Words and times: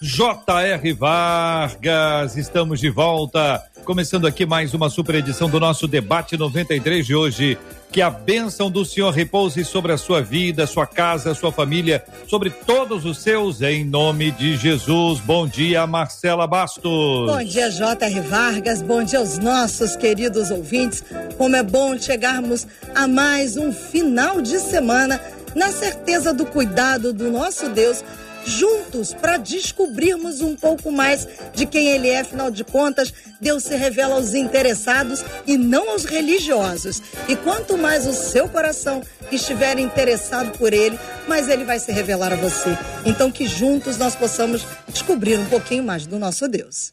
J.R. 0.00 0.92
Vargas. 0.92 2.36
Estamos 2.36 2.78
de 2.78 2.88
volta. 2.88 3.60
Começando 3.84 4.28
aqui 4.28 4.46
mais 4.46 4.72
uma 4.72 4.88
super 4.88 5.16
edição 5.16 5.50
do 5.50 5.58
nosso 5.58 5.88
debate 5.88 6.36
93 6.36 7.04
de 7.04 7.16
hoje. 7.16 7.58
Que 7.90 8.00
a 8.00 8.08
bênção 8.08 8.70
do 8.70 8.84
Senhor 8.84 9.10
repouse 9.10 9.64
sobre 9.64 9.92
a 9.92 9.98
sua 9.98 10.22
vida, 10.22 10.66
sua 10.68 10.86
casa, 10.86 11.34
sua 11.34 11.50
família, 11.50 12.04
sobre 12.28 12.50
todos 12.50 13.04
os 13.04 13.18
seus, 13.18 13.60
em 13.60 13.84
nome 13.84 14.30
de 14.30 14.56
Jesus. 14.56 15.18
Bom 15.20 15.48
dia, 15.48 15.84
Marcela 15.84 16.46
Bastos. 16.46 16.82
Bom 17.26 17.42
dia, 17.42 17.68
J.R. 17.68 18.20
Vargas. 18.20 18.82
Bom 18.82 19.02
dia 19.02 19.18
aos 19.18 19.38
nossos 19.38 19.96
queridos 19.96 20.52
ouvintes. 20.52 21.02
Como 21.36 21.56
é 21.56 21.62
bom 21.62 21.98
chegarmos 21.98 22.68
a 22.94 23.08
mais 23.08 23.56
um 23.56 23.72
final 23.72 24.40
de 24.40 24.60
semana 24.60 25.20
na 25.56 25.72
certeza 25.72 26.32
do 26.32 26.46
cuidado 26.46 27.12
do 27.12 27.32
nosso 27.32 27.68
Deus 27.70 28.04
juntos 28.48 29.12
para 29.12 29.36
descobrirmos 29.36 30.40
um 30.40 30.56
pouco 30.56 30.90
mais 30.90 31.26
de 31.54 31.66
quem 31.66 31.88
ele 31.88 32.08
é. 32.08 32.20
Afinal 32.20 32.50
de 32.50 32.64
contas, 32.64 33.12
Deus 33.40 33.62
se 33.64 33.76
revela 33.76 34.16
aos 34.16 34.34
interessados 34.34 35.24
e 35.46 35.56
não 35.56 35.90
aos 35.90 36.04
religiosos. 36.04 37.00
E 37.28 37.36
quanto 37.36 37.78
mais 37.78 38.06
o 38.06 38.12
seu 38.12 38.48
coração 38.48 39.02
estiver 39.30 39.78
interessado 39.78 40.56
por 40.58 40.72
ele, 40.72 40.98
mais 41.28 41.48
ele 41.48 41.64
vai 41.64 41.78
se 41.78 41.92
revelar 41.92 42.32
a 42.32 42.36
você. 42.36 42.76
Então, 43.04 43.30
que 43.30 43.46
juntos 43.46 43.96
nós 43.96 44.16
possamos 44.16 44.66
descobrir 44.88 45.38
um 45.38 45.44
pouquinho 45.46 45.84
mais 45.84 46.06
do 46.06 46.18
nosso 46.18 46.48
Deus. 46.48 46.92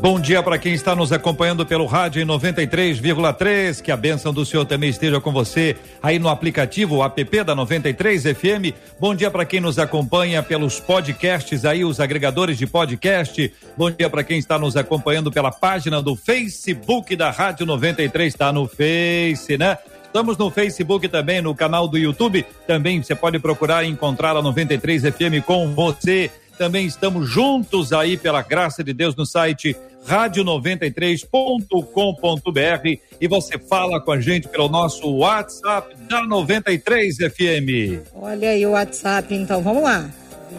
Bom 0.00 0.20
dia 0.20 0.42
para 0.42 0.58
quem 0.58 0.74
está 0.74 0.94
nos 0.94 1.12
acompanhando 1.12 1.64
pelo 1.64 1.86
rádio 1.86 2.22
em 2.22 2.26
93,3. 2.26 3.80
Que 3.80 3.90
a 3.90 3.96
bênção 3.96 4.32
do 4.32 4.44
Senhor 4.44 4.64
também 4.64 4.90
esteja 4.90 5.20
com 5.20 5.32
você 5.32 5.76
aí 6.02 6.18
no 6.18 6.28
aplicativo 6.28 6.96
o 6.96 7.04
app 7.04 7.44
da 7.44 7.54
93 7.54 8.22
FM. 8.22 8.74
Bom 8.98 9.14
dia 9.14 9.30
para 9.30 9.44
quem 9.44 9.60
nos 9.60 9.78
acompanha 9.78 10.42
pelos 10.42 10.80
podcasts 10.80 11.64
aí, 11.64 11.84
os 11.84 12.00
agregadores 12.00 12.58
de 12.58 12.66
podcast. 12.66 13.52
Bom 13.76 13.90
dia 13.90 14.10
para 14.10 14.24
quem 14.24 14.38
está 14.38 14.58
nos 14.58 14.76
acompanhando 14.76 15.30
pela 15.30 15.50
página 15.50 15.69
do 16.02 16.16
Facebook 16.16 17.14
da 17.14 17.30
Rádio 17.30 17.64
93. 17.64 18.32
Está 18.32 18.52
no 18.52 18.66
Face, 18.66 19.56
né? 19.56 19.78
Estamos 20.04 20.36
no 20.36 20.50
Facebook 20.50 21.08
também, 21.08 21.40
no 21.40 21.54
canal 21.54 21.86
do 21.86 21.96
YouTube. 21.96 22.44
Também 22.66 23.00
você 23.00 23.14
pode 23.14 23.38
procurar 23.38 23.84
e 23.84 23.88
encontrar 23.88 24.36
a 24.36 24.42
93 24.42 25.02
FM 25.02 25.44
com 25.46 25.72
você. 25.72 26.28
Também 26.58 26.86
estamos 26.86 27.30
juntos 27.30 27.92
aí, 27.92 28.16
pela 28.16 28.42
graça 28.42 28.82
de 28.82 28.92
Deus, 28.92 29.14
no 29.14 29.24
site 29.24 29.76
rádio93.com.br 30.08 33.00
e 33.20 33.28
você 33.28 33.58
fala 33.58 34.00
com 34.00 34.10
a 34.10 34.20
gente 34.20 34.48
pelo 34.48 34.68
nosso 34.68 35.08
WhatsApp 35.18 35.94
da 36.08 36.24
93 36.24 37.16
FM. 37.16 38.02
Olha 38.14 38.50
aí 38.50 38.66
o 38.66 38.70
WhatsApp, 38.70 39.32
então 39.32 39.62
vamos 39.62 39.84
lá. 39.84 40.10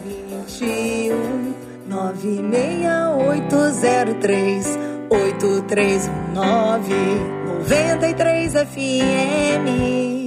21 0.06 1.52
96803 1.92 4.91
8319 5.12 6.10
93 7.68 8.56
FM. 8.56 10.21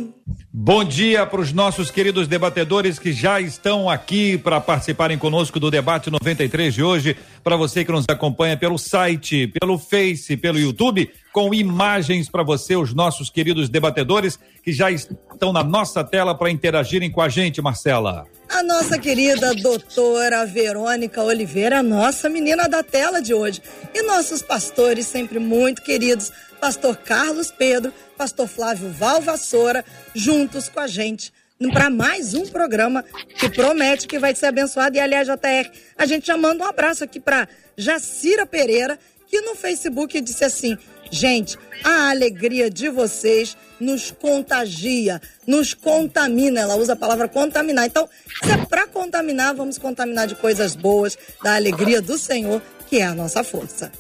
Bom 0.56 0.84
dia 0.84 1.26
para 1.26 1.40
os 1.40 1.52
nossos 1.52 1.90
queridos 1.90 2.28
debatedores 2.28 2.96
que 2.96 3.12
já 3.12 3.40
estão 3.40 3.90
aqui 3.90 4.38
para 4.38 4.60
participarem 4.60 5.18
conosco 5.18 5.58
do 5.58 5.68
debate 5.68 6.12
93 6.12 6.72
de 6.72 6.80
hoje. 6.80 7.16
Para 7.42 7.56
você 7.56 7.84
que 7.84 7.90
nos 7.90 8.04
acompanha 8.08 8.56
pelo 8.56 8.78
site, 8.78 9.48
pelo 9.48 9.76
Face, 9.76 10.36
pelo 10.36 10.56
YouTube, 10.56 11.10
com 11.32 11.52
imagens 11.52 12.28
para 12.28 12.44
você, 12.44 12.76
os 12.76 12.94
nossos 12.94 13.28
queridos 13.28 13.68
debatedores 13.68 14.38
que 14.62 14.72
já 14.72 14.92
estão 14.92 15.52
na 15.52 15.64
nossa 15.64 16.04
tela 16.04 16.36
para 16.36 16.52
interagirem 16.52 17.10
com 17.10 17.20
a 17.20 17.28
gente, 17.28 17.60
Marcela. 17.60 18.24
A 18.48 18.62
nossa 18.62 18.96
querida 18.96 19.52
doutora 19.56 20.46
Verônica 20.46 21.20
Oliveira, 21.20 21.82
nossa 21.82 22.28
menina 22.28 22.68
da 22.68 22.84
tela 22.84 23.20
de 23.20 23.34
hoje. 23.34 23.60
E 23.92 24.02
nossos 24.02 24.40
pastores, 24.40 25.06
sempre 25.06 25.40
muito 25.40 25.82
queridos, 25.82 26.30
pastor 26.64 26.96
Carlos 26.96 27.50
Pedro, 27.50 27.92
pastor 28.16 28.48
Flávio 28.48 28.88
Valvassoura, 28.88 29.84
juntos 30.14 30.66
com 30.66 30.80
a 30.80 30.86
gente 30.86 31.30
para 31.74 31.90
mais 31.90 32.32
um 32.32 32.46
programa 32.46 33.04
que 33.38 33.50
promete 33.50 34.06
que 34.06 34.18
vai 34.18 34.34
ser 34.34 34.46
abençoado. 34.46 34.96
E 34.96 34.98
aliás, 34.98 35.28
JR, 35.28 35.70
a 35.94 36.06
gente 36.06 36.26
já 36.26 36.38
manda 36.38 36.64
um 36.64 36.66
abraço 36.66 37.04
aqui 37.04 37.20
para 37.20 37.46
Jacira 37.76 38.46
Pereira, 38.46 38.98
que 39.26 39.42
no 39.42 39.54
Facebook 39.54 40.18
disse 40.22 40.42
assim: 40.42 40.78
gente, 41.10 41.58
a 41.84 42.08
alegria 42.08 42.70
de 42.70 42.88
vocês 42.88 43.58
nos 43.78 44.10
contagia, 44.10 45.20
nos 45.46 45.74
contamina. 45.74 46.60
Ela 46.60 46.76
usa 46.76 46.94
a 46.94 46.96
palavra 46.96 47.28
contaminar. 47.28 47.84
Então, 47.84 48.08
se 48.42 48.50
é 48.50 48.56
para 48.64 48.86
contaminar, 48.86 49.54
vamos 49.54 49.76
contaminar 49.76 50.26
de 50.26 50.34
coisas 50.34 50.74
boas, 50.74 51.18
da 51.42 51.56
alegria 51.56 52.00
do 52.00 52.16
Senhor, 52.16 52.62
que 52.86 53.00
é 53.00 53.04
a 53.04 53.14
nossa 53.14 53.44
força. 53.44 53.92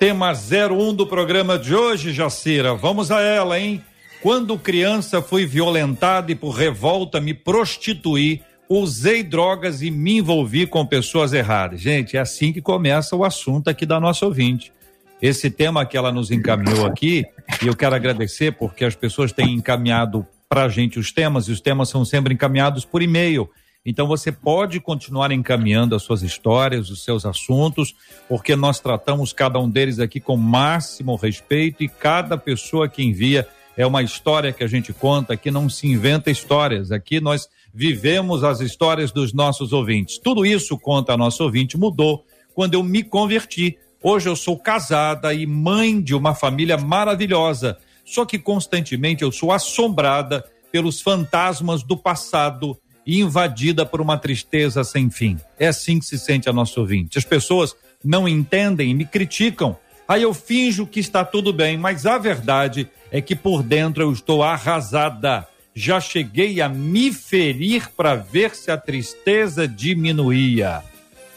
Tema 0.00 0.32
01 0.32 0.94
do 0.94 1.06
programa 1.06 1.58
de 1.58 1.74
hoje, 1.74 2.10
Jacira. 2.10 2.74
Vamos 2.74 3.10
a 3.10 3.20
ela, 3.20 3.60
hein? 3.60 3.84
Quando 4.22 4.58
criança 4.58 5.20
fui 5.20 5.44
violentada 5.44 6.32
e 6.32 6.34
por 6.34 6.52
revolta 6.52 7.20
me 7.20 7.34
prostituí, 7.34 8.40
usei 8.66 9.22
drogas 9.22 9.82
e 9.82 9.90
me 9.90 10.16
envolvi 10.16 10.66
com 10.66 10.86
pessoas 10.86 11.34
erradas. 11.34 11.82
Gente, 11.82 12.16
é 12.16 12.20
assim 12.20 12.50
que 12.50 12.62
começa 12.62 13.14
o 13.14 13.22
assunto 13.22 13.68
aqui 13.68 13.84
da 13.84 14.00
nossa 14.00 14.24
ouvinte. 14.24 14.72
Esse 15.20 15.50
tema 15.50 15.84
que 15.84 15.98
ela 15.98 16.10
nos 16.10 16.30
encaminhou 16.30 16.86
aqui, 16.86 17.26
e 17.62 17.66
eu 17.66 17.76
quero 17.76 17.94
agradecer 17.94 18.52
porque 18.52 18.86
as 18.86 18.94
pessoas 18.94 19.32
têm 19.32 19.52
encaminhado 19.52 20.26
para 20.48 20.64
a 20.64 20.68
gente 20.70 20.98
os 20.98 21.12
temas, 21.12 21.44
e 21.44 21.52
os 21.52 21.60
temas 21.60 21.90
são 21.90 22.06
sempre 22.06 22.32
encaminhados 22.32 22.86
por 22.86 23.02
e-mail. 23.02 23.50
Então 23.84 24.06
você 24.06 24.30
pode 24.30 24.78
continuar 24.78 25.32
encaminhando 25.32 25.94
as 25.94 26.02
suas 26.02 26.22
histórias, 26.22 26.90
os 26.90 27.02
seus 27.02 27.24
assuntos, 27.24 27.94
porque 28.28 28.54
nós 28.54 28.78
tratamos 28.78 29.32
cada 29.32 29.58
um 29.58 29.70
deles 29.70 29.98
aqui 29.98 30.20
com 30.20 30.36
máximo 30.36 31.16
respeito 31.16 31.82
e 31.82 31.88
cada 31.88 32.36
pessoa 32.36 32.88
que 32.88 33.02
envia 33.02 33.48
é 33.76 33.86
uma 33.86 34.02
história 34.02 34.52
que 34.52 34.62
a 34.62 34.66
gente 34.66 34.92
conta, 34.92 35.32
aqui 35.32 35.50
não 35.50 35.66
se 35.70 35.86
inventa 35.86 36.30
histórias, 36.30 36.92
aqui 36.92 37.20
nós 37.20 37.48
vivemos 37.72 38.44
as 38.44 38.60
histórias 38.60 39.10
dos 39.12 39.32
nossos 39.32 39.72
ouvintes. 39.72 40.18
Tudo 40.18 40.44
isso, 40.44 40.78
conta 40.78 41.14
a 41.14 41.16
nossa 41.16 41.42
ouvinte, 41.42 41.78
mudou 41.78 42.24
quando 42.54 42.74
eu 42.74 42.82
me 42.82 43.02
converti. 43.02 43.78
Hoje 44.02 44.28
eu 44.28 44.36
sou 44.36 44.58
casada 44.58 45.32
e 45.32 45.46
mãe 45.46 46.02
de 46.02 46.14
uma 46.14 46.34
família 46.34 46.76
maravilhosa, 46.76 47.78
só 48.04 48.26
que 48.26 48.38
constantemente 48.38 49.22
eu 49.22 49.32
sou 49.32 49.50
assombrada 49.50 50.44
pelos 50.70 51.00
fantasmas 51.00 51.82
do 51.82 51.96
passado 51.96 52.78
invadida 53.18 53.84
por 53.84 54.00
uma 54.00 54.16
tristeza 54.16 54.84
sem 54.84 55.10
fim. 55.10 55.38
É 55.58 55.68
assim 55.68 55.98
que 55.98 56.04
se 56.04 56.18
sente 56.18 56.48
a 56.48 56.52
nossa 56.52 56.78
ouvinte. 56.78 57.18
As 57.18 57.24
pessoas 57.24 57.74
não 58.04 58.28
entendem 58.28 58.90
e 58.90 58.94
me 58.94 59.04
criticam. 59.04 59.76
Aí 60.06 60.22
eu 60.22 60.34
finjo 60.34 60.86
que 60.86 61.00
está 61.00 61.24
tudo 61.24 61.52
bem, 61.52 61.76
mas 61.76 62.06
a 62.06 62.18
verdade 62.18 62.88
é 63.10 63.20
que 63.20 63.34
por 63.34 63.62
dentro 63.62 64.02
eu 64.02 64.12
estou 64.12 64.42
arrasada. 64.42 65.46
Já 65.74 66.00
cheguei 66.00 66.60
a 66.60 66.68
me 66.68 67.12
ferir 67.12 67.88
para 67.96 68.14
ver 68.16 68.54
se 68.54 68.70
a 68.70 68.76
tristeza 68.76 69.66
diminuía. 69.66 70.82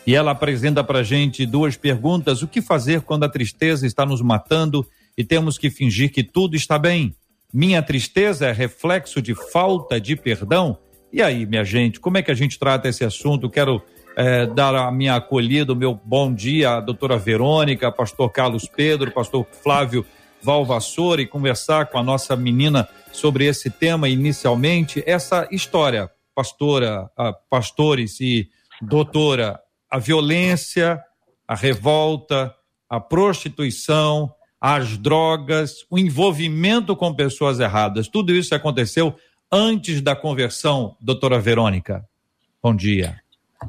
E 0.05 0.15
ela 0.15 0.31
apresenta 0.31 0.83
para 0.83 1.03
gente 1.03 1.45
duas 1.45 1.77
perguntas: 1.77 2.41
o 2.41 2.47
que 2.47 2.61
fazer 2.61 3.01
quando 3.01 3.23
a 3.23 3.29
tristeza 3.29 3.87
está 3.87 4.05
nos 4.05 4.21
matando 4.21 4.85
e 5.17 5.23
temos 5.23 5.57
que 5.57 5.69
fingir 5.69 6.11
que 6.11 6.23
tudo 6.23 6.55
está 6.55 6.77
bem? 6.77 7.15
Minha 7.53 7.81
tristeza 7.83 8.47
é 8.47 8.51
reflexo 8.51 9.21
de 9.21 9.35
falta 9.35 10.01
de 10.01 10.15
perdão? 10.15 10.77
E 11.13 11.21
aí, 11.21 11.45
minha 11.45 11.63
gente, 11.63 11.99
como 11.99 12.17
é 12.17 12.23
que 12.23 12.31
a 12.31 12.33
gente 12.33 12.57
trata 12.57 12.89
esse 12.89 13.05
assunto? 13.05 13.47
Quero 13.47 13.83
é, 14.15 14.47
dar 14.47 14.73
a 14.73 14.91
minha 14.91 15.13
acolhida, 15.13 15.71
o 15.71 15.75
meu 15.75 15.93
bom 15.93 16.33
dia 16.33 16.71
à 16.71 16.79
doutora 16.79 17.19
Verônica, 17.19 17.91
pastor 17.91 18.31
Carlos 18.31 18.67
Pedro, 18.67 19.11
pastor 19.11 19.45
Flávio 19.61 20.03
Valvassoura 20.41 21.21
e 21.21 21.27
conversar 21.27 21.85
com 21.85 21.99
a 21.99 22.03
nossa 22.03 22.35
menina 22.35 22.89
sobre 23.11 23.45
esse 23.45 23.69
tema 23.69 24.09
inicialmente. 24.09 25.03
Essa 25.05 25.47
história, 25.51 26.09
pastora, 26.33 27.07
pastores 27.47 28.19
e 28.19 28.49
doutora, 28.81 29.59
a 29.91 29.99
violência, 29.99 30.99
a 31.47 31.53
revolta, 31.53 32.55
a 32.89 32.99
prostituição, 32.99 34.33
as 34.59 34.97
drogas, 34.97 35.85
o 35.91 35.99
envolvimento 35.99 36.95
com 36.95 37.13
pessoas 37.13 37.59
erradas, 37.59 38.07
tudo 38.07 38.33
isso 38.33 38.55
aconteceu 38.55 39.15
antes 39.53 40.01
da 40.01 40.15
conversão, 40.15 40.97
doutora 40.99 41.39
Verônica? 41.39 42.03
Bom 42.59 42.75
dia. 42.75 43.21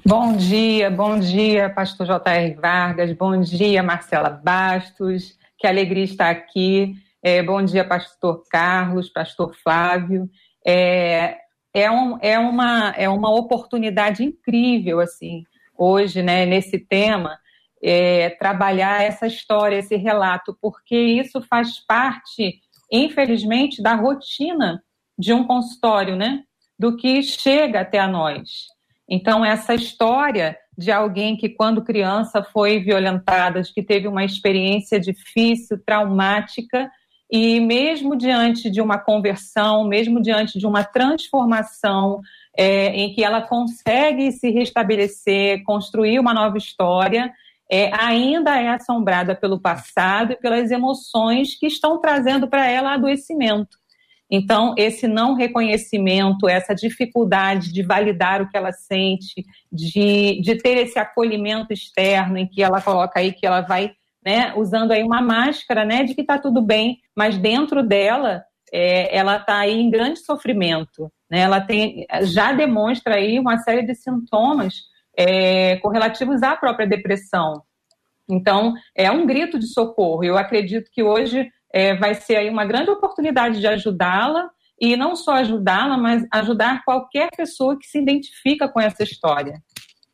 Bom 0.05 0.35
dia, 0.35 0.91
bom 0.91 1.19
dia, 1.19 1.69
pastor 1.69 2.07
J.R. 2.07 2.55
Vargas, 2.55 3.13
bom 3.13 3.39
dia, 3.39 3.83
Marcela 3.83 4.31
Bastos, 4.31 5.39
que 5.59 5.67
alegria 5.67 6.05
estar 6.05 6.31
aqui. 6.31 6.95
É, 7.23 7.43
bom 7.43 7.63
dia, 7.63 7.85
pastor 7.85 8.43
Carlos, 8.51 9.11
pastor 9.11 9.55
Flávio. 9.63 10.29
É, 10.67 11.37
é, 11.75 11.91
um, 11.91 12.19
é, 12.23 12.39
uma, 12.39 12.95
é 12.97 13.07
uma 13.07 13.31
oportunidade 13.31 14.25
incrível, 14.25 15.01
assim, 15.01 15.45
hoje, 15.77 16.23
né, 16.23 16.47
nesse 16.47 16.79
tema, 16.79 17.39
é, 17.83 18.31
trabalhar 18.31 19.03
essa 19.03 19.27
história, 19.27 19.77
esse 19.77 19.97
relato, 19.97 20.57
porque 20.63 20.97
isso 20.97 21.43
faz 21.43 21.79
parte, 21.79 22.63
infelizmente, 22.91 23.83
da 23.83 23.95
rotina 23.95 24.83
de 25.19 25.33
um 25.33 25.45
consultório, 25.45 26.17
né, 26.17 26.43
do 26.79 26.97
que 26.97 27.23
chega 27.23 27.81
até 27.81 27.99
a 27.99 28.09
nós. 28.09 28.67
Então, 29.09 29.45
essa 29.45 29.75
história 29.75 30.57
de 30.77 30.91
alguém 30.91 31.37
que, 31.37 31.49
quando 31.49 31.85
criança, 31.85 32.43
foi 32.43 32.81
violentada, 32.81 33.63
de 33.63 33.73
que 33.73 33.83
teve 33.83 34.09
uma 34.09 34.25
experiência 34.25 34.99
difícil, 34.99 35.79
traumática, 35.85 36.91
e 37.31 37.61
mesmo 37.61 38.17
diante 38.17 38.71
de 38.71 38.81
uma 38.81 38.99
conversão, 38.99 39.85
mesmo 39.85 40.21
diante 40.21 40.59
de 40.59 40.67
uma 40.67 40.85
transformação, 40.85 42.21
é, 42.57 42.89
em 42.89 43.13
que 43.15 43.25
ela 43.25 43.43
consegue 43.43 44.31
se 44.33 44.51
restabelecer, 44.51 45.63
construir 45.65 46.19
uma 46.19 46.35
nova 46.35 46.59
história, 46.59 47.33
é, 47.71 47.91
ainda 47.99 48.61
é 48.61 48.69
assombrada 48.69 49.35
pelo 49.35 49.61
passado 49.61 50.33
e 50.33 50.37
pelas 50.37 50.71
emoções 50.71 51.59
que 51.59 51.67
estão 51.67 52.01
trazendo 52.01 52.47
para 52.47 52.69
ela 52.69 52.95
adoecimento. 52.95 53.79
Então, 54.31 54.75
esse 54.76 55.06
não 55.06 55.35
reconhecimento, 55.35 56.49
essa 56.49 56.75
dificuldade 56.75 57.73
de 57.73 57.82
validar 57.82 58.41
o 58.41 58.49
que 58.49 58.56
ela 58.56 58.73
sente, 58.73 59.44
de, 59.71 60.41
de 60.41 60.56
ter 60.56 60.79
esse 60.79 60.99
acolhimento 60.99 61.73
externo 61.73 62.38
em 62.38 62.47
que 62.47 62.62
ela 62.62 62.81
coloca 62.81 63.21
aí 63.21 63.32
que 63.32 63.47
ela 63.47 63.61
vai, 63.61 63.93
né, 64.25 64.55
usando 64.56 64.93
aí 64.93 65.03
uma 65.03 65.21
máscara, 65.21 65.85
né, 65.85 66.05
de 66.05 66.15
que 66.15 66.23
está 66.23 66.38
tudo 66.38 66.62
bem, 66.62 66.99
mas 67.15 67.37
dentro 67.37 67.82
dela, 67.82 68.43
é, 68.73 69.15
ela 69.17 69.37
está 69.37 69.59
aí 69.59 69.79
em 69.79 69.91
grande 69.91 70.21
sofrimento, 70.21 71.12
né, 71.31 71.41
ela 71.41 71.61
tem, 71.61 72.06
já 72.23 72.53
demonstra 72.53 73.17
aí 73.17 73.38
uma 73.38 73.59
série 73.59 73.82
de 73.82 73.94
sintomas 73.94 74.75
é, 75.17 75.77
correlativos 75.77 76.43
à 76.43 76.56
própria 76.56 76.87
depressão. 76.87 77.62
Então, 78.29 78.73
é 78.97 79.11
um 79.11 79.27
grito 79.27 79.59
de 79.59 79.67
socorro. 79.67 80.25
Eu 80.25 80.38
acredito 80.38 80.91
que 80.91 81.03
hoje 81.03 81.50
é, 81.75 81.93
vai 81.93 82.15
ser 82.15 82.37
aí 82.37 82.49
uma 82.49 82.65
grande 82.65 82.88
oportunidade 82.88 83.59
de 83.59 83.67
ajudá-la 83.67 84.49
e 84.81 84.97
não 84.97 85.17
só 85.17 85.32
ajudá-la, 85.35 85.99
mas 85.99 86.25
ajudar 86.32 86.85
qualquer 86.85 87.31
pessoa 87.37 87.76
que 87.76 87.85
se 87.85 87.99
identifica 87.99 88.69
com 88.69 88.81
essa 88.81 89.03
história. 89.03 89.61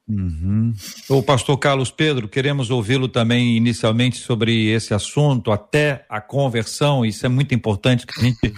Uhum. 0.08 0.72
O 1.10 1.22
pastor 1.22 1.58
Carlos 1.58 1.90
Pedro, 1.90 2.28
queremos 2.28 2.70
ouvi-lo 2.70 3.08
também 3.08 3.58
inicialmente 3.58 4.16
sobre 4.16 4.70
esse 4.70 4.94
assunto, 4.94 5.52
até 5.52 6.06
a 6.08 6.18
conversão, 6.18 7.04
isso 7.04 7.26
é 7.26 7.28
muito 7.28 7.54
importante 7.54 8.06
que 8.06 8.18
a 8.18 8.24
gente 8.24 8.54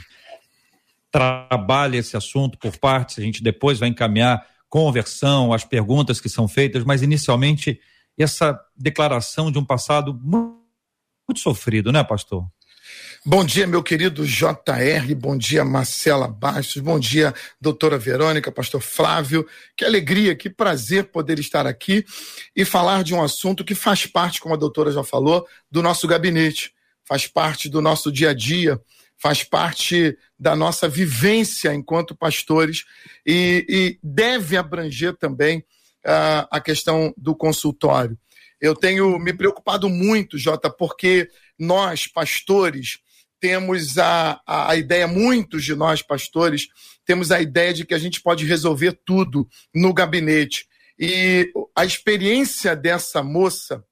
trabalhe 1.11 1.99
esse 1.99 2.17
assunto 2.17 2.57
por 2.57 2.79
partes, 2.79 3.19
a 3.19 3.23
gente 3.23 3.43
depois 3.43 3.81
vai 3.81 3.89
encaminhar 3.89 4.47
conversão, 4.69 5.53
as 5.53 5.65
perguntas 5.65 6.21
que 6.21 6.29
são 6.29 6.47
feitas, 6.47 6.85
mas 6.85 7.03
inicialmente 7.03 7.81
essa 8.17 8.59
declaração 8.77 9.51
de 9.51 9.59
um 9.59 9.65
passado 9.65 10.15
muito 10.23 11.41
sofrido, 11.41 11.91
né, 11.91 12.05
pastor? 12.05 12.47
Bom 13.25 13.45
dia, 13.45 13.69
meu 13.69 13.85
querido 13.85 14.27
JR, 14.27 15.15
bom 15.17 15.39
dia, 15.39 15.65
Marcela 15.65 16.27
Bastos, 16.27 16.83
bom 16.83 16.99
dia, 16.99 17.33
doutora 17.61 17.97
Verônica, 17.97 18.51
pastor 18.51 18.81
Flávio. 18.81 19.47
Que 19.77 19.85
alegria, 19.85 20.35
que 20.35 20.51
prazer 20.51 21.05
poder 21.05 21.39
estar 21.39 21.65
aqui 21.65 22.05
e 22.57 22.65
falar 22.65 23.05
de 23.05 23.15
um 23.15 23.23
assunto 23.23 23.65
que 23.65 23.77
faz 23.77 24.07
parte, 24.07 24.41
como 24.41 24.57
a 24.57 24.59
doutora 24.59 24.91
já 24.91 25.05
falou, 25.05 25.47
do 25.71 25.81
nosso 25.81 26.09
gabinete, 26.09 26.75
faz 27.05 27.29
parte 27.29 27.69
do 27.69 27.81
nosso 27.81 28.11
dia 28.11 28.31
a 28.31 28.35
dia, 28.35 28.81
faz 29.17 29.45
parte 29.45 30.19
da 30.37 30.57
nossa 30.57 30.89
vivência 30.89 31.73
enquanto 31.73 32.17
pastores 32.17 32.85
e, 33.25 33.65
e 33.69 33.99
deve 34.03 34.57
abranger 34.57 35.17
também 35.17 35.59
uh, 35.59 36.49
a 36.51 36.61
questão 36.61 37.15
do 37.17 37.37
consultório. 37.37 38.19
Eu 38.61 38.75
tenho 38.75 39.17
me 39.21 39.33
preocupado 39.33 39.89
muito, 39.89 40.37
Jota, 40.37 40.69
porque 40.69 41.29
nós, 41.57 42.09
pastores, 42.09 42.99
temos 43.43 43.99
a, 43.99 44.41
a, 44.47 44.77
ideia, 44.77 45.09
muitos 45.09 45.65
de 45.65 45.75
nós, 45.75 46.01
pastores, 46.01 46.69
temos 47.05 47.33
a 47.33 47.41
ideia 47.41 47.75
de 47.75 47.85
que 47.85 47.93
a 47.93 47.99
gente 47.99 48.23
pode 48.23 48.47
resolver 48.47 48.93
tudo 49.05 49.49
no 49.75 49.93
gabinete. 49.93 50.69
E 50.97 51.53
a 51.77 51.85
experiência 51.85 52.77
dessa 52.77 53.21
moça, 53.21 53.85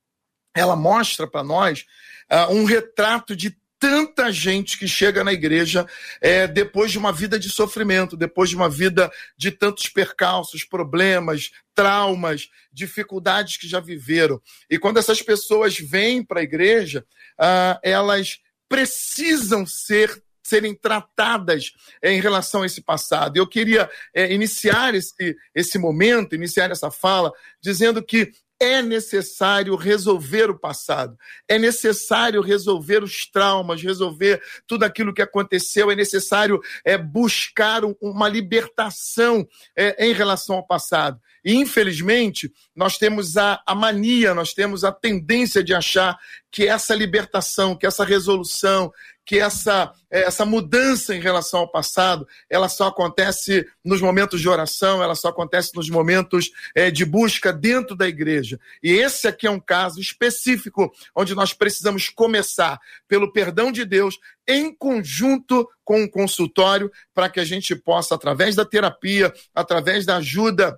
ela 0.54 0.76
mostra 0.76 1.26
para 1.26 1.42
nós 1.42 1.84
uh, 2.30 2.54
um 2.54 2.64
retrato 2.64 3.34
de 3.34 3.58
tanta 3.76 4.30
gente 4.30 4.78
que 4.78 4.86
chega 4.86 5.24
na 5.24 5.32
igreja 5.32 5.84
é, 6.20 6.46
depois 6.46 6.92
de 6.92 6.98
uma 6.98 7.12
vida 7.12 7.36
de 7.36 7.50
sofrimento, 7.50 8.16
depois 8.16 8.50
de 8.50 8.54
uma 8.54 8.68
vida 8.68 9.10
de 9.36 9.50
tantos 9.50 9.88
percalços, 9.88 10.62
problemas, 10.62 11.50
traumas, 11.74 12.50
dificuldades 12.72 13.56
que 13.56 13.66
já 13.66 13.80
viveram. 13.80 14.40
E 14.70 14.78
quando 14.78 14.98
essas 14.98 15.20
pessoas 15.20 15.76
vêm 15.76 16.22
para 16.22 16.38
a 16.38 16.44
igreja, 16.44 17.04
uh, 17.36 17.80
elas 17.82 18.38
precisam 18.70 19.66
ser 19.66 20.22
serem 20.42 20.74
tratadas 20.74 21.72
é, 22.02 22.12
em 22.12 22.20
relação 22.20 22.62
a 22.62 22.66
esse 22.66 22.80
passado. 22.80 23.36
Eu 23.36 23.46
queria 23.46 23.90
é, 24.14 24.32
iniciar 24.32 24.94
esse, 24.94 25.36
esse 25.54 25.78
momento, 25.78 26.34
iniciar 26.34 26.70
essa 26.70 26.90
fala, 26.90 27.30
dizendo 27.60 28.02
que 28.02 28.32
é 28.60 28.82
necessário 28.82 29.74
resolver 29.74 30.50
o 30.50 30.58
passado, 30.58 31.16
é 31.48 31.58
necessário 31.58 32.42
resolver 32.42 33.02
os 33.02 33.24
traumas, 33.24 33.82
resolver 33.82 34.42
tudo 34.66 34.84
aquilo 34.84 35.14
que 35.14 35.22
aconteceu, 35.22 35.90
é 35.90 35.96
necessário 35.96 36.60
é, 36.84 36.98
buscar 36.98 37.84
um, 37.86 37.96
uma 38.02 38.28
libertação 38.28 39.48
é, 39.74 40.06
em 40.06 40.12
relação 40.12 40.56
ao 40.56 40.66
passado. 40.66 41.18
E, 41.42 41.54
infelizmente, 41.54 42.52
nós 42.76 42.98
temos 42.98 43.38
a, 43.38 43.62
a 43.66 43.74
mania, 43.74 44.34
nós 44.34 44.52
temos 44.52 44.84
a 44.84 44.92
tendência 44.92 45.64
de 45.64 45.72
achar 45.72 46.18
que 46.50 46.66
essa 46.66 46.94
libertação, 46.94 47.74
que 47.74 47.86
essa 47.86 48.04
resolução, 48.04 48.92
que 49.30 49.38
essa, 49.38 49.92
é, 50.10 50.22
essa 50.22 50.44
mudança 50.44 51.14
em 51.14 51.20
relação 51.20 51.60
ao 51.60 51.70
passado, 51.70 52.26
ela 52.50 52.68
só 52.68 52.88
acontece 52.88 53.64
nos 53.84 54.00
momentos 54.00 54.40
de 54.40 54.48
oração, 54.48 55.00
ela 55.00 55.14
só 55.14 55.28
acontece 55.28 55.70
nos 55.76 55.88
momentos 55.88 56.50
é, 56.74 56.90
de 56.90 57.04
busca 57.04 57.52
dentro 57.52 57.94
da 57.94 58.08
igreja. 58.08 58.58
E 58.82 58.90
esse 58.90 59.28
aqui 59.28 59.46
é 59.46 59.50
um 59.52 59.60
caso 59.60 60.00
específico 60.00 60.92
onde 61.14 61.32
nós 61.32 61.52
precisamos 61.52 62.08
começar 62.08 62.80
pelo 63.06 63.32
perdão 63.32 63.70
de 63.70 63.84
Deus 63.84 64.18
em 64.48 64.74
conjunto 64.74 65.64
com 65.84 66.02
o 66.02 66.10
consultório 66.10 66.90
para 67.14 67.28
que 67.28 67.38
a 67.38 67.44
gente 67.44 67.76
possa, 67.76 68.16
através 68.16 68.56
da 68.56 68.64
terapia, 68.64 69.32
através 69.54 70.04
da 70.04 70.16
ajuda 70.16 70.76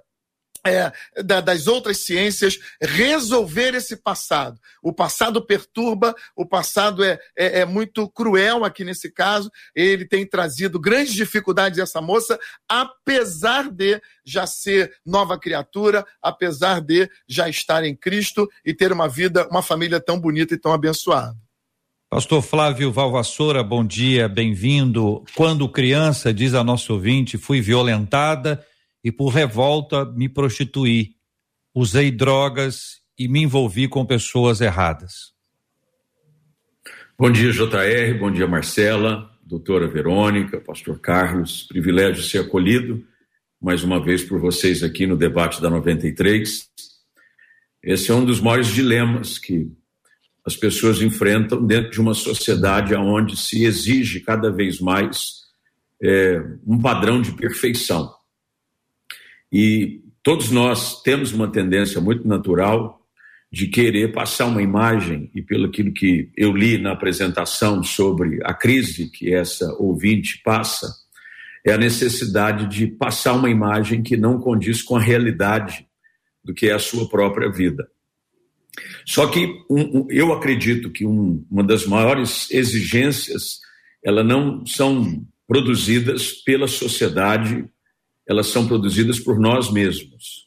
é, 0.66 0.92
da, 1.22 1.40
das 1.40 1.66
outras 1.66 1.98
ciências 1.98 2.58
resolver 2.80 3.74
esse 3.74 3.96
passado. 3.96 4.60
O 4.82 4.92
passado 4.92 5.44
perturba, 5.44 6.14
o 6.36 6.46
passado 6.46 7.04
é, 7.04 7.18
é, 7.36 7.60
é, 7.60 7.64
muito 7.64 8.08
cruel 8.08 8.64
aqui 8.64 8.84
nesse 8.84 9.10
caso. 9.10 9.50
Ele 9.74 10.06
tem 10.06 10.26
trazido 10.26 10.78
grandes 10.78 11.14
dificuldades 11.14 11.78
a 11.78 11.82
essa 11.82 12.00
moça, 12.00 12.38
apesar 12.68 13.70
de 13.70 14.00
já 14.24 14.46
ser 14.46 14.92
nova 15.04 15.38
criatura, 15.38 16.06
apesar 16.22 16.80
de 16.80 17.10
já 17.28 17.48
estar 17.48 17.84
em 17.84 17.94
Cristo 17.94 18.48
e 18.64 18.72
ter 18.72 18.92
uma 18.92 19.08
vida, 19.08 19.48
uma 19.48 19.62
família 19.62 20.00
tão 20.00 20.18
bonita 20.18 20.54
e 20.54 20.58
tão 20.58 20.72
abençoada. 20.72 21.36
Pastor 22.08 22.42
Flávio 22.42 22.92
Valvassoura, 22.92 23.64
bom 23.64 23.82
dia, 23.84 24.28
bem-vindo. 24.28 25.24
Quando 25.34 25.66
criança, 25.66 26.32
diz 26.32 26.52
a 26.52 26.62
nosso 26.62 26.92
ouvinte, 26.92 27.38
fui 27.38 27.60
violentada 27.62 28.62
e 29.02 29.10
por 29.10 29.28
revolta 29.28 30.04
me 30.04 30.28
prostituí, 30.28 31.16
usei 31.74 32.10
drogas 32.10 33.00
e 33.18 33.28
me 33.28 33.42
envolvi 33.42 33.88
com 33.88 34.04
pessoas 34.04 34.60
erradas. 34.60 35.32
Bom 37.18 37.30
dia, 37.30 37.52
JR, 37.52 38.18
bom 38.18 38.30
dia, 38.30 38.46
Marcela, 38.46 39.30
doutora 39.44 39.86
Verônica, 39.86 40.60
pastor 40.60 40.98
Carlos, 41.00 41.62
privilégio 41.64 42.22
ser 42.22 42.38
acolhido 42.38 43.04
mais 43.62 43.84
uma 43.84 44.02
vez 44.02 44.24
por 44.24 44.40
vocês 44.40 44.82
aqui 44.82 45.06
no 45.06 45.16
debate 45.16 45.62
da 45.62 45.70
93. 45.70 46.68
Esse 47.80 48.10
é 48.10 48.14
um 48.14 48.24
dos 48.24 48.40
maiores 48.40 48.66
dilemas 48.66 49.38
que 49.38 49.70
as 50.44 50.56
pessoas 50.56 51.00
enfrentam 51.00 51.64
dentro 51.64 51.92
de 51.92 52.00
uma 52.00 52.12
sociedade 52.12 52.92
onde 52.96 53.36
se 53.36 53.64
exige 53.64 54.18
cada 54.18 54.50
vez 54.50 54.80
mais 54.80 55.42
é, 56.02 56.42
um 56.66 56.80
padrão 56.80 57.22
de 57.22 57.30
perfeição. 57.30 58.12
E 59.52 60.00
todos 60.22 60.50
nós 60.50 61.02
temos 61.02 61.32
uma 61.32 61.50
tendência 61.50 62.00
muito 62.00 62.26
natural 62.26 63.00
de 63.52 63.66
querer 63.66 64.12
passar 64.12 64.46
uma 64.46 64.62
imagem, 64.62 65.30
e 65.34 65.42
pelo 65.42 65.66
aquilo 65.66 65.92
que 65.92 66.30
eu 66.34 66.56
li 66.56 66.78
na 66.78 66.92
apresentação 66.92 67.82
sobre 67.82 68.40
a 68.44 68.54
crise 68.54 69.10
que 69.10 69.34
essa 69.34 69.70
ouvinte 69.74 70.40
passa, 70.42 70.90
é 71.64 71.72
a 71.72 71.78
necessidade 71.78 72.66
de 72.66 72.86
passar 72.86 73.34
uma 73.34 73.50
imagem 73.50 74.02
que 74.02 74.16
não 74.16 74.40
condiz 74.40 74.80
com 74.80 74.96
a 74.96 75.00
realidade 75.00 75.86
do 76.42 76.54
que 76.54 76.70
a 76.70 76.78
sua 76.78 77.08
própria 77.08 77.52
vida. 77.52 77.86
Só 79.04 79.26
que 79.26 79.46
um, 79.68 80.00
um, 80.00 80.06
eu 80.10 80.32
acredito 80.32 80.90
que 80.90 81.04
um, 81.04 81.44
uma 81.50 81.62
das 81.62 81.86
maiores 81.86 82.50
exigências, 82.50 83.60
elas 84.02 84.26
não 84.26 84.64
são 84.64 85.26
produzidas 85.46 86.32
pela 86.32 86.66
sociedade, 86.66 87.66
elas 88.32 88.46
são 88.46 88.66
produzidas 88.66 89.20
por 89.20 89.38
nós 89.38 89.70
mesmos. 89.70 90.46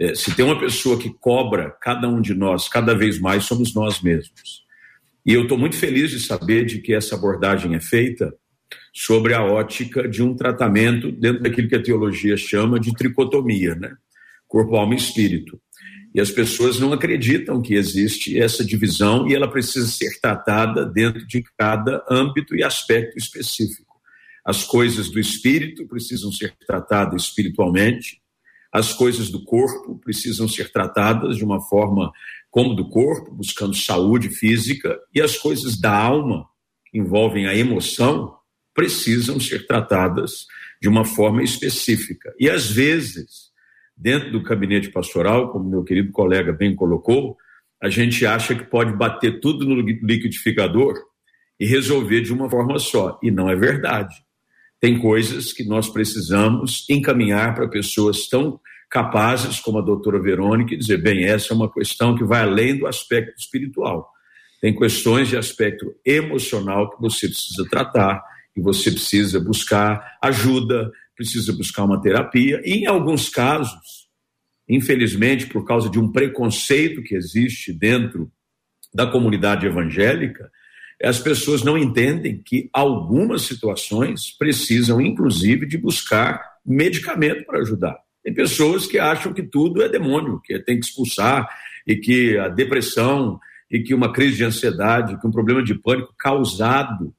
É, 0.00 0.14
se 0.14 0.34
tem 0.34 0.44
uma 0.44 0.58
pessoa 0.58 0.98
que 0.98 1.12
cobra 1.20 1.70
cada 1.82 2.08
um 2.08 2.20
de 2.20 2.34
nós 2.34 2.68
cada 2.68 2.94
vez 2.94 3.20
mais, 3.20 3.44
somos 3.44 3.74
nós 3.74 4.00
mesmos. 4.00 4.64
E 5.26 5.34
eu 5.34 5.42
estou 5.42 5.58
muito 5.58 5.76
feliz 5.76 6.10
de 6.10 6.20
saber 6.20 6.64
de 6.64 6.78
que 6.80 6.94
essa 6.94 7.14
abordagem 7.14 7.74
é 7.74 7.80
feita 7.80 8.32
sobre 8.94 9.34
a 9.34 9.42
ótica 9.42 10.08
de 10.08 10.22
um 10.22 10.34
tratamento 10.34 11.12
dentro 11.12 11.42
daquilo 11.42 11.68
que 11.68 11.76
a 11.76 11.82
teologia 11.82 12.36
chama 12.36 12.80
de 12.80 12.94
tricotomia, 12.94 13.74
né? 13.74 13.94
Corpo, 14.46 14.76
alma 14.76 14.94
e 14.94 14.96
espírito. 14.96 15.60
E 16.14 16.20
as 16.20 16.30
pessoas 16.30 16.80
não 16.80 16.94
acreditam 16.94 17.60
que 17.60 17.74
existe 17.74 18.38
essa 18.38 18.64
divisão 18.64 19.28
e 19.28 19.34
ela 19.34 19.50
precisa 19.50 19.86
ser 19.86 20.18
tratada 20.20 20.86
dentro 20.86 21.26
de 21.26 21.44
cada 21.58 22.02
âmbito 22.10 22.56
e 22.56 22.64
aspecto 22.64 23.18
específico. 23.18 23.87
As 24.48 24.64
coisas 24.64 25.10
do 25.10 25.20
espírito 25.20 25.86
precisam 25.86 26.32
ser 26.32 26.56
tratadas 26.66 27.24
espiritualmente, 27.24 28.18
as 28.72 28.94
coisas 28.94 29.28
do 29.28 29.44
corpo 29.44 30.00
precisam 30.02 30.48
ser 30.48 30.72
tratadas 30.72 31.36
de 31.36 31.44
uma 31.44 31.60
forma 31.60 32.10
como 32.50 32.74
do 32.74 32.88
corpo, 32.88 33.30
buscando 33.30 33.76
saúde 33.76 34.30
física, 34.30 34.98
e 35.14 35.20
as 35.20 35.36
coisas 35.36 35.78
da 35.78 35.94
alma, 35.94 36.48
que 36.86 36.98
envolvem 36.98 37.46
a 37.46 37.54
emoção, 37.54 38.38
precisam 38.72 39.38
ser 39.38 39.66
tratadas 39.66 40.46
de 40.80 40.88
uma 40.88 41.04
forma 41.04 41.42
específica. 41.42 42.34
E 42.40 42.48
às 42.48 42.70
vezes, 42.70 43.50
dentro 43.94 44.32
do 44.32 44.42
gabinete 44.42 44.90
pastoral, 44.90 45.52
como 45.52 45.68
meu 45.68 45.84
querido 45.84 46.10
colega 46.10 46.54
bem 46.54 46.74
colocou, 46.74 47.36
a 47.82 47.90
gente 47.90 48.24
acha 48.24 48.54
que 48.54 48.64
pode 48.64 48.96
bater 48.96 49.40
tudo 49.40 49.66
no 49.66 49.78
liquidificador 49.78 50.94
e 51.60 51.66
resolver 51.66 52.22
de 52.22 52.32
uma 52.32 52.48
forma 52.48 52.78
só. 52.78 53.20
E 53.22 53.30
não 53.30 53.50
é 53.50 53.54
verdade. 53.54 54.26
Tem 54.80 54.98
coisas 54.98 55.52
que 55.52 55.64
nós 55.64 55.88
precisamos 55.88 56.84
encaminhar 56.88 57.54
para 57.54 57.68
pessoas 57.68 58.28
tão 58.28 58.60
capazes 58.88 59.60
como 59.60 59.78
a 59.78 59.82
doutora 59.82 60.20
Verônica 60.20 60.72
e 60.72 60.78
dizer, 60.78 61.02
bem, 61.02 61.24
essa 61.24 61.52
é 61.52 61.56
uma 61.56 61.72
questão 61.72 62.16
que 62.16 62.24
vai 62.24 62.42
além 62.42 62.78
do 62.78 62.86
aspecto 62.86 63.38
espiritual. 63.38 64.08
Tem 64.60 64.74
questões 64.74 65.28
de 65.28 65.36
aspecto 65.36 65.94
emocional 66.04 66.90
que 66.90 67.00
você 67.00 67.28
precisa 67.28 67.66
tratar 67.68 68.22
e 68.56 68.60
você 68.60 68.90
precisa 68.90 69.38
buscar 69.38 70.18
ajuda, 70.22 70.90
precisa 71.14 71.52
buscar 71.52 71.84
uma 71.84 72.00
terapia. 72.00 72.60
E 72.64 72.84
em 72.84 72.86
alguns 72.86 73.28
casos, 73.28 74.08
infelizmente, 74.68 75.46
por 75.46 75.64
causa 75.64 75.90
de 75.90 75.98
um 75.98 76.10
preconceito 76.10 77.02
que 77.02 77.14
existe 77.14 77.72
dentro 77.72 78.30
da 78.94 79.06
comunidade 79.06 79.66
evangélica, 79.66 80.50
as 81.02 81.18
pessoas 81.18 81.62
não 81.62 81.78
entendem 81.78 82.42
que 82.44 82.68
algumas 82.72 83.42
situações 83.42 84.30
precisam, 84.36 85.00
inclusive, 85.00 85.66
de 85.66 85.78
buscar 85.78 86.42
medicamento 86.66 87.44
para 87.44 87.60
ajudar. 87.60 87.96
Tem 88.22 88.34
pessoas 88.34 88.86
que 88.86 88.98
acham 88.98 89.32
que 89.32 89.42
tudo 89.42 89.82
é 89.82 89.88
demônio, 89.88 90.40
que 90.44 90.58
tem 90.58 90.78
que 90.78 90.86
expulsar, 90.86 91.48
e 91.86 91.96
que 91.96 92.36
a 92.36 92.48
depressão, 92.48 93.38
e 93.70 93.80
que 93.80 93.94
uma 93.94 94.12
crise 94.12 94.36
de 94.36 94.44
ansiedade, 94.44 95.18
que 95.18 95.26
um 95.26 95.30
problema 95.30 95.62
de 95.62 95.74
pânico 95.74 96.12
causado 96.18 97.14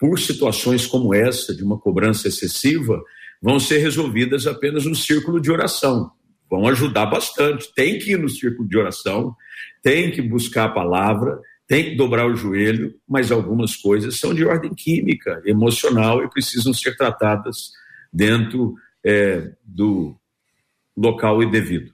por 0.00 0.18
situações 0.18 0.86
como 0.86 1.14
essa, 1.14 1.54
de 1.54 1.62
uma 1.62 1.78
cobrança 1.78 2.28
excessiva, 2.28 3.02
vão 3.42 3.60
ser 3.60 3.78
resolvidas 3.78 4.46
apenas 4.46 4.84
no 4.84 4.94
círculo 4.94 5.40
de 5.40 5.50
oração. 5.50 6.10
Vão 6.50 6.66
ajudar 6.66 7.06
bastante. 7.06 7.72
Tem 7.74 7.98
que 7.98 8.12
ir 8.12 8.18
no 8.18 8.28
círculo 8.28 8.68
de 8.68 8.78
oração, 8.78 9.36
tem 9.82 10.10
que 10.10 10.22
buscar 10.22 10.64
a 10.64 10.72
palavra, 10.72 11.38
tem 11.68 11.90
que 11.90 11.96
dobrar 11.96 12.26
o 12.26 12.34
joelho, 12.34 12.94
mas 13.06 13.30
algumas 13.30 13.76
coisas 13.76 14.18
são 14.18 14.34
de 14.34 14.42
ordem 14.44 14.74
química, 14.74 15.42
emocional 15.44 16.24
e 16.24 16.30
precisam 16.30 16.72
ser 16.72 16.96
tratadas 16.96 17.72
dentro 18.10 18.74
é, 19.04 19.52
do 19.62 20.16
local 20.96 21.42
e 21.42 21.50
devido. 21.50 21.92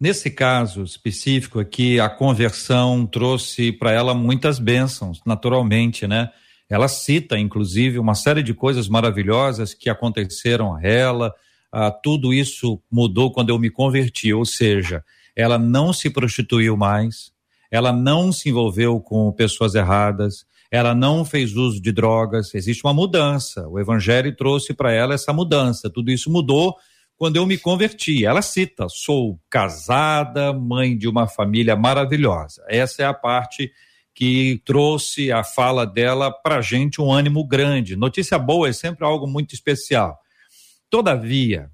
Nesse 0.00 0.30
caso 0.30 0.82
específico 0.82 1.60
aqui, 1.60 2.00
a 2.00 2.10
conversão 2.10 3.06
trouxe 3.06 3.70
para 3.70 3.92
ela 3.92 4.14
muitas 4.14 4.58
bênçãos, 4.58 5.20
naturalmente, 5.24 6.08
né? 6.08 6.30
Ela 6.68 6.88
cita, 6.88 7.38
inclusive, 7.38 8.00
uma 8.00 8.16
série 8.16 8.42
de 8.42 8.52
coisas 8.52 8.88
maravilhosas 8.88 9.74
que 9.74 9.88
aconteceram 9.88 10.74
a 10.74 10.82
ela. 10.82 11.32
Ah, 11.70 11.90
tudo 11.90 12.34
isso 12.34 12.82
mudou 12.90 13.30
quando 13.30 13.50
eu 13.50 13.58
me 13.60 13.70
converti, 13.70 14.32
ou 14.32 14.44
seja, 14.44 15.04
ela 15.36 15.56
não 15.56 15.92
se 15.92 16.10
prostituiu 16.10 16.76
mais, 16.76 17.31
ela 17.72 17.90
não 17.90 18.30
se 18.30 18.50
envolveu 18.50 19.00
com 19.00 19.32
pessoas 19.32 19.74
erradas, 19.74 20.44
ela 20.70 20.94
não 20.94 21.24
fez 21.24 21.56
uso 21.56 21.80
de 21.80 21.90
drogas, 21.90 22.54
existe 22.54 22.84
uma 22.84 22.92
mudança. 22.92 23.66
O 23.66 23.80
evangelho 23.80 24.36
trouxe 24.36 24.74
para 24.74 24.92
ela 24.92 25.14
essa 25.14 25.32
mudança. 25.32 25.88
Tudo 25.88 26.10
isso 26.10 26.30
mudou 26.30 26.76
quando 27.16 27.36
eu 27.36 27.46
me 27.46 27.56
converti. 27.56 28.26
Ela 28.26 28.42
cita: 28.42 28.88
sou 28.90 29.40
casada, 29.48 30.52
mãe 30.52 30.96
de 30.96 31.08
uma 31.08 31.26
família 31.26 31.74
maravilhosa. 31.74 32.62
Essa 32.68 33.04
é 33.04 33.06
a 33.06 33.14
parte 33.14 33.72
que 34.14 34.60
trouxe 34.66 35.32
a 35.32 35.42
fala 35.42 35.86
dela 35.86 36.30
para 36.30 36.60
gente 36.60 37.00
um 37.00 37.10
ânimo 37.10 37.42
grande. 37.42 37.96
Notícia 37.96 38.38
boa 38.38 38.68
é 38.68 38.72
sempre 38.74 39.06
algo 39.06 39.26
muito 39.26 39.54
especial. 39.54 40.18
Todavia, 40.90 41.70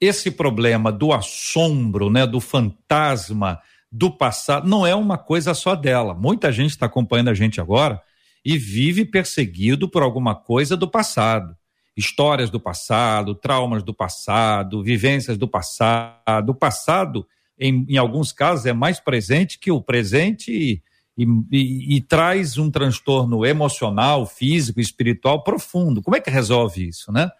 esse 0.00 0.30
problema 0.30 0.90
do 0.90 1.12
assombro, 1.12 2.08
né, 2.08 2.26
do 2.26 2.40
fantasma, 2.40 3.60
do 3.96 4.10
passado, 4.10 4.68
não 4.68 4.84
é 4.84 4.92
uma 4.92 5.16
coisa 5.16 5.54
só 5.54 5.76
dela. 5.76 6.14
Muita 6.14 6.50
gente 6.50 6.70
está 6.70 6.86
acompanhando 6.86 7.28
a 7.28 7.34
gente 7.34 7.60
agora 7.60 8.02
e 8.44 8.58
vive 8.58 9.04
perseguido 9.04 9.88
por 9.88 10.02
alguma 10.02 10.34
coisa 10.34 10.76
do 10.76 10.90
passado. 10.90 11.56
Histórias 11.96 12.50
do 12.50 12.58
passado, 12.58 13.36
traumas 13.36 13.84
do 13.84 13.94
passado, 13.94 14.82
vivências 14.82 15.38
do 15.38 15.46
passado. 15.46 16.50
O 16.50 16.54
passado, 16.56 17.24
em, 17.56 17.86
em 17.88 17.96
alguns 17.96 18.32
casos, 18.32 18.66
é 18.66 18.72
mais 18.72 18.98
presente 18.98 19.60
que 19.60 19.70
o 19.70 19.80
presente 19.80 20.50
e, 20.50 20.82
e, 21.16 21.24
e, 21.52 21.96
e 21.96 22.00
traz 22.00 22.58
um 22.58 22.72
transtorno 22.72 23.46
emocional, 23.46 24.26
físico, 24.26 24.80
espiritual 24.80 25.44
profundo. 25.44 26.02
Como 26.02 26.16
é 26.16 26.20
que 26.20 26.30
resolve 26.30 26.88
isso, 26.88 27.12
né? 27.12 27.30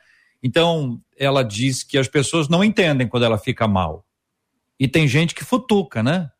Então, 0.40 1.00
ela 1.18 1.42
diz 1.42 1.82
que 1.82 1.98
as 1.98 2.06
pessoas 2.06 2.48
não 2.48 2.62
entendem 2.62 3.08
quando 3.08 3.24
ela 3.24 3.38
fica 3.38 3.66
mal. 3.66 4.06
E 4.78 4.86
tem 4.86 5.08
gente 5.08 5.34
que 5.34 5.44
futuca, 5.44 6.00
né? 6.00 6.30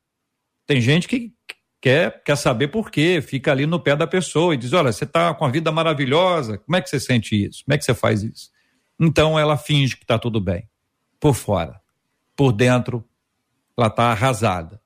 Tem 0.66 0.80
gente 0.80 1.06
que 1.06 1.33
quer, 1.80 2.23
quer 2.23 2.37
saber 2.37 2.68
por 2.68 2.90
quê, 2.90 3.21
fica 3.21 3.52
ali 3.52 3.66
no 3.66 3.78
pé 3.78 3.94
da 3.94 4.06
pessoa 4.06 4.54
e 4.54 4.56
diz: 4.56 4.73
Olha, 4.73 4.92
você 4.92 5.04
está 5.04 5.35
com 5.35 5.44
a 5.44 5.50
vida 5.50 5.71
maravilhosa, 5.71 6.59
como 6.59 6.76
é 6.76 6.80
que 6.80 6.88
você 6.88 6.99
sente 6.99 7.35
isso? 7.47 7.64
Como 7.64 7.75
é 7.75 7.78
que 7.78 7.85
você 7.85 7.94
faz 7.94 8.23
isso? 8.23 8.50
Então 8.99 9.38
ela 9.38 9.56
finge 9.56 9.97
que 9.97 10.04
está 10.04 10.18
tudo 10.18 10.40
bem, 10.40 10.68
por 11.21 11.35
fora. 11.35 11.80
Por 12.37 12.52
dentro, 12.52 13.04
ela 13.76 13.88
está 13.88 14.04
arrasada. 14.04 14.80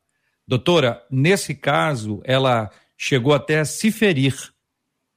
Doutora, 0.47 1.05
nesse 1.11 1.55
caso, 1.55 2.21
ela 2.25 2.71
chegou 2.97 3.33
até 3.33 3.61
a 3.61 3.65
se 3.65 3.93
ferir, 3.93 4.35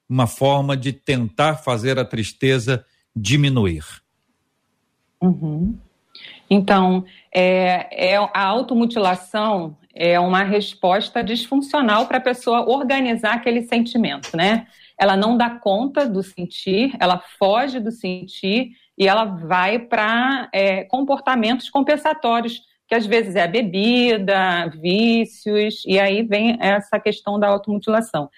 uma 0.08 0.28
forma 0.28 0.76
de 0.78 0.94
tentar 0.94 1.56
fazer 1.56 1.98
a 1.98 2.06
tristeza 2.06 2.86
diminuir. 3.16 3.86
Uhum. 5.22 5.78
Então, 6.50 7.06
é, 7.34 8.12
é, 8.12 8.18
a 8.18 8.44
automutilação 8.44 9.78
é 9.94 10.20
uma 10.20 10.44
resposta 10.44 11.24
disfuncional 11.24 12.06
para 12.06 12.18
a 12.18 12.22
pessoa 12.22 12.70
organizar 12.70 13.36
aquele 13.36 13.64
sentimento, 13.64 14.36
né? 14.36 14.68
Ela 14.98 15.18
não 15.18 15.38
dá 15.38 15.50
conta 15.50 16.08
do 16.08 16.22
sentir, 16.22 16.96
ela 17.00 17.20
foge 17.40 17.80
do 17.80 17.92
sentir 17.92 18.72
e 18.98 19.08
ela 19.08 19.26
vai 19.26 19.80
para 19.80 20.50
é, 20.54 20.84
comportamentos 20.84 21.70
compensatórios, 21.70 22.62
que 22.88 22.96
às 22.96 23.06
vezes 23.06 23.36
é 23.36 23.48
bebida, 23.48 24.70
vícios, 24.80 25.84
e 25.86 26.00
aí 26.00 26.24
vem 26.24 26.58
essa 26.60 27.00
questão 27.00 27.40
da 27.40 27.48
automutilação. 27.48 28.30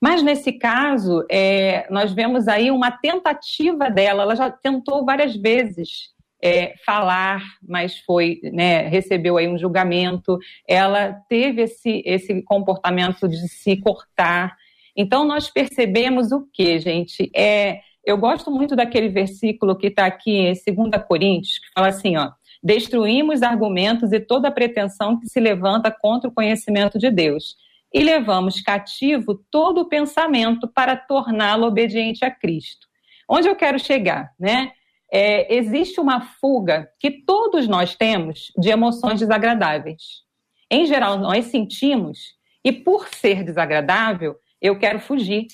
Mas 0.00 0.22
nesse 0.22 0.52
caso, 0.52 1.24
é, 1.30 1.86
nós 1.90 2.12
vemos 2.12 2.48
aí 2.48 2.70
uma 2.70 2.90
tentativa 2.90 3.90
dela, 3.90 4.22
ela 4.22 4.34
já 4.34 4.50
tentou 4.50 5.04
várias 5.04 5.36
vezes 5.36 6.10
é, 6.42 6.74
falar, 6.84 7.42
mas 7.66 7.98
foi, 7.98 8.40
né, 8.42 8.88
recebeu 8.88 9.36
aí 9.36 9.48
um 9.48 9.58
julgamento, 9.58 10.38
ela 10.66 11.12
teve 11.28 11.62
esse, 11.62 12.02
esse 12.04 12.42
comportamento 12.42 13.28
de 13.28 13.48
se 13.48 13.76
cortar. 13.76 14.56
Então, 14.96 15.24
nós 15.24 15.50
percebemos 15.50 16.32
o 16.32 16.46
que, 16.52 16.78
gente? 16.78 17.30
É, 17.34 17.80
eu 18.04 18.16
gosto 18.16 18.50
muito 18.50 18.74
daquele 18.74 19.08
versículo 19.08 19.76
que 19.76 19.88
está 19.88 20.06
aqui 20.06 20.32
em 20.32 20.52
2 20.52 21.04
Coríntios, 21.06 21.58
que 21.58 21.68
fala 21.74 21.88
assim, 21.88 22.16
ó, 22.16 22.30
destruímos 22.62 23.42
argumentos 23.42 24.12
e 24.12 24.20
toda 24.20 24.50
pretensão 24.50 25.18
que 25.18 25.28
se 25.28 25.40
levanta 25.40 25.90
contra 25.90 26.28
o 26.28 26.32
conhecimento 26.32 26.98
de 26.98 27.10
Deus 27.10 27.56
e 27.92 28.02
levamos 28.02 28.60
cativo 28.60 29.34
todo 29.50 29.82
o 29.82 29.88
pensamento 29.88 30.68
para 30.68 30.96
torná-lo 30.96 31.66
obediente 31.66 32.24
a 32.24 32.30
Cristo. 32.30 32.86
Onde 33.28 33.48
eu 33.48 33.56
quero 33.56 33.78
chegar, 33.78 34.32
né? 34.38 34.72
É, 35.12 35.54
existe 35.54 36.00
uma 36.00 36.20
fuga 36.20 36.88
que 36.98 37.10
todos 37.10 37.66
nós 37.66 37.96
temos 37.96 38.52
de 38.56 38.70
emoções 38.70 39.20
desagradáveis. 39.20 40.22
Em 40.70 40.86
geral, 40.86 41.18
nós 41.18 41.46
sentimos, 41.46 42.36
e 42.64 42.72
por 42.72 43.08
ser 43.08 43.42
desagradável, 43.42 44.36
eu 44.60 44.78
quero 44.78 45.00
fugir. 45.00 45.48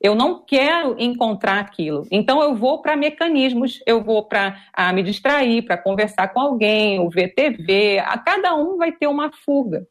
Eu 0.00 0.14
não 0.14 0.44
quero 0.44 0.94
encontrar 0.98 1.58
aquilo. 1.58 2.06
Então, 2.10 2.40
eu 2.42 2.54
vou 2.54 2.82
para 2.82 2.94
mecanismos, 2.94 3.80
eu 3.86 4.04
vou 4.04 4.24
para 4.28 4.54
me 4.94 5.02
distrair, 5.02 5.62
para 5.62 5.78
conversar 5.78 6.28
com 6.28 6.38
alguém, 6.38 7.00
ou 7.00 7.10
ver 7.10 7.34
TV. 7.34 7.98
A 7.98 8.18
cada 8.18 8.54
um 8.54 8.76
vai 8.76 8.92
ter 8.92 9.06
uma 9.06 9.32
fuga. 9.32 9.86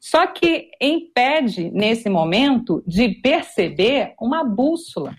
Só 0.00 0.26
que 0.26 0.68
impede, 0.80 1.70
nesse 1.70 2.10
momento, 2.10 2.82
de 2.84 3.08
perceber 3.08 4.14
uma 4.20 4.42
bússola. 4.42 5.14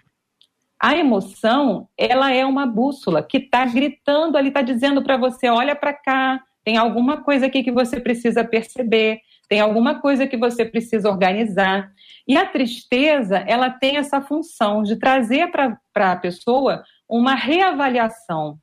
A 0.83 0.97
emoção, 0.97 1.87
ela 1.97 2.33
é 2.33 2.45
uma 2.45 2.67
bússola 2.67 3.23
que 3.23 3.37
está 3.37 3.63
gritando 3.63 4.37
ali, 4.37 4.49
está 4.49 4.61
dizendo 4.61 5.01
para 5.01 5.15
você: 5.15 5.47
olha 5.47 5.73
para 5.77 5.93
cá, 5.93 6.43
tem 6.61 6.75
alguma 6.75 7.23
coisa 7.23 7.45
aqui 7.45 7.63
que 7.63 7.71
você 7.71 8.01
precisa 8.01 8.43
perceber, 8.43 9.21
tem 9.47 9.61
alguma 9.61 10.01
coisa 10.01 10.27
que 10.27 10.35
você 10.35 10.65
precisa 10.65 11.09
organizar. 11.09 11.89
E 12.27 12.35
a 12.35 12.45
tristeza, 12.45 13.37
ela 13.47 13.69
tem 13.69 13.95
essa 13.95 14.19
função 14.19 14.83
de 14.83 14.97
trazer 14.97 15.49
para 15.51 15.79
a 15.95 16.17
pessoa 16.17 16.83
uma 17.07 17.33
reavaliação. 17.33 18.57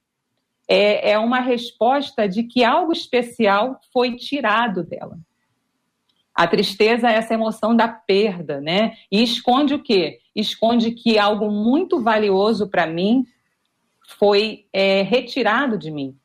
É, 0.68 1.12
é 1.12 1.18
uma 1.18 1.40
resposta 1.40 2.28
de 2.28 2.42
que 2.42 2.62
algo 2.62 2.92
especial 2.92 3.80
foi 3.94 4.16
tirado 4.16 4.84
dela. 4.84 5.18
A 6.40 6.46
tristeza 6.46 7.10
é 7.10 7.16
essa 7.16 7.34
emoção 7.34 7.76
da 7.76 7.86
perda, 7.86 8.62
né? 8.62 8.94
E 9.12 9.22
esconde 9.22 9.74
o 9.74 9.82
quê? 9.82 10.20
Esconde 10.34 10.92
que 10.92 11.18
algo 11.18 11.50
muito 11.50 12.00
valioso 12.00 12.70
para 12.70 12.86
mim 12.86 13.26
foi 14.18 14.64
é, 14.72 15.02
retirado 15.02 15.76
de 15.76 15.90
mim. 15.90 16.16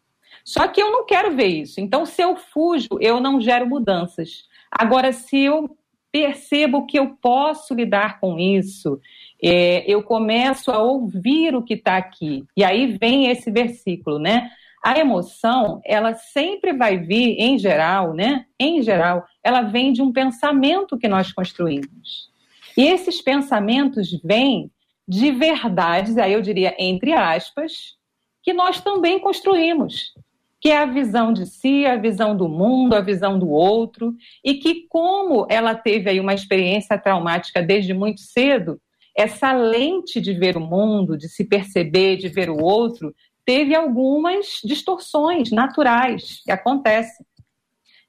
Só 0.41 0.69
que 0.69 0.81
eu 0.81 0.89
não 0.89 1.05
quero 1.05 1.36
ver 1.36 1.48
isso. 1.48 1.81
Então, 1.81 2.05
se 2.05 2.22
eu 2.22 2.38
fujo, 2.38 2.98
eu 3.01 3.19
não 3.19 3.41
gero 3.41 3.67
mudanças. 3.67 4.45
Agora, 4.72 5.12
se 5.12 5.38
eu 5.38 5.77
percebo 6.13 6.86
que 6.86 6.98
eu 6.98 7.17
posso 7.22 7.74
lidar 7.74 8.22
com 8.22 8.39
isso, 8.39 9.01
é, 9.43 9.84
eu 9.86 10.01
começo 10.01 10.72
a 10.72 10.81
ouvir 10.81 11.53
o 11.53 11.62
que 11.62 11.74
está 11.74 11.98
aqui. 11.98 12.45
E 12.55 12.63
aí 12.63 12.98
vem 12.98 13.27
esse 13.27 13.51
versículo, 13.51 14.17
né? 14.17 14.50
A 14.86 15.00
emoção, 15.00 15.82
ela 15.84 16.13
sempre 16.13 16.72
vai 16.72 16.96
vir, 16.96 17.38
em 17.39 17.58
geral, 17.58 18.13
né? 18.13 18.46
Em 18.60 18.84
geral, 18.84 19.25
ela 19.44 19.63
vem 19.63 19.92
de 19.92 20.00
um 20.00 20.13
pensamento 20.13 20.96
que 20.96 21.08
nós 21.08 21.34
construímos. 21.34 22.30
E 22.77 22.84
esses 22.84 23.20
pensamentos 23.20 24.12
vêm 24.24 24.70
de 25.08 25.32
verdades, 25.32 26.20
aí 26.20 26.34
eu 26.34 26.42
diria 26.42 26.75
entre 26.77 27.13
aspas, 27.13 27.96
que 28.44 28.54
nós 28.54 28.80
também 28.80 29.18
construímos, 29.18 30.13
que 30.62 30.70
é 30.70 30.77
a 30.77 30.86
visão 30.86 31.34
de 31.34 31.48
si, 31.48 31.84
a 31.88 31.96
visão 31.96 32.38
do 32.38 32.48
mundo, 32.48 32.94
a 32.94 33.01
visão 33.01 33.39
do 33.39 33.50
outro, 33.50 34.13
e 34.44 34.54
que 34.54 34.86
como 34.88 35.48
ela 35.50 35.74
teve 35.74 36.12
aí 36.12 36.20
uma 36.20 36.36
experiência 36.36 36.96
traumática 36.96 37.60
desde 37.60 37.92
muito 37.92 38.22
cedo, 38.22 38.80
essa 39.18 39.54
lente 39.54 40.20
de 40.20 40.34
ver 40.34 40.58
o 40.58 40.60
mundo, 40.60 41.18
de 41.18 41.30
se 41.30 41.46
perceber, 41.46 42.18
de 42.18 42.27
ver 42.27 42.50
o 42.50 42.62
outro, 42.62 43.15
teve 43.45 43.75
algumas 43.75 44.59
distorções 44.63 45.51
naturais 45.51 46.41
que 46.43 46.51
acontecem. 46.51 47.25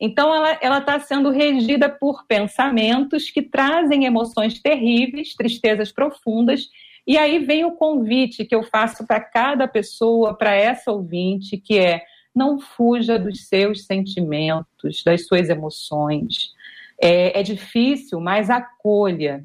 Então, 0.00 0.34
ela 0.60 0.78
está 0.78 1.00
sendo 1.00 1.30
regida 1.30 1.88
por 1.88 2.26
pensamentos 2.26 3.30
que 3.30 3.42
trazem 3.42 4.04
emoções 4.04 4.60
terríveis, 4.60 5.34
tristezas 5.34 5.90
profundas. 5.90 6.68
E 7.06 7.16
aí 7.16 7.38
vem 7.38 7.64
o 7.64 7.72
convite 7.72 8.44
que 8.44 8.54
eu 8.54 8.62
faço 8.62 9.06
para 9.06 9.20
cada 9.20 9.66
pessoa, 9.66 10.36
para 10.36 10.54
essa 10.54 10.92
ouvinte, 10.92 11.56
que 11.56 11.78
é 11.78 12.02
não 12.34 12.58
fuja 12.58 13.18
dos 13.18 13.48
seus 13.48 13.86
sentimentos, 13.86 15.02
das 15.02 15.26
suas 15.26 15.48
emoções. 15.48 16.52
É, 17.00 17.40
é 17.40 17.42
difícil, 17.42 18.20
mas 18.20 18.50
acolha. 18.50 19.44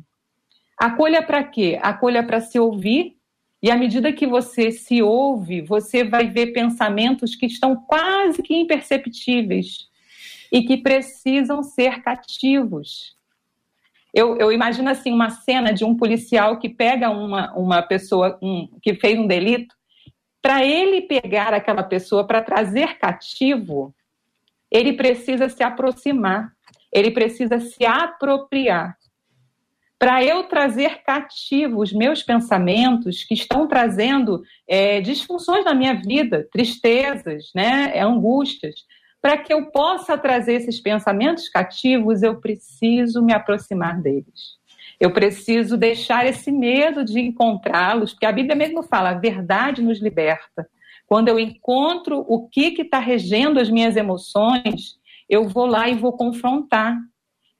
Acolha 0.77 1.23
para 1.23 1.43
quê? 1.43 1.79
Acolha 1.81 2.21
para 2.23 2.41
se 2.41 2.59
ouvir 2.59 3.15
e 3.61 3.69
à 3.69 3.77
medida 3.77 4.11
que 4.11 4.25
você 4.25 4.71
se 4.71 5.03
ouve, 5.03 5.61
você 5.61 6.03
vai 6.03 6.27
ver 6.27 6.47
pensamentos 6.47 7.35
que 7.35 7.45
estão 7.45 7.75
quase 7.75 8.41
que 8.41 8.55
imperceptíveis 8.55 9.87
e 10.51 10.63
que 10.63 10.77
precisam 10.77 11.61
ser 11.61 12.01
cativos. 12.01 13.15
Eu, 14.13 14.35
eu 14.37 14.51
imagino 14.51 14.89
assim 14.89 15.13
uma 15.13 15.29
cena 15.29 15.71
de 15.71 15.85
um 15.85 15.95
policial 15.95 16.59
que 16.59 16.67
pega 16.67 17.09
uma, 17.11 17.53
uma 17.53 17.81
pessoa 17.83 18.37
um, 18.41 18.67
que 18.81 18.95
fez 18.95 19.17
um 19.17 19.27
delito, 19.27 19.75
para 20.41 20.65
ele 20.65 21.03
pegar 21.03 21.53
aquela 21.53 21.83
pessoa 21.83 22.25
para 22.25 22.41
trazer 22.41 22.97
cativo, 22.97 23.93
ele 24.71 24.93
precisa 24.93 25.47
se 25.47 25.61
aproximar, 25.61 26.51
ele 26.91 27.11
precisa 27.11 27.59
se 27.59 27.85
apropriar 27.85 28.97
para 30.01 30.23
eu 30.23 30.45
trazer 30.45 31.03
cativo 31.03 31.79
os 31.79 31.93
meus 31.93 32.23
pensamentos 32.23 33.23
que 33.23 33.35
estão 33.35 33.67
trazendo 33.67 34.41
é, 34.67 34.99
disfunções 34.99 35.63
na 35.63 35.75
minha 35.75 35.93
vida, 35.93 36.49
tristezas, 36.51 37.51
né, 37.53 37.93
angústias. 38.01 38.73
Para 39.21 39.37
que 39.37 39.53
eu 39.53 39.67
possa 39.67 40.17
trazer 40.17 40.53
esses 40.53 40.79
pensamentos 40.79 41.47
cativos, 41.47 42.23
eu 42.23 42.41
preciso 42.41 43.21
me 43.21 43.31
aproximar 43.31 44.01
deles. 44.01 44.57
Eu 44.99 45.13
preciso 45.13 45.77
deixar 45.77 46.25
esse 46.25 46.51
medo 46.51 47.05
de 47.05 47.19
encontrá-los, 47.19 48.13
porque 48.13 48.25
a 48.25 48.31
Bíblia 48.31 48.55
mesmo 48.55 48.81
fala: 48.81 49.11
a 49.11 49.19
verdade 49.19 49.83
nos 49.83 50.01
liberta. 50.01 50.67
Quando 51.05 51.27
eu 51.27 51.37
encontro 51.37 52.25
o 52.27 52.47
que 52.47 52.73
está 52.81 52.97
regendo 52.97 53.59
as 53.59 53.69
minhas 53.69 53.95
emoções, 53.95 54.99
eu 55.29 55.47
vou 55.47 55.67
lá 55.67 55.87
e 55.87 55.93
vou 55.93 56.13
confrontar 56.13 56.97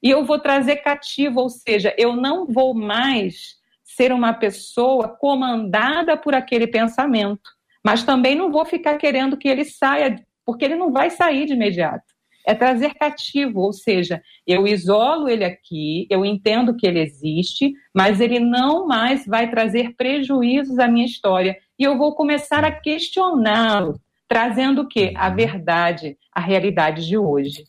e 0.02 0.10
eu 0.10 0.24
vou 0.24 0.38
trazer 0.38 0.76
cativo, 0.76 1.40
ou 1.40 1.48
seja, 1.48 1.94
eu 1.96 2.16
não 2.16 2.46
vou 2.46 2.74
mais 2.74 3.56
ser 3.84 4.12
uma 4.12 4.32
pessoa 4.32 5.08
comandada 5.08 6.16
por 6.16 6.34
aquele 6.34 6.66
pensamento, 6.66 7.50
mas 7.84 8.02
também 8.02 8.34
não 8.34 8.50
vou 8.50 8.64
ficar 8.64 8.96
querendo 8.96 9.36
que 9.36 9.48
ele 9.48 9.64
saia, 9.64 10.16
porque 10.44 10.64
ele 10.64 10.74
não 10.74 10.90
vai 10.90 11.10
sair 11.10 11.46
de 11.46 11.52
imediato. 11.52 12.04
É 12.44 12.54
trazer 12.54 12.94
cativo, 12.94 13.60
ou 13.60 13.72
seja, 13.72 14.20
eu 14.44 14.66
isolo 14.66 15.28
ele 15.28 15.44
aqui, 15.44 16.08
eu 16.10 16.24
entendo 16.24 16.74
que 16.74 16.84
ele 16.84 16.98
existe, 16.98 17.72
mas 17.94 18.20
ele 18.20 18.40
não 18.40 18.86
mais 18.88 19.24
vai 19.24 19.48
trazer 19.48 19.94
prejuízos 19.94 20.80
à 20.80 20.88
minha 20.88 21.06
história. 21.06 21.56
E 21.78 21.84
eu 21.84 21.96
vou 21.96 22.16
começar 22.16 22.64
a 22.64 22.72
questioná-lo, 22.72 24.00
trazendo 24.26 24.82
o 24.82 24.88
quê? 24.88 25.12
A 25.16 25.28
verdade, 25.28 26.18
a 26.32 26.40
realidade 26.40 27.06
de 27.06 27.16
hoje. 27.16 27.64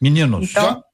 Meninos, 0.00 0.50
então, 0.50 0.84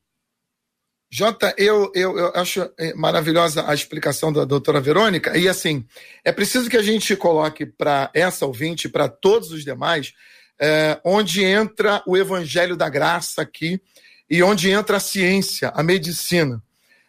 Jota, 1.12 1.53
eu, 1.59 1.90
eu, 1.92 2.16
eu 2.16 2.33
acho 2.37 2.70
é, 2.79 2.94
maravilhosa 2.94 3.68
a 3.68 3.75
explicação 3.75 4.33
da 4.33 4.44
doutora 4.44 4.81
Verônica, 4.81 5.37
e 5.37 5.49
assim, 5.49 5.85
é 6.25 6.31
preciso 6.31 6.70
que 6.70 6.77
a 6.77 6.83
gente 6.83 7.16
coloque 7.16 7.66
para 7.66 8.09
essa 8.14 8.46
ouvinte, 8.46 8.88
para 8.88 9.09
todos 9.09 9.51
os 9.51 9.64
demais, 9.64 10.14
é, 10.57 11.01
onde 11.05 11.42
entra 11.42 12.01
o 12.07 12.16
evangelho 12.16 12.77
da 12.77 12.88
graça 12.88 13.42
aqui 13.42 13.81
e 14.29 14.40
onde 14.40 14.70
entra 14.70 14.99
a 14.99 15.01
ciência, 15.01 15.70
a 15.75 15.83
medicina. 15.83 16.62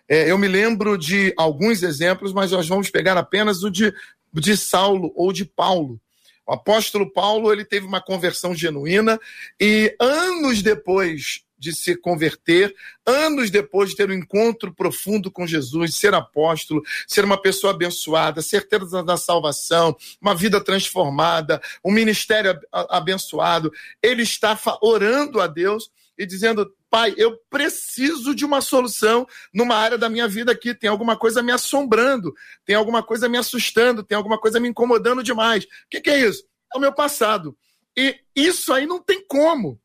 É, 0.09 0.31
eu 0.31 0.37
me 0.37 0.47
lembro 0.47 0.97
de 0.97 1.31
alguns 1.37 1.83
exemplos, 1.83 2.33
mas 2.33 2.51
nós 2.51 2.67
vamos 2.67 2.89
pegar 2.89 3.17
apenas 3.17 3.61
o 3.61 3.69
de, 3.69 3.93
de 4.33 4.57
Saulo 4.57 5.13
ou 5.15 5.31
de 5.31 5.45
Paulo. 5.45 6.01
O 6.47 6.53
apóstolo 6.53 7.11
Paulo 7.11 7.53
ele 7.53 7.63
teve 7.63 7.85
uma 7.85 8.01
conversão 8.01 8.55
genuína 8.55 9.19
e 9.59 9.95
anos 9.99 10.63
depois 10.63 11.43
de 11.61 11.75
se 11.75 11.95
converter, 11.95 12.75
anos 13.05 13.51
depois 13.51 13.91
de 13.91 13.95
ter 13.95 14.09
um 14.09 14.13
encontro 14.13 14.73
profundo 14.73 15.29
com 15.29 15.45
Jesus, 15.45 15.93
ser 15.93 16.11
apóstolo, 16.15 16.81
ser 17.07 17.23
uma 17.23 17.39
pessoa 17.39 17.71
abençoada, 17.71 18.41
certeza 18.41 19.03
da 19.03 19.15
salvação, 19.15 19.95
uma 20.19 20.33
vida 20.33 20.59
transformada, 20.59 21.61
um 21.85 21.91
ministério 21.91 22.59
abençoado, 22.71 23.71
ele 24.01 24.23
está 24.23 24.59
orando 24.81 25.39
a 25.39 25.45
Deus 25.45 25.91
e 26.17 26.25
dizendo: 26.25 26.73
Pai, 26.89 27.13
eu 27.15 27.37
preciso 27.47 28.33
de 28.33 28.43
uma 28.43 28.59
solução 28.59 29.27
numa 29.53 29.75
área 29.75 29.99
da 29.99 30.09
minha 30.09 30.27
vida 30.27 30.51
aqui. 30.51 30.73
Tem 30.73 30.89
alguma 30.89 31.15
coisa 31.15 31.43
me 31.43 31.51
assombrando, 31.51 32.33
tem 32.65 32.75
alguma 32.75 33.03
coisa 33.03 33.29
me 33.29 33.37
assustando, 33.37 34.03
tem 34.03 34.17
alguma 34.17 34.39
coisa 34.39 34.59
me 34.59 34.67
incomodando 34.67 35.21
demais. 35.21 35.63
O 35.63 35.67
que, 35.91 36.01
que 36.01 36.09
é 36.09 36.27
isso? 36.27 36.43
É 36.73 36.77
o 36.77 36.81
meu 36.81 36.91
passado. 36.91 37.55
E 37.95 38.19
isso 38.35 38.73
aí 38.73 38.87
não 38.87 38.99
tem 38.99 39.23
como 39.27 39.79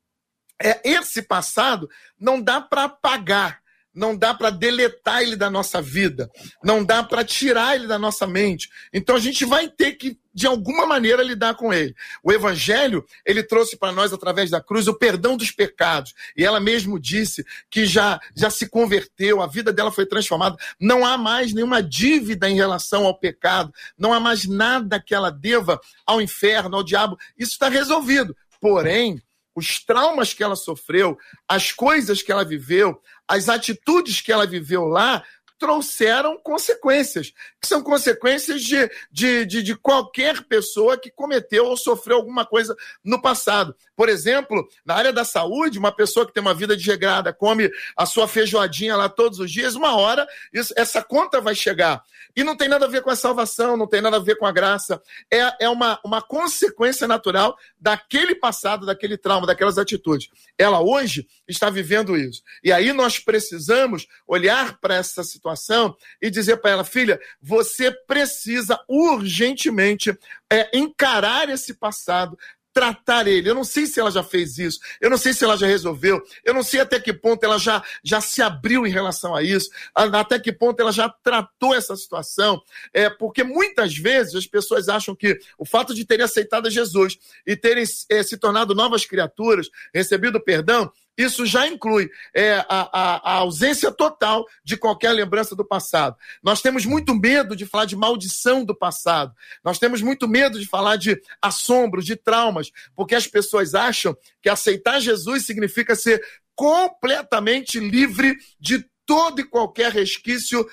é, 0.63 0.81
esse 0.89 1.23
passado 1.23 1.89
não 2.19 2.41
dá 2.41 2.61
para 2.61 2.85
apagar, 2.85 3.61
não 3.97 4.15
dá 4.15 4.35
para 4.35 4.51
deletar 4.51 5.23
ele 5.23 5.37
da 5.37 5.49
nossa 5.49 5.81
vida, 5.81 6.31
não 6.63 6.85
dá 6.85 7.03
para 7.03 7.25
tirar 7.25 7.75
ele 7.75 7.87
da 7.87 7.99
nossa 7.99 8.27
mente. 8.27 8.69
Então 8.93 9.17
a 9.17 9.19
gente 9.19 9.45
vai 9.47 9.69
ter 9.69 9.93
que 9.93 10.19
de 10.35 10.47
alguma 10.47 10.85
maneira 10.85 11.23
lidar 11.23 11.55
com 11.55 11.73
ele. 11.73 11.95
O 12.23 12.31
evangelho, 12.31 13.07
ele 13.25 13.43
trouxe 13.43 13.75
para 13.75 13.93
nós 13.93 14.13
através 14.13 14.51
da 14.51 14.61
cruz 14.61 14.87
o 14.87 14.93
perdão 14.93 15.35
dos 15.35 15.51
pecados. 15.51 16.13
E 16.37 16.45
ela 16.45 16.61
mesmo 16.61 17.01
disse 17.01 17.43
que 17.71 17.87
já 17.87 18.21
já 18.35 18.51
se 18.51 18.69
converteu, 18.69 19.41
a 19.41 19.47
vida 19.47 19.73
dela 19.73 19.91
foi 19.91 20.05
transformada. 20.05 20.59
Não 20.79 21.07
há 21.07 21.17
mais 21.17 21.55
nenhuma 21.55 21.83
dívida 21.83 22.51
em 22.51 22.55
relação 22.55 23.07
ao 23.07 23.19
pecado, 23.19 23.73
não 23.97 24.13
há 24.13 24.21
mais 24.21 24.45
nada 24.45 25.01
que 25.01 25.15
ela 25.15 25.31
deva 25.31 25.81
ao 26.05 26.21
inferno, 26.21 26.77
ao 26.77 26.85
diabo. 26.85 27.17
Isso 27.39 27.53
está 27.53 27.71
resolvido. 27.71 28.37
Porém, 28.61 29.23
os 29.57 29.83
traumas 29.83 30.35
que 30.35 30.45
ela 30.45 30.55
sofreu, 30.55 31.19
as 31.49 31.73
coisas 31.73 32.23
que 32.23 32.31
ela 32.31 32.45
viveu, 32.45 33.01
as 33.27 33.49
atitudes 33.49 34.21
que 34.21 34.31
ela 34.31 34.47
viveu 34.47 34.85
lá, 34.85 35.25
trouxeram 35.59 36.39
consequências, 36.39 37.33
que 37.61 37.67
são 37.67 37.83
consequências 37.83 38.63
de, 38.63 38.91
de, 39.11 39.47
de, 39.47 39.63
de, 39.63 39.75
qualquer 39.75 40.43
pessoa 40.45 40.99
que 40.99 41.11
cometeu 41.11 41.65
ou 41.67 41.77
sofreu 41.77 42.17
alguma 42.17 42.45
coisa 42.45 42.77
no 43.03 43.21
passado. 43.21 43.75
Por 43.97 44.09
exemplo, 44.09 44.69
na 44.85 44.95
área 44.95 45.13
da 45.13 45.25
saúde, 45.25 45.79
uma 45.79 45.93
pessoa 45.93 46.27
que 46.27 46.33
tem 46.33 46.43
uma 46.43 46.55
vida 46.55 46.77
desregrada, 46.77 47.33
come 47.33 47.71
a 47.97 48.05
sua 48.05 48.29
feijoadinha 48.29 48.97
lá 48.97 49.09
todos 49.09 49.39
os 49.39 49.51
dias, 49.51 49.75
uma 49.75 49.97
hora 49.97 50.27
isso, 50.53 50.75
essa 50.77 51.03
conta 51.03 51.41
vai 51.41 51.55
chegar. 51.55 52.03
E 52.37 52.45
não 52.45 52.55
tem 52.55 52.69
nada 52.69 52.85
a 52.85 52.89
ver 52.89 53.03
com 53.03 53.11
a 53.11 53.17
salvação, 53.17 53.79
não 53.79 53.87
tem 53.87 54.03
nada 54.03 54.19
a 54.19 54.21
ver 54.21 54.37
com 54.37 54.45
a 54.45 54.53
graça. 54.53 55.01
É, 55.33 55.65
é 55.65 55.69
uma, 55.71 55.99
uma 56.05 56.21
consequência 56.21 57.09
natural 57.09 57.57
daquele 57.87 58.35
passado, 58.35 58.85
daquele 58.85 59.17
trauma, 59.17 59.47
daquelas 59.47 59.79
atitudes. 59.79 60.29
Ela 60.59 60.81
hoje 60.81 61.25
está 61.47 61.71
vivendo 61.71 62.17
isso. 62.17 62.43
E 62.65 62.73
aí 62.73 62.93
nós 62.93 63.21
precisamos 63.21 64.09
olhar 64.27 64.77
para 64.81 64.97
essa 64.97 65.23
situação 65.23 65.97
e 66.21 66.29
dizer 66.29 66.57
para 66.57 66.73
ela, 66.73 66.85
filha, 66.85 67.21
você 67.41 67.93
precisa 67.93 68.77
urgentemente 68.89 70.13
é, 70.51 70.69
encarar 70.77 71.49
esse 71.49 71.75
passado, 71.75 72.37
tratar 72.77 73.27
ele. 73.27 73.49
Eu 73.49 73.55
não 73.55 73.65
sei 73.65 73.87
se 73.87 73.99
ela 73.99 74.11
já 74.11 74.23
fez 74.23 74.59
isso, 74.59 74.79
eu 75.01 75.09
não 75.09 75.17
sei 75.17 75.33
se 75.33 75.43
ela 75.43 75.57
já 75.57 75.67
resolveu, 75.67 76.23
eu 76.45 76.53
não 76.53 76.63
sei 76.63 76.79
até 76.81 77.01
que 77.01 77.11
ponto 77.11 77.43
ela 77.43 77.59
já, 77.59 77.83
já 78.05 78.21
se 78.21 78.43
abriu 78.43 78.87
em 78.87 78.91
relação 78.91 79.35
a 79.35 79.43
isso, 79.43 79.71
até 79.95 80.39
que 80.39 80.53
ponto 80.53 80.79
ela 80.79 80.93
já 80.93 81.09
tratou 81.09 81.75
essa 81.75 81.97
situação. 81.97 82.61
É, 82.93 83.09
porque 83.09 83.43
muitas 83.43 83.97
vezes 83.97 84.35
as 84.35 84.47
pessoas 84.47 84.91
acham 84.91 85.17
que 85.17 85.39
o 85.57 85.65
fato 85.65 85.95
de 85.95 86.05
terem 86.05 86.27
aceitado 86.27 86.69
Jesus 86.69 87.17
e 87.47 87.57
terem 87.57 87.85
é, 88.11 88.23
se 88.23 88.37
tornado 88.37 88.75
novas 88.75 89.07
criaturas, 89.07 89.71
recebido 89.95 90.39
perdão, 90.39 90.93
isso 91.17 91.47
já 91.47 91.67
inclui 91.67 92.11
é, 92.35 92.57
a, 92.57 92.67
a, 92.69 93.17
a, 93.17 93.33
ausência 93.39 93.91
total 93.91 94.45
de 94.63 94.77
qualquer 94.77 95.13
lembrança 95.13 95.57
do 95.57 95.65
passado. 95.65 96.17
Nós 96.43 96.61
temos 96.61 96.85
muito 96.85 97.15
medo 97.15 97.57
de 97.57 97.65
falar 97.65 97.87
de 97.87 97.97
maldição 97.97 98.65
do 98.65 98.77
passado. 98.77 99.35
Nós 99.65 99.79
temos 99.79 100.03
muito 100.03 100.29
medo 100.29 100.59
de 100.59 100.67
falar 100.67 100.97
de 100.97 101.21
assombros, 101.41 102.05
de 102.05 102.17
traumas, 102.17 102.71
porque 102.95 103.15
as 103.15 103.27
pessoas 103.27 103.75
acham 103.75 104.17
que 104.43 104.49
aceitar 104.49 105.01
Jesus 105.01 105.47
significa 105.47 105.95
ser 105.95 106.23
completamente 106.55 107.81
livre 107.81 108.37
de 108.61 108.85
todo 109.05 109.41
e 109.41 109.45
qualquer 109.45 109.93
resquício 109.93 110.67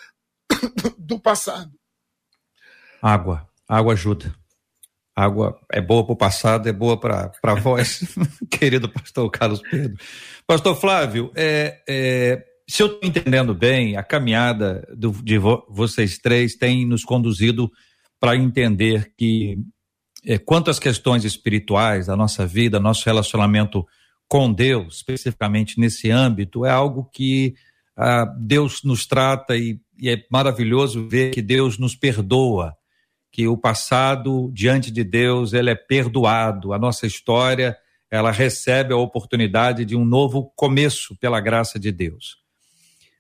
do 0.97 1.19
passado. 1.19 1.71
Água. 3.01 3.47
Água 3.67 3.93
ajuda. 3.93 4.42
Água 5.15 5.59
é 5.71 5.79
boa 5.79 6.03
para 6.03 6.13
o 6.13 6.17
passado, 6.17 6.67
é 6.67 6.73
boa 6.73 6.99
para 6.99 7.31
a 7.43 7.53
voz, 7.55 8.01
querido 8.49 8.89
pastor 8.89 9.29
Carlos 9.29 9.61
Pedro. 9.61 9.97
Pastor 10.47 10.75
Flávio, 10.75 11.31
é, 11.35 11.81
é, 11.87 12.43
se 12.67 12.81
eu 12.81 12.87
estou 12.87 13.07
entendendo 13.07 13.53
bem, 13.53 13.95
a 13.95 14.03
caminhada 14.03 14.87
do, 14.95 15.11
de 15.11 15.37
vo, 15.37 15.65
vocês 15.69 16.17
três 16.17 16.55
tem 16.55 16.85
nos 16.85 17.03
conduzido 17.03 17.71
para 18.19 18.35
entender 18.35 19.13
que, 19.17 19.57
é, 20.25 20.37
quanto 20.37 20.71
às 20.71 20.79
questões 20.79 21.25
espirituais 21.25 22.07
da 22.07 22.15
nossa 22.15 22.47
vida, 22.47 22.79
nosso 22.79 23.05
relacionamento 23.05 23.85
com 24.27 24.51
Deus, 24.51 24.95
especificamente 24.95 25.79
nesse 25.79 26.09
âmbito, 26.09 26.65
é 26.65 26.71
algo 26.71 27.07
que 27.13 27.53
ah, 27.95 28.25
Deus 28.39 28.81
nos 28.83 29.05
trata 29.05 29.55
e, 29.55 29.79
e 29.99 30.09
é 30.09 30.23
maravilhoso 30.31 31.07
ver 31.07 31.31
que 31.31 31.41
Deus 31.41 31.77
nos 31.77 31.95
perdoa 31.95 32.75
que 33.33 33.47
o 33.47 33.57
passado 33.57 34.51
diante 34.53 34.91
de 34.91 35.03
Deus 35.03 35.53
ele 35.53 35.71
é 35.71 35.75
perdoado. 35.75 36.71
A 36.71 36.77
nossa 36.77 37.07
história 37.07 37.75
ela 38.09 38.29
recebe 38.29 38.93
a 38.93 38.97
oportunidade 38.97 39.83
de 39.83 39.95
um 39.95 40.05
novo 40.05 40.53
começo 40.55 41.15
pela 41.15 41.41
graça 41.41 41.79
de 41.79 41.91
Deus. 41.91 42.37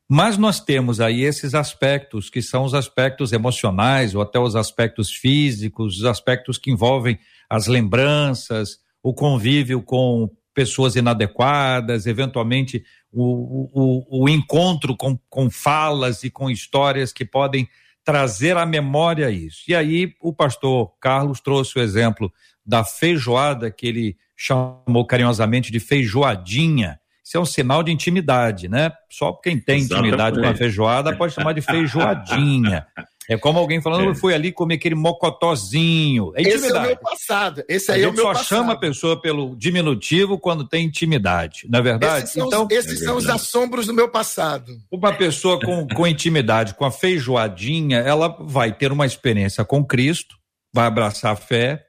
Mas 0.07 0.37
nós 0.37 0.59
temos 0.59 1.01
aí 1.01 1.23
esses 1.23 1.55
aspectos 1.55 2.29
que 2.29 2.43
são 2.43 2.63
os 2.63 2.75
aspectos 2.75 3.33
emocionais 3.33 4.13
ou 4.13 4.21
até 4.21 4.37
os 4.37 4.55
aspectos 4.55 5.11
físicos, 5.11 5.97
os 5.97 6.05
aspectos 6.05 6.59
que 6.59 6.69
envolvem 6.69 7.17
as 7.49 7.65
lembranças, 7.65 8.77
o 9.01 9.15
convívio 9.15 9.81
com 9.81 10.29
pessoas 10.53 10.95
inadequadas, 10.95 12.05
eventualmente 12.05 12.83
o, 13.11 13.67
o, 13.73 14.25
o 14.25 14.29
encontro 14.29 14.95
com, 14.95 15.17
com 15.27 15.49
falas 15.49 16.23
e 16.23 16.29
com 16.29 16.51
histórias 16.51 17.11
que 17.11 17.25
podem 17.25 17.67
trazer 18.03 18.57
à 18.57 18.65
memória 18.65 19.29
isso. 19.29 19.63
E 19.67 19.75
aí 19.75 20.13
o 20.21 20.33
pastor 20.33 20.93
Carlos 20.99 21.39
trouxe 21.39 21.77
o 21.77 21.81
exemplo 21.81 22.31
da 22.65 22.83
feijoada 22.83 23.71
que 23.71 23.87
ele 23.87 24.17
chamou 24.35 25.05
carinhosamente 25.05 25.71
de 25.71 25.79
feijoadinha. 25.79 26.99
Isso 27.23 27.37
é 27.37 27.39
um 27.39 27.45
sinal 27.45 27.81
de 27.81 27.91
intimidade, 27.91 28.67
né? 28.67 28.91
Só 29.09 29.31
quem 29.31 29.57
tem 29.57 29.79
Exatamente. 29.79 30.07
intimidade 30.07 30.41
com 30.41 30.47
a 30.47 30.55
feijoada 30.55 31.15
pode 31.15 31.33
chamar 31.33 31.53
de 31.53 31.61
feijoadinha. 31.61 32.85
É 33.29 33.37
como 33.37 33.57
alguém 33.59 33.81
falando, 33.81 34.05
é. 34.05 34.07
eu 34.07 34.15
fui 34.15 34.33
ali 34.33 34.51
comer 34.51 34.75
aquele 34.75 34.95
mocotozinho. 34.95 36.33
É 36.35 36.41
Esse 36.41 36.67
é 36.67 36.77
o 36.77 36.81
meu 36.81 36.97
passado. 36.97 37.63
Esse 37.67 37.91
aí 37.91 38.01
a 38.01 38.05
é 38.05 38.09
o 38.09 38.13
meu 38.13 38.23
só 38.23 38.33
passado. 38.33 38.47
chama 38.47 38.73
a 38.73 38.77
pessoa 38.77 39.19
pelo 39.19 39.55
diminutivo 39.55 40.37
quando 40.37 40.67
tem 40.67 40.85
intimidade, 40.85 41.65
não 41.69 41.79
é 41.79 41.81
verdade? 41.81 42.25
Esses 42.25 42.33
são, 42.33 42.47
então, 42.47 42.65
os, 42.65 42.71
esses 42.71 43.01
é 43.01 43.05
são 43.05 43.17
os 43.17 43.29
assombros 43.29 43.87
do 43.87 43.93
meu 43.93 44.09
passado. 44.09 44.71
Uma 44.91 45.13
pessoa 45.13 45.59
com, 45.59 45.87
com 45.87 46.07
intimidade, 46.07 46.73
com 46.73 46.85
a 46.85 46.91
feijoadinha, 46.91 47.99
ela 47.99 48.35
vai 48.39 48.73
ter 48.73 48.91
uma 48.91 49.05
experiência 49.05 49.63
com 49.63 49.85
Cristo, 49.85 50.35
vai 50.73 50.85
abraçar 50.85 51.33
a 51.33 51.35
fé, 51.35 51.85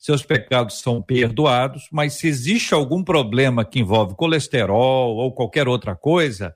seus 0.00 0.22
pecados 0.22 0.80
são 0.80 1.02
perdoados, 1.02 1.88
mas 1.92 2.14
se 2.14 2.26
existe 2.26 2.72
algum 2.72 3.04
problema 3.04 3.66
que 3.66 3.80
envolve 3.80 4.14
colesterol 4.14 5.14
ou 5.16 5.34
qualquer 5.34 5.68
outra 5.68 5.94
coisa, 5.94 6.54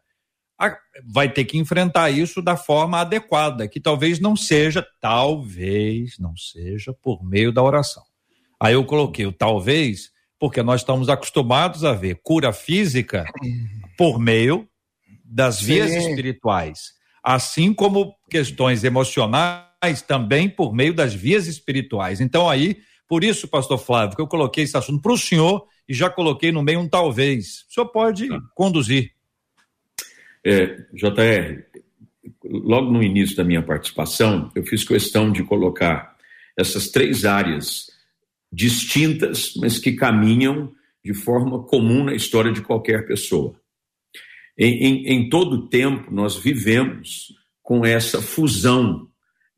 vai 1.02 1.28
ter 1.28 1.44
que 1.44 1.59
enfrentar 1.59 2.11
isso 2.11 2.40
da 2.40 2.57
forma 2.57 3.00
adequada, 3.00 3.66
que 3.66 3.80
talvez 3.80 4.20
não 4.20 4.37
seja, 4.37 4.87
talvez 5.00 6.18
não 6.18 6.37
seja 6.37 6.92
por 6.92 7.24
meio 7.24 7.52
da 7.52 7.62
oração. 7.62 8.02
Aí 8.61 8.74
eu 8.74 8.85
coloquei 8.85 9.26
o 9.26 9.33
talvez, 9.33 10.11
porque 10.38 10.62
nós 10.62 10.80
estamos 10.80 11.09
acostumados 11.09 11.85
a 11.85 11.92
ver 11.92 12.20
cura 12.22 12.52
física 12.52 13.24
por 13.96 14.18
meio 14.18 14.68
das 15.24 15.61
vias 15.61 15.90
Sim. 15.90 15.98
espirituais, 15.98 16.92
assim 17.22 17.74
como 17.74 18.14
questões 18.30 18.85
emocionais 18.85 20.02
também 20.07 20.48
por 20.48 20.72
meio 20.72 20.94
das 20.94 21.12
vias 21.12 21.46
espirituais. 21.46 22.20
Então 22.20 22.48
aí, 22.48 22.78
por 23.09 23.24
isso, 23.24 23.48
pastor 23.48 23.78
Flávio, 23.78 24.16
que 24.16 24.22
eu 24.22 24.28
coloquei 24.28 24.64
esse 24.64 24.76
assunto 24.76 25.02
para 25.02 25.12
o 25.12 25.18
senhor 25.18 25.66
e 25.88 25.92
já 25.92 26.09
coloquei 26.09 26.50
no 26.52 26.62
meio 26.62 26.80
um 26.80 26.88
talvez. 26.88 27.64
O 27.68 27.74
senhor 27.74 27.87
pode 27.88 28.28
tá. 28.28 28.40
conduzir. 28.54 29.13
É, 30.44 30.85
JR, 30.92 31.62
logo 32.44 32.90
no 32.90 33.02
início 33.02 33.37
da 33.37 33.44
minha 33.44 33.62
participação, 33.62 34.50
eu 34.54 34.64
fiz 34.64 34.85
questão 34.85 35.33
de 35.33 35.42
colocar 35.42 36.16
essas 36.57 36.88
três 36.88 37.24
áreas 37.24 37.90
distintas, 38.52 39.54
mas 39.57 39.78
que 39.78 39.92
caminham 39.92 40.72
de 41.04 41.12
forma 41.12 41.62
comum 41.64 42.04
na 42.04 42.14
história 42.14 42.52
de 42.52 42.62
qualquer 42.62 43.07
pessoa. 43.07 43.54
Em, 44.57 44.85
em, 44.85 45.07
em 45.09 45.28
todo 45.28 45.68
tempo, 45.68 46.12
nós 46.12 46.37
vivemos 46.37 47.35
com 47.62 47.85
essa 47.85 48.22
fusão 48.22 49.09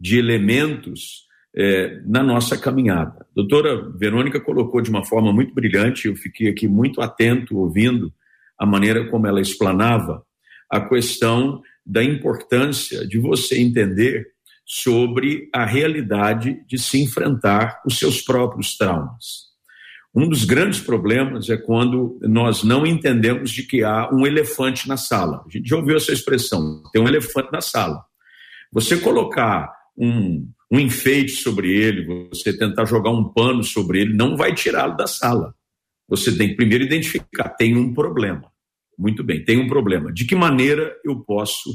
de 0.00 0.18
elementos 0.18 1.26
é, 1.54 2.00
na 2.04 2.22
nossa 2.22 2.56
caminhada. 2.56 3.22
A 3.22 3.34
doutora 3.34 3.90
Verônica 3.90 4.40
colocou 4.40 4.80
de 4.80 4.90
uma 4.90 5.04
forma 5.04 5.32
muito 5.32 5.54
brilhante, 5.54 6.08
eu 6.08 6.16
fiquei 6.16 6.48
aqui 6.48 6.66
muito 6.66 7.00
atento 7.00 7.56
ouvindo 7.58 8.12
a 8.58 8.64
maneira 8.64 9.08
como 9.08 9.26
ela 9.26 9.40
explanava 9.40 10.24
a 10.70 10.80
questão 10.80 11.60
da 11.84 12.02
importância 12.02 13.06
de 13.06 13.18
você 13.18 13.58
entender 13.60 14.26
sobre 14.64 15.48
a 15.54 15.64
realidade 15.64 16.60
de 16.66 16.78
se 16.78 17.00
enfrentar 17.00 17.80
os 17.86 17.98
seus 17.98 18.20
próprios 18.20 18.76
traumas. 18.76 19.46
Um 20.12 20.28
dos 20.28 20.44
grandes 20.44 20.80
problemas 20.80 21.48
é 21.50 21.56
quando 21.56 22.18
nós 22.22 22.64
não 22.64 22.86
entendemos 22.86 23.50
de 23.50 23.62
que 23.62 23.84
há 23.84 24.10
um 24.12 24.26
elefante 24.26 24.88
na 24.88 24.96
sala. 24.96 25.44
A 25.46 25.50
gente 25.50 25.68
já 25.68 25.76
ouviu 25.76 25.96
essa 25.96 26.10
expressão, 26.10 26.82
tem 26.92 27.00
um 27.00 27.06
elefante 27.06 27.52
na 27.52 27.60
sala. 27.60 28.02
Você 28.72 28.96
colocar 28.96 29.70
um, 29.96 30.50
um 30.72 30.80
enfeite 30.80 31.32
sobre 31.32 31.70
ele, 31.70 32.28
você 32.30 32.56
tentar 32.56 32.86
jogar 32.86 33.10
um 33.10 33.30
pano 33.32 33.62
sobre 33.62 34.00
ele, 34.00 34.14
não 34.14 34.36
vai 34.36 34.54
tirá-lo 34.54 34.96
da 34.96 35.06
sala. 35.06 35.54
Você 36.08 36.36
tem 36.36 36.48
que 36.48 36.56
primeiro 36.56 36.84
identificar, 36.84 37.50
tem 37.50 37.76
um 37.76 37.92
problema. 37.92 38.50
Muito 38.98 39.22
bem, 39.22 39.44
tem 39.44 39.58
um 39.58 39.68
problema. 39.68 40.12
De 40.12 40.24
que 40.24 40.34
maneira 40.34 40.94
eu 41.04 41.20
posso 41.20 41.70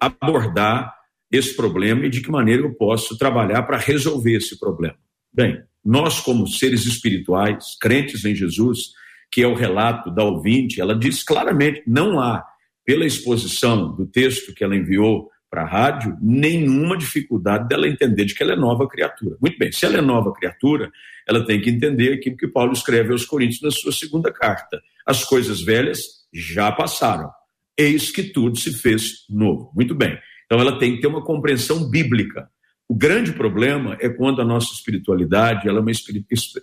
abordar 0.00 0.94
esse 1.30 1.54
problema 1.54 2.06
e 2.06 2.10
de 2.10 2.20
que 2.20 2.30
maneira 2.30 2.62
eu 2.62 2.74
posso 2.74 3.16
trabalhar 3.16 3.62
para 3.62 3.78
resolver 3.78 4.36
esse 4.36 4.58
problema? 4.58 4.96
Bem, 5.32 5.62
nós, 5.84 6.20
como 6.20 6.46
seres 6.46 6.84
espirituais, 6.86 7.76
crentes 7.80 8.24
em 8.24 8.34
Jesus, 8.34 8.92
que 9.30 9.42
é 9.42 9.46
o 9.46 9.54
relato 9.54 10.10
da 10.10 10.22
ouvinte, 10.22 10.80
ela 10.80 10.94
diz 10.94 11.22
claramente: 11.22 11.82
não 11.86 12.20
há, 12.20 12.44
pela 12.84 13.06
exposição 13.06 13.94
do 13.94 14.06
texto 14.06 14.54
que 14.54 14.62
ela 14.62 14.76
enviou 14.76 15.30
para 15.50 15.62
a 15.62 15.66
rádio, 15.66 16.16
nenhuma 16.20 16.96
dificuldade 16.96 17.68
dela 17.68 17.86
entender 17.86 18.24
de 18.24 18.34
que 18.34 18.42
ela 18.42 18.54
é 18.54 18.56
nova 18.56 18.88
criatura. 18.88 19.36
Muito 19.40 19.58
bem, 19.58 19.70
se 19.70 19.84
ela 19.84 19.98
é 19.98 20.00
nova 20.00 20.32
criatura, 20.32 20.90
ela 21.28 21.44
tem 21.44 21.60
que 21.60 21.68
entender 21.68 22.14
aquilo 22.14 22.38
que 22.38 22.48
Paulo 22.48 22.72
escreve 22.72 23.12
aos 23.12 23.26
Coríntios 23.26 23.60
na 23.60 23.70
sua 23.70 23.92
segunda 23.92 24.32
carta. 24.32 24.80
As 25.06 25.24
coisas 25.24 25.60
velhas 25.60 26.21
já 26.32 26.72
passaram. 26.72 27.30
Eis 27.76 28.10
que 28.10 28.22
tudo 28.22 28.58
se 28.58 28.72
fez 28.72 29.26
novo. 29.28 29.70
Muito 29.74 29.94
bem. 29.94 30.18
Então 30.46 30.60
ela 30.60 30.78
tem 30.78 30.94
que 30.94 31.00
ter 31.00 31.06
uma 31.06 31.24
compreensão 31.24 31.88
bíblica. 31.88 32.48
O 32.88 32.94
grande 32.94 33.32
problema 33.32 33.96
é 34.00 34.08
quando 34.08 34.42
a 34.42 34.44
nossa 34.44 34.72
espiritualidade 34.72 35.68
ela 35.68 35.78
é 35.78 35.80
uma 35.80 35.90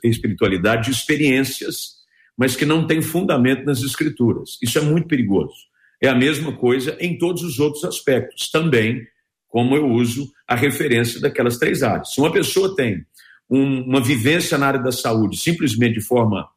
espiritualidade 0.04 0.86
de 0.86 0.92
experiências, 0.92 2.00
mas 2.38 2.56
que 2.56 2.66
não 2.66 2.86
tem 2.86 3.02
fundamento 3.02 3.66
nas 3.66 3.82
escrituras. 3.82 4.58
Isso 4.62 4.78
é 4.78 4.82
muito 4.82 5.08
perigoso. 5.08 5.56
É 6.02 6.08
a 6.08 6.16
mesma 6.16 6.56
coisa 6.56 6.96
em 7.00 7.18
todos 7.18 7.42
os 7.44 7.60
outros 7.60 7.84
aspectos, 7.84 8.50
também 8.50 9.06
como 9.48 9.76
eu 9.76 9.90
uso 9.90 10.32
a 10.48 10.56
referência 10.56 11.20
daquelas 11.20 11.58
três 11.58 11.82
áreas. 11.82 12.14
Se 12.14 12.22
uma 12.22 12.32
pessoa 12.32 12.76
tem 12.76 13.04
um, 13.50 13.82
uma 13.82 14.00
vivência 14.00 14.58
na 14.58 14.68
área 14.68 14.80
da 14.80 14.92
saúde 14.92 15.38
simplesmente 15.38 15.96
de 15.96 16.06
forma 16.06 16.48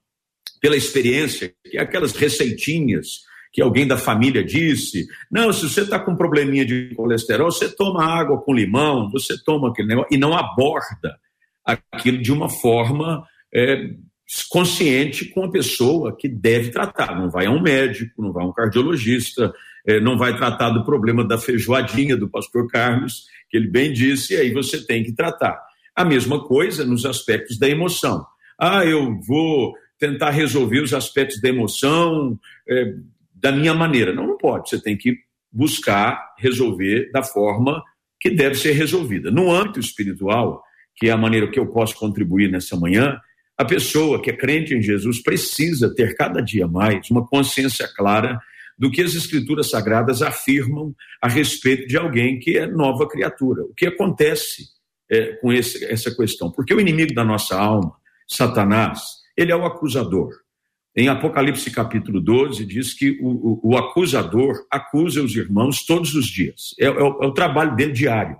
pela 0.63 0.77
experiência, 0.77 1.53
que 1.69 1.77
é 1.77 1.81
aquelas 1.81 2.13
receitinhas 2.13 3.23
que 3.53 3.61
alguém 3.61 3.87
da 3.87 3.99
família 3.99 4.43
disse, 4.43 5.07
não, 5.31 5.53
se 5.53 5.69
você 5.69 5.83
está 5.83 5.99
com 5.99 6.13
um 6.13 6.17
probleminha 6.17 6.65
de 6.65 6.95
colesterol, 6.95 7.51
você 7.51 7.69
toma 7.69 8.03
água 8.03 8.41
com 8.41 8.55
limão, 8.55 9.11
você 9.11 9.35
toma 9.45 9.69
aquele 9.69 9.89
negócio, 9.89 10.15
e 10.15 10.17
não 10.17 10.33
aborda 10.33 11.19
aquilo 11.65 12.23
de 12.23 12.33
uma 12.33 12.49
forma 12.49 13.27
é, 13.53 13.91
consciente 14.49 15.27
com 15.27 15.45
a 15.45 15.51
pessoa 15.51 16.17
que 16.17 16.29
deve 16.29 16.71
tratar. 16.71 17.19
Não 17.19 17.29
vai 17.29 17.47
a 17.47 17.51
um 17.51 17.61
médico, 17.61 18.23
não 18.23 18.33
vai 18.33 18.45
a 18.45 18.47
um 18.47 18.53
cardiologista, 18.53 19.53
é, 19.87 20.01
não 20.01 20.17
vai 20.17 20.35
tratar 20.37 20.71
do 20.71 20.85
problema 20.85 21.23
da 21.23 21.37
feijoadinha 21.37 22.17
do 22.17 22.31
pastor 22.31 22.69
Carlos, 22.69 23.25
que 23.51 23.57
ele 23.57 23.69
bem 23.69 23.93
disse, 23.93 24.33
e 24.33 24.37
aí 24.37 24.53
você 24.53 24.87
tem 24.87 25.03
que 25.03 25.13
tratar. 25.13 25.61
A 25.95 26.05
mesma 26.05 26.43
coisa 26.43 26.87
nos 26.87 27.05
aspectos 27.05 27.59
da 27.59 27.69
emoção. 27.69 28.25
Ah, 28.59 28.87
eu 28.87 29.21
vou 29.27 29.75
tentar 30.03 30.31
resolver 30.31 30.81
os 30.81 30.93
aspectos 30.93 31.41
da 31.41 31.49
emoção 31.49 32.37
é, 32.69 32.93
da 33.33 33.53
minha 33.53 33.73
maneira. 33.73 34.13
Não, 34.13 34.27
não 34.27 34.37
pode. 34.37 34.69
Você 34.69 34.83
tem 34.83 34.97
que 34.97 35.17
buscar 35.53 36.35
resolver 36.39 37.09
da 37.13 37.23
forma 37.23 37.81
que 38.21 38.29
deve 38.29 38.57
ser 38.57 38.73
resolvida. 38.73 39.31
No 39.31 39.53
âmbito 39.53 39.79
espiritual, 39.79 40.61
que 40.97 41.07
é 41.09 41.13
a 41.13 41.17
maneira 41.17 41.49
que 41.49 41.59
eu 41.59 41.69
posso 41.69 41.95
contribuir 41.95 42.51
nessa 42.51 42.77
manhã, 42.77 43.17
a 43.57 43.65
pessoa 43.65 44.21
que 44.21 44.31
é 44.31 44.37
crente 44.37 44.75
em 44.75 44.83
Jesus 44.83 45.23
precisa 45.23 45.95
ter 45.95 46.17
cada 46.17 46.41
dia 46.41 46.67
mais 46.67 47.09
uma 47.09 47.25
consciência 47.25 47.89
clara 47.95 48.41
do 48.77 48.91
que 48.91 49.03
as 49.03 49.15
escrituras 49.15 49.71
sagradas 49.71 50.21
afirmam 50.21 50.93
a 51.21 51.29
respeito 51.29 51.87
de 51.87 51.97
alguém 51.97 52.41
que 52.41 52.59
é 52.59 52.67
nova 52.67 53.09
criatura. 53.09 53.63
O 53.63 53.73
que 53.73 53.87
acontece 53.87 54.65
é, 55.09 55.35
com 55.35 55.53
esse, 55.53 55.85
essa 55.85 56.13
questão? 56.13 56.51
Porque 56.51 56.75
o 56.75 56.81
inimigo 56.81 57.15
da 57.15 57.23
nossa 57.23 57.57
alma, 57.57 57.95
Satanás, 58.27 59.22
ele 59.37 59.53
é 59.53 59.57
o 59.57 59.65
acusador. 59.65 60.31
Em 60.95 61.09
Apocalipse 61.09 61.71
capítulo 61.71 62.21
12, 62.21 62.67
diz 62.67 62.93
que 62.93 63.19
o, 63.23 63.29
o, 63.29 63.71
o 63.73 63.77
acusador 63.79 64.55
acusa 64.71 65.23
os 65.23 65.35
irmãos 65.35 65.87
todos 65.87 66.15
os 66.15 66.27
dias. 66.27 66.75
É, 66.79 66.85
é, 66.85 66.91
o, 66.91 67.23
é 67.23 67.27
o 67.27 67.33
trabalho 67.33 67.75
dele 67.75 67.93
diário. 67.93 68.37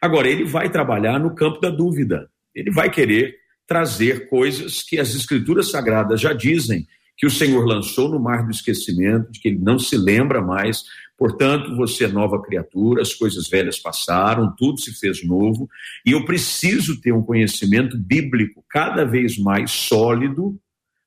Agora, 0.00 0.28
ele 0.28 0.44
vai 0.44 0.68
trabalhar 0.68 1.18
no 1.18 1.34
campo 1.34 1.60
da 1.60 1.70
dúvida. 1.70 2.30
Ele 2.54 2.70
vai 2.70 2.90
querer 2.90 3.34
trazer 3.66 4.28
coisas 4.28 4.82
que 4.82 4.98
as 4.98 5.14
escrituras 5.14 5.70
sagradas 5.70 6.20
já 6.20 6.32
dizem 6.32 6.86
que 7.16 7.26
o 7.26 7.30
Senhor 7.30 7.64
lançou 7.66 8.08
no 8.08 8.18
mar 8.18 8.44
do 8.44 8.50
esquecimento, 8.50 9.30
de 9.30 9.40
que 9.40 9.48
ele 9.48 9.58
não 9.58 9.78
se 9.78 9.96
lembra 9.96 10.40
mais. 10.40 10.84
Portanto, 11.20 11.76
você 11.76 12.04
é 12.04 12.08
nova 12.08 12.40
criatura, 12.40 13.02
as 13.02 13.12
coisas 13.12 13.46
velhas 13.46 13.78
passaram, 13.78 14.54
tudo 14.56 14.80
se 14.80 14.98
fez 14.98 15.22
novo, 15.22 15.68
e 16.06 16.12
eu 16.12 16.24
preciso 16.24 16.98
ter 16.98 17.12
um 17.12 17.22
conhecimento 17.22 17.98
bíblico 17.98 18.64
cada 18.70 19.04
vez 19.04 19.36
mais 19.36 19.70
sólido 19.70 20.58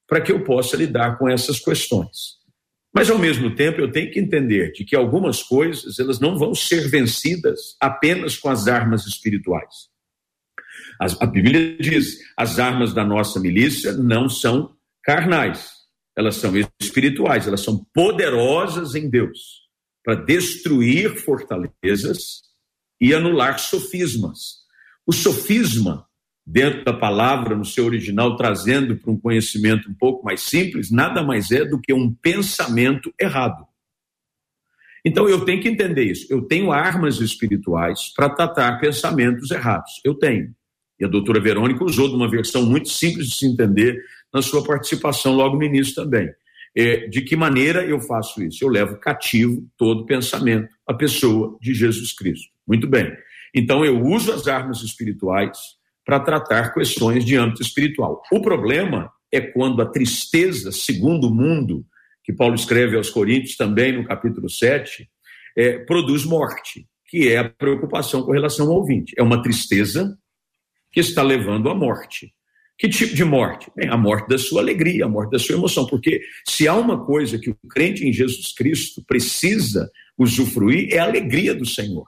para 0.07 0.21
que 0.21 0.31
eu 0.31 0.43
possa 0.43 0.77
lidar 0.77 1.17
com 1.17 1.27
essas 1.27 1.59
questões. 1.59 2.37
Mas 2.93 3.09
ao 3.09 3.17
mesmo 3.17 3.55
tempo 3.55 3.81
eu 3.81 3.91
tenho 3.91 4.11
que 4.11 4.19
entender 4.19 4.71
de 4.73 4.85
que 4.85 4.95
algumas 4.95 5.41
coisas 5.41 5.97
elas 5.97 6.19
não 6.19 6.37
vão 6.37 6.53
ser 6.53 6.87
vencidas 6.91 7.75
apenas 7.81 8.37
com 8.37 8.49
as 8.49 8.67
armas 8.67 9.07
espirituais. 9.07 9.89
A 10.99 11.25
Bíblia 11.25 11.75
diz: 11.79 12.19
as 12.37 12.59
armas 12.59 12.93
da 12.93 13.03
nossa 13.03 13.39
milícia 13.39 13.93
não 13.93 14.29
são 14.29 14.75
carnais, 15.01 15.71
elas 16.15 16.35
são 16.35 16.53
espirituais, 16.79 17.47
elas 17.47 17.61
são 17.61 17.83
poderosas 17.91 18.93
em 18.93 19.09
Deus 19.09 19.62
para 20.03 20.15
destruir 20.15 21.15
fortalezas 21.15 22.41
e 22.99 23.13
anular 23.13 23.59
sofismas. 23.59 24.63
O 25.05 25.11
sofisma, 25.11 26.05
dentro 26.45 26.83
da 26.83 26.93
palavra, 26.93 27.55
no 27.55 27.65
seu 27.65 27.85
original, 27.85 28.35
trazendo 28.35 28.97
para 28.97 29.11
um 29.11 29.19
conhecimento 29.19 29.89
um 29.89 29.93
pouco 29.93 30.23
mais 30.25 30.41
simples, 30.41 30.91
nada 30.91 31.23
mais 31.23 31.51
é 31.51 31.65
do 31.65 31.79
que 31.79 31.93
um 31.93 32.13
pensamento 32.13 33.13
errado. 33.19 33.65
Então 35.05 35.27
eu 35.27 35.43
tenho 35.43 35.61
que 35.61 35.67
entender 35.67 36.03
isso. 36.03 36.27
Eu 36.29 36.43
tenho 36.43 36.71
armas 36.71 37.19
espirituais 37.19 38.13
para 38.15 38.29
tratar 38.29 38.79
pensamentos 38.79 39.51
errados. 39.51 39.99
Eu 40.03 40.15
tenho. 40.15 40.55
E 40.99 41.03
a 41.03 41.09
doutora 41.09 41.41
Verônica 41.41 41.83
usou 41.83 42.07
de 42.07 42.15
uma 42.15 42.29
versão 42.29 42.65
muito 42.65 42.87
simples 42.89 43.27
de 43.27 43.35
se 43.35 43.45
entender 43.45 44.01
na 44.33 44.41
sua 44.41 44.63
participação 44.63 45.33
logo 45.35 45.57
no 45.57 45.63
início 45.63 45.93
também. 45.95 46.29
É, 46.75 47.07
de 47.07 47.21
que 47.21 47.35
maneira 47.35 47.85
eu 47.85 47.99
faço 47.99 48.41
isso? 48.43 48.63
Eu 48.63 48.69
levo 48.69 48.97
cativo 48.97 49.67
todo 49.77 50.05
pensamento 50.05 50.69
à 50.87 50.93
pessoa 50.93 51.57
de 51.61 51.73
Jesus 51.73 52.13
Cristo. 52.13 52.49
Muito 52.67 52.87
bem. 52.87 53.11
Então 53.53 53.85
eu 53.85 54.01
uso 54.01 54.31
as 54.33 54.47
armas 54.47 54.81
espirituais 54.81 55.57
para 56.05 56.19
tratar 56.19 56.73
questões 56.73 57.23
de 57.23 57.37
âmbito 57.37 57.61
espiritual. 57.61 58.21
O 58.31 58.41
problema 58.41 59.11
é 59.31 59.39
quando 59.39 59.81
a 59.81 59.85
tristeza, 59.85 60.71
segundo 60.71 61.27
o 61.27 61.33
mundo, 61.33 61.85
que 62.23 62.33
Paulo 62.33 62.55
escreve 62.55 62.95
aos 62.95 63.09
Coríntios 63.09 63.55
também 63.55 63.91
no 63.91 64.05
capítulo 64.05 64.49
7, 64.49 65.07
é, 65.55 65.79
produz 65.79 66.25
morte, 66.25 66.87
que 67.07 67.29
é 67.29 67.37
a 67.37 67.49
preocupação 67.49 68.23
com 68.23 68.31
relação 68.31 68.67
ao 68.67 68.77
ouvinte. 68.77 69.13
É 69.17 69.21
uma 69.21 69.41
tristeza 69.41 70.17
que 70.91 70.99
está 70.99 71.21
levando 71.21 71.69
à 71.69 71.75
morte. 71.75 72.33
Que 72.83 72.89
tipo 72.89 73.15
de 73.15 73.23
morte? 73.23 73.71
Bem, 73.73 73.87
a 73.87 73.95
morte 73.95 74.27
da 74.27 74.37
sua 74.37 74.59
alegria, 74.59 75.05
a 75.05 75.07
morte 75.07 75.31
da 75.31 75.39
sua 75.39 75.55
emoção. 75.55 75.87
Porque 75.87 76.21
se 76.45 76.67
há 76.67 76.75
uma 76.75 77.05
coisa 77.05 77.39
que 77.39 77.49
o 77.49 77.55
crente 77.69 78.05
em 78.05 78.11
Jesus 78.11 78.51
Cristo 78.51 79.01
precisa 79.07 79.89
usufruir, 80.17 80.93
é 80.93 80.99
a 80.99 81.05
alegria 81.05 81.55
do 81.55 81.65
Senhor. 81.65 82.05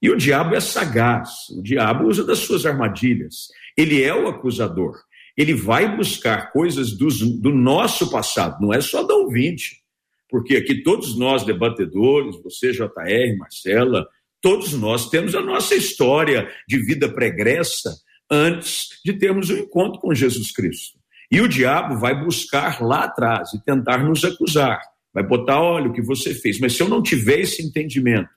E 0.00 0.08
o 0.08 0.16
diabo 0.16 0.54
é 0.54 0.60
sagaz, 0.60 1.50
o 1.50 1.62
diabo 1.62 2.06
usa 2.06 2.24
das 2.24 2.38
suas 2.38 2.64
armadilhas. 2.64 3.48
Ele 3.76 4.02
é 4.02 4.14
o 4.14 4.28
acusador. 4.28 4.96
Ele 5.36 5.52
vai 5.52 5.94
buscar 5.94 6.52
coisas 6.52 6.96
dos, 6.96 7.20
do 7.38 7.52
nosso 7.52 8.10
passado, 8.10 8.62
não 8.62 8.72
é 8.72 8.80
só 8.80 9.02
da 9.02 9.14
ouvinte. 9.14 9.82
Porque 10.30 10.56
aqui 10.56 10.82
todos 10.82 11.18
nós, 11.18 11.44
debatedores, 11.44 12.42
você, 12.42 12.72
JR, 12.72 13.36
Marcela, 13.36 14.08
todos 14.40 14.72
nós 14.72 15.10
temos 15.10 15.34
a 15.34 15.42
nossa 15.42 15.74
história 15.74 16.50
de 16.66 16.78
vida 16.78 17.12
pregressa 17.12 17.94
antes 18.30 19.00
de 19.04 19.12
termos 19.12 19.50
o 19.50 19.54
um 19.54 19.58
encontro 19.58 20.00
com 20.00 20.14
Jesus 20.14 20.52
Cristo. 20.52 20.98
E 21.30 21.40
o 21.40 21.48
diabo 21.48 21.98
vai 21.98 22.18
buscar 22.18 22.80
lá 22.80 23.04
atrás 23.04 23.52
e 23.52 23.62
tentar 23.62 23.98
nos 23.98 24.24
acusar. 24.24 24.80
Vai 25.12 25.22
botar, 25.22 25.60
olha 25.60 25.88
o 25.88 25.92
que 25.92 26.02
você 26.02 26.34
fez. 26.34 26.58
Mas 26.58 26.74
se 26.74 26.82
eu 26.82 26.88
não 26.88 27.02
tiver 27.02 27.40
esse 27.40 27.62
entendimento, 27.62 28.30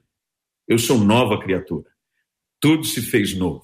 eu 0.67 0.77
sou 0.77 0.97
nova 0.97 1.39
criatura. 1.39 1.89
Tudo 2.59 2.83
se 2.83 3.01
fez 3.01 3.35
novo. 3.35 3.63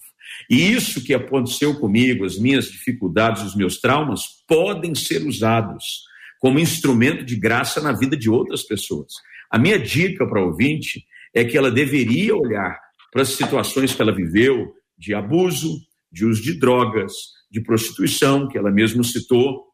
E 0.50 0.72
isso 0.72 1.04
que 1.04 1.14
aconteceu 1.14 1.80
comigo, 1.80 2.26
as 2.26 2.38
minhas 2.38 2.70
dificuldades, 2.70 3.44
os 3.44 3.56
meus 3.56 3.80
traumas, 3.80 4.24
podem 4.48 4.94
ser 4.96 5.26
usados 5.26 6.04
como 6.40 6.60
instrumento 6.60 7.26
de 7.26 7.36
graça 7.36 7.82
na 7.82 7.92
vida 7.92 8.16
de 8.16 8.30
outras 8.30 8.64
pessoas. 8.64 9.14
A 9.50 9.58
minha 9.58 9.80
dica 9.80 10.28
para 10.28 10.42
o 10.42 10.48
ouvinte 10.48 11.06
é 11.34 11.44
que 11.44 11.58
ela 11.58 11.72
deveria 11.72 12.36
olhar 12.36 12.78
para 13.12 13.22
as 13.22 13.30
situações 13.30 13.94
que 13.94 14.02
ela 14.02 14.16
viveu 14.16 14.74
de 14.98 15.14
abuso, 15.14 15.80
de 16.12 16.26
uso 16.26 16.42
de 16.42 16.60
drogas, 16.60 17.14
de 17.50 17.62
prostituição, 17.62 18.48
que 18.48 18.58
ela 18.58 18.72
mesma 18.72 19.04
citou, 19.04 19.66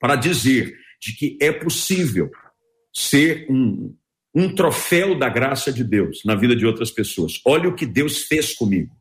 para 0.00 0.16
dizer 0.16 0.74
de 1.00 1.14
que 1.14 1.36
é 1.40 1.52
possível 1.52 2.30
ser 2.92 3.46
um, 3.50 3.94
um 4.34 4.54
troféu 4.54 5.18
da 5.18 5.28
graça 5.28 5.72
de 5.72 5.84
Deus 5.84 6.20
na 6.24 6.34
vida 6.34 6.56
de 6.56 6.66
outras 6.66 6.90
pessoas. 6.90 7.40
Olha 7.44 7.68
o 7.68 7.74
que 7.74 7.86
Deus 7.86 8.22
fez 8.22 8.54
comigo. 8.54 8.94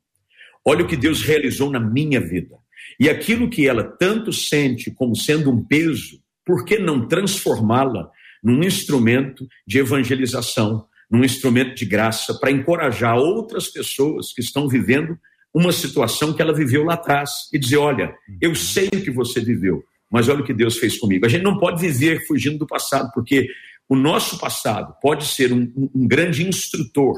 Olha 0.66 0.84
o 0.84 0.88
que 0.88 0.96
Deus 0.96 1.22
realizou 1.22 1.70
na 1.70 1.80
minha 1.80 2.20
vida. 2.20 2.58
E 3.00 3.10
aquilo 3.10 3.50
que 3.50 3.68
ela 3.68 3.84
tanto 3.84 4.32
sente 4.32 4.92
como 4.92 5.16
sendo 5.16 5.50
um 5.50 5.64
peso, 5.64 6.22
por 6.46 6.66
que 6.66 6.78
não 6.78 7.08
transformá-la 7.08 8.10
num 8.44 8.64
instrumento 8.64 9.48
de 9.66 9.80
evangelização, 9.80 10.86
num 11.10 11.24
instrumento 11.24 11.76
de 11.76 11.86
graça 11.86 12.38
para 12.40 12.52
encorajar 12.52 13.18
outras 13.18 13.68
pessoas 13.68 14.34
que 14.34 14.42
estão 14.42 14.68
vivendo 14.68 15.18
uma 15.54 15.72
situação 15.72 16.34
que 16.34 16.42
ela 16.42 16.54
viveu 16.54 16.84
lá 16.84 16.96
atrás 16.96 17.50
e 17.54 17.60
dizer: 17.60 17.78
olha, 17.78 18.16
eu 18.42 18.56
sei 18.56 18.88
o 18.88 19.02
que 19.02 19.12
você 19.12 19.40
viveu, 19.40 19.84
mas 20.10 20.28
olha 20.28 20.42
o 20.42 20.44
que 20.44 20.54
Deus 20.54 20.78
fez 20.78 20.98
comigo. 20.98 21.26
A 21.26 21.30
gente 21.30 21.44
não 21.44 21.58
pode 21.58 21.80
viver 21.80 22.26
fugindo 22.26 22.58
do 22.58 22.68
passado, 22.68 23.12
porque 23.14 23.48
o 23.88 23.96
nosso 23.96 24.40
passado 24.40 24.96
pode 25.02 25.26
ser 25.26 25.54
um, 25.54 25.72
um 25.94 26.08
grande 26.08 26.48
instrutor 26.48 27.18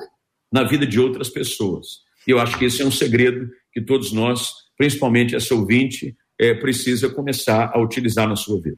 na 0.51 0.63
vida 0.63 0.85
de 0.85 0.99
outras 0.99 1.29
pessoas. 1.29 2.03
E 2.27 2.31
eu 2.31 2.39
acho 2.39 2.57
que 2.57 2.65
esse 2.65 2.81
é 2.81 2.85
um 2.85 2.91
segredo 2.91 3.49
que 3.71 3.81
todos 3.81 4.11
nós, 4.11 4.51
principalmente 4.77 5.35
essa 5.35 5.53
ouvinte, 5.53 6.15
é, 6.39 6.53
precisa 6.53 7.09
começar 7.09 7.71
a 7.73 7.79
utilizar 7.79 8.27
na 8.27 8.35
sua 8.35 8.59
vida. 8.59 8.77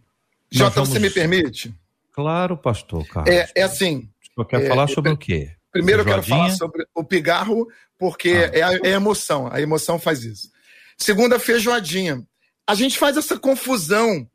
Jota, 0.52 0.76
vamos... 0.76 0.90
você 0.90 1.00
me 1.00 1.10
permite? 1.10 1.74
Claro, 2.12 2.58
pastor 2.58 3.06
Carlos. 3.08 3.34
É, 3.34 3.48
é 3.56 3.64
assim. 3.64 4.10
O 4.36 4.46
quer 4.46 4.64
é, 4.64 4.68
falar 4.68 4.88
sobre 4.88 5.12
o 5.12 5.18
quê? 5.18 5.52
Primeiro 5.72 6.02
eu 6.02 6.06
quero 6.06 6.24
falar 6.24 6.50
sobre 6.52 6.86
o 6.96 7.04
pigarro, 7.04 7.68
porque 7.98 8.30
ah. 8.30 8.58
é, 8.58 8.62
a, 8.62 8.74
é 8.84 8.94
a 8.94 8.96
emoção. 8.96 9.48
A 9.52 9.62
emoção 9.62 10.00
faz 10.00 10.24
isso. 10.24 10.52
Segunda, 10.98 11.40
feijoadinha. 11.40 12.26
A 12.68 12.76
gente 12.76 12.98
faz 12.98 13.18
essa 13.18 13.38
confusão 13.40 14.30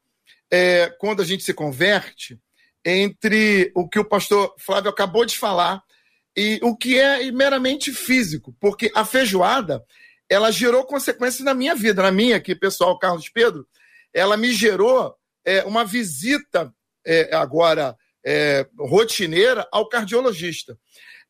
é, 0.51 0.89
quando 0.99 1.23
a 1.23 1.25
gente 1.25 1.43
se 1.43 1.53
converte 1.53 2.39
entre 2.85 3.71
o 3.75 3.89
que 3.89 3.99
o 3.99 4.05
pastor 4.05 4.55
Flávio 4.59 4.91
acabou 4.91 5.25
de 5.25 5.39
falar 5.39 5.83
e 6.37 6.59
o 6.63 6.77
que 6.77 6.99
é 6.99 7.31
meramente 7.31 7.93
físico, 7.93 8.55
porque 8.59 8.91
a 8.95 9.05
feijoada 9.05 9.85
ela 10.29 10.51
gerou 10.51 10.85
consequências 10.85 11.45
na 11.45 11.53
minha 11.53 11.75
vida, 11.75 12.03
na 12.03 12.11
minha 12.11 12.37
aqui, 12.37 12.55
pessoal, 12.55 12.99
Carlos 12.99 13.29
Pedro, 13.29 13.67
ela 14.15 14.37
me 14.37 14.51
gerou 14.53 15.15
é, 15.45 15.63
uma 15.65 15.85
visita 15.85 16.73
é, 17.05 17.35
agora 17.35 17.97
é, 18.25 18.67
rotineira 18.79 19.67
ao 19.71 19.89
cardiologista. 19.89 20.79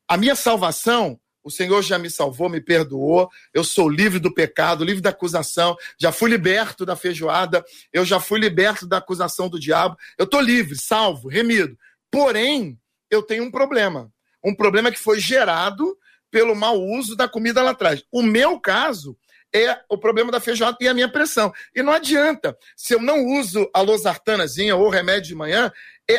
A 0.06 0.16
minha 0.16 0.36
salvação, 0.36 1.18
o 1.42 1.50
Senhor 1.50 1.82
já 1.82 1.98
me 1.98 2.10
salvou, 2.10 2.48
me 2.48 2.60
perdoou, 2.60 3.28
eu 3.52 3.64
sou 3.64 3.88
livre 3.88 4.18
do 4.18 4.32
pecado, 4.32 4.84
livre 4.84 5.02
da 5.02 5.10
acusação, 5.10 5.76
já 5.98 6.12
fui 6.12 6.30
liberto 6.30 6.86
da 6.86 6.96
feijoada, 6.96 7.64
eu 7.92 8.04
já 8.04 8.20
fui 8.20 8.38
liberto 8.38 8.86
da 8.86 8.98
acusação 8.98 9.48
do 9.48 9.58
diabo, 9.58 9.96
eu 10.16 10.24
estou 10.24 10.40
livre, 10.40 10.76
salvo, 10.76 11.28
remido. 11.28 11.76
Porém, 12.10 12.78
eu 13.10 13.22
tenho 13.22 13.44
um 13.44 13.50
problema. 13.50 14.12
Um 14.44 14.54
problema 14.54 14.90
que 14.90 14.98
foi 14.98 15.20
gerado 15.20 15.96
pelo 16.30 16.54
mau 16.54 16.80
uso 16.80 17.14
da 17.14 17.28
comida 17.28 17.62
lá 17.62 17.72
atrás. 17.72 18.02
O 18.10 18.22
meu 18.22 18.58
caso 18.58 19.16
é 19.54 19.78
o 19.88 19.98
problema 19.98 20.32
da 20.32 20.40
feijoada 20.40 20.78
e 20.80 20.88
a 20.88 20.94
minha 20.94 21.10
pressão. 21.10 21.52
E 21.74 21.82
não 21.82 21.92
adianta, 21.92 22.56
se 22.74 22.94
eu 22.94 23.00
não 23.00 23.26
uso 23.38 23.68
a 23.74 23.82
losartanazinha 23.82 24.74
ou 24.74 24.88
remédio 24.88 25.28
de 25.28 25.34
manhã, 25.34 25.70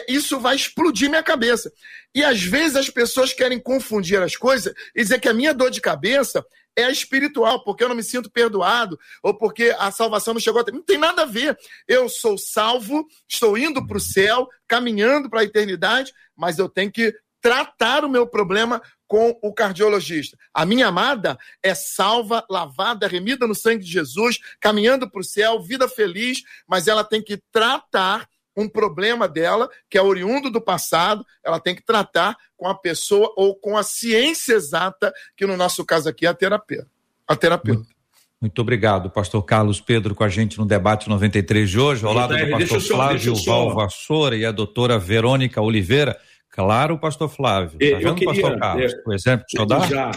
isso 0.08 0.40
vai 0.40 0.56
explodir 0.56 1.10
minha 1.10 1.24
cabeça. 1.24 1.72
E 2.16 2.24
às 2.24 2.42
vezes 2.42 2.76
as 2.76 2.90
pessoas 2.90 3.34
querem 3.34 3.60
confundir 3.60 4.22
as 4.22 4.36
coisas 4.36 4.74
e 4.96 5.02
dizer 5.02 5.20
que 5.20 5.30
a 5.30 5.34
minha 5.34 5.54
dor 5.54 5.70
de 5.70 5.82
cabeça 5.82 6.46
é 6.76 6.90
espiritual, 6.92 7.64
porque 7.64 7.84
eu 7.84 7.90
não 7.90 7.96
me 7.96 8.04
sinto 8.04 8.32
perdoado, 8.32 9.00
ou 9.22 9.38
porque 9.38 9.76
a 9.78 9.92
salvação 9.92 10.34
não 10.34 10.42
chegou 10.42 10.62
até 10.62 10.72
mim. 10.72 10.80
Não 10.80 10.86
tem 10.86 10.98
nada 10.98 11.24
a 11.24 11.26
ver. 11.26 11.58
Eu 11.88 12.10
sou 12.10 12.38
salvo, 12.38 13.06
estou 13.30 13.58
indo 13.58 13.86
para 13.86 13.98
o 13.98 14.02
céu, 14.02 14.48
caminhando 14.68 15.30
para 15.30 15.42
a 15.42 15.44
eternidade, 15.44 16.12
mas 16.36 16.58
eu 16.58 16.68
tenho 16.68 16.92
que 16.92 17.14
tratar 17.42 18.06
o 18.06 18.10
meu 18.10 18.26
problema 18.26 18.82
com 19.06 19.38
o 19.44 19.54
cardiologista. 19.54 20.38
A 20.54 20.66
minha 20.66 20.88
amada 20.88 21.38
é 21.62 21.76
salva, 21.76 22.44
lavada, 22.50 23.06
remida 23.06 23.46
no 23.46 23.54
sangue 23.54 23.84
de 23.84 23.92
Jesus, 23.92 24.40
caminhando 24.60 25.10
para 25.10 25.22
o 25.22 25.24
céu, 25.24 25.62
vida 25.62 25.88
feliz, 25.88 26.42
mas 26.66 26.88
ela 26.88 27.04
tem 27.04 27.22
que 27.22 27.38
tratar 27.52 28.28
um 28.56 28.70
problema 28.70 29.28
dela, 29.28 29.70
que 29.90 29.98
é 29.98 30.02
oriundo 30.02 30.50
do 30.50 30.62
passado, 30.62 31.26
ela 31.44 31.60
tem 31.60 31.76
que 31.76 31.84
tratar 31.84 32.36
com 32.56 32.68
a 32.68 32.76
pessoa 32.76 33.34
ou 33.36 33.56
com 33.56 33.78
a 33.78 33.84
ciência 33.84 34.54
exata, 34.54 35.14
que 35.36 35.46
no 35.46 35.58
nosso 35.58 35.84
caso 35.86 36.10
aqui 36.10 36.26
é 36.26 36.30
a 36.30 36.34
terapeuta. 36.34 36.88
A 37.28 37.36
terapeuta. 37.36 37.94
Muito 38.40 38.60
obrigado, 38.62 39.10
pastor 39.10 39.42
Carlos 39.44 39.80
Pedro, 39.80 40.14
com 40.14 40.24
a 40.24 40.28
gente 40.28 40.58
no 40.58 40.66
debate 40.66 41.08
93 41.08 41.70
de 41.70 41.80
hoje, 41.80 42.06
ao 42.06 42.14
lado 42.14 42.36
do 42.36 42.50
pastor 42.50 42.82
Flávio 42.82 43.36
Val 43.46 43.74
Vassoura 43.74 44.36
e 44.36 44.46
a 44.46 44.52
doutora 44.52 45.00
Verônica 45.00 45.62
Oliveira. 45.62 46.20
Claro, 46.54 47.00
pastor 47.00 47.30
Flávio. 47.30 47.80
Tá 47.80 47.86
eu 47.86 48.14
queria, 48.14 48.28
pastor 48.28 48.60
Carlos? 48.60 48.94
É, 48.94 49.02
o 49.08 49.14
exemplo 49.14 49.46
que 49.50 49.60
o 49.60 49.68
senhor 49.68 49.88
Já. 49.88 50.12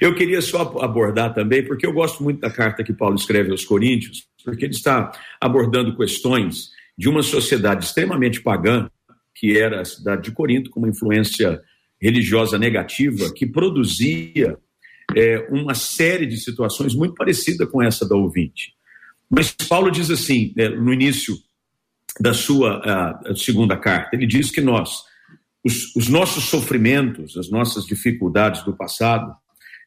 eu 0.00 0.14
queria 0.14 0.40
só 0.40 0.62
abordar 0.80 1.34
também, 1.34 1.64
porque 1.64 1.84
eu 1.84 1.92
gosto 1.92 2.22
muito 2.22 2.40
da 2.40 2.50
carta 2.50 2.84
que 2.84 2.92
Paulo 2.92 3.16
escreve 3.16 3.50
aos 3.50 3.64
Coríntios, 3.64 4.28
porque 4.44 4.64
ele 4.64 4.74
está 4.74 5.10
abordando 5.40 5.96
questões 5.96 6.70
de 6.96 7.08
uma 7.08 7.24
sociedade 7.24 7.86
extremamente 7.86 8.40
pagã, 8.40 8.88
que 9.34 9.58
era 9.58 9.80
a 9.80 9.84
cidade 9.84 10.22
de 10.22 10.30
Corinto, 10.30 10.70
com 10.70 10.78
uma 10.78 10.88
influência 10.88 11.60
religiosa 12.00 12.56
negativa, 12.56 13.32
que 13.34 13.46
produzia 13.46 14.56
é, 15.16 15.44
uma 15.50 15.74
série 15.74 16.24
de 16.24 16.36
situações 16.36 16.94
muito 16.94 17.14
parecida 17.14 17.66
com 17.66 17.82
essa 17.82 18.08
da 18.08 18.14
ouvinte. 18.14 18.74
Mas 19.28 19.50
Paulo 19.50 19.90
diz 19.90 20.08
assim, 20.08 20.54
é, 20.56 20.68
no 20.68 20.92
início 20.92 21.34
da 22.20 22.32
sua 22.32 22.80
segunda 23.36 23.76
carta. 23.76 24.14
Ele 24.14 24.26
diz 24.26 24.50
que 24.50 24.60
nós, 24.60 25.02
os, 25.64 25.94
os, 25.94 26.08
nossos 26.08 26.44
sofrimentos, 26.44 27.36
as 27.36 27.50
nossas 27.50 27.84
dificuldades 27.84 28.62
do 28.64 28.76
passado, 28.76 29.34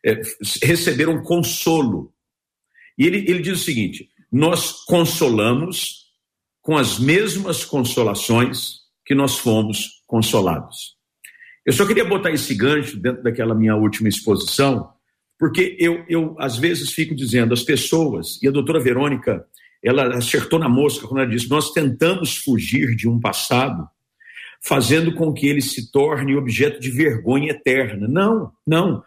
é, 0.05 0.21
receberam 0.63 1.21
consolo. 1.23 2.13
E 2.97 3.05
ele, 3.05 3.17
ele 3.29 3.41
diz 3.41 3.61
o 3.61 3.63
seguinte: 3.63 4.09
nós 4.31 4.85
consolamos 4.85 6.07
com 6.61 6.77
as 6.77 6.99
mesmas 6.99 7.65
consolações 7.65 8.79
que 9.05 9.15
nós 9.15 9.37
fomos 9.37 10.03
consolados. 10.05 10.97
Eu 11.65 11.73
só 11.73 11.85
queria 11.85 12.05
botar 12.05 12.31
esse 12.31 12.53
gancho 12.53 12.97
dentro 12.99 13.23
daquela 13.23 13.55
minha 13.55 13.75
última 13.75 14.07
exposição, 14.07 14.91
porque 15.37 15.75
eu, 15.79 16.03
eu 16.07 16.35
às 16.39 16.57
vezes 16.57 16.91
fico 16.91 17.15
dizendo, 17.15 17.53
as 17.53 17.63
pessoas, 17.63 18.41
e 18.41 18.47
a 18.47 18.51
doutora 18.51 18.79
Verônica 18.79 19.45
ela 19.83 20.15
acertou 20.15 20.59
na 20.59 20.69
mosca 20.69 21.07
quando 21.07 21.21
ela 21.21 21.29
disse: 21.29 21.49
Nós 21.49 21.71
tentamos 21.71 22.37
fugir 22.37 22.95
de 22.95 23.07
um 23.07 23.19
passado, 23.19 23.87
fazendo 24.61 25.13
com 25.13 25.33
que 25.33 25.47
ele 25.47 25.61
se 25.61 25.91
torne 25.91 26.35
objeto 26.35 26.79
de 26.79 26.91
vergonha 26.91 27.51
eterna. 27.51 28.07
Não, 28.07 28.51
não. 28.65 29.03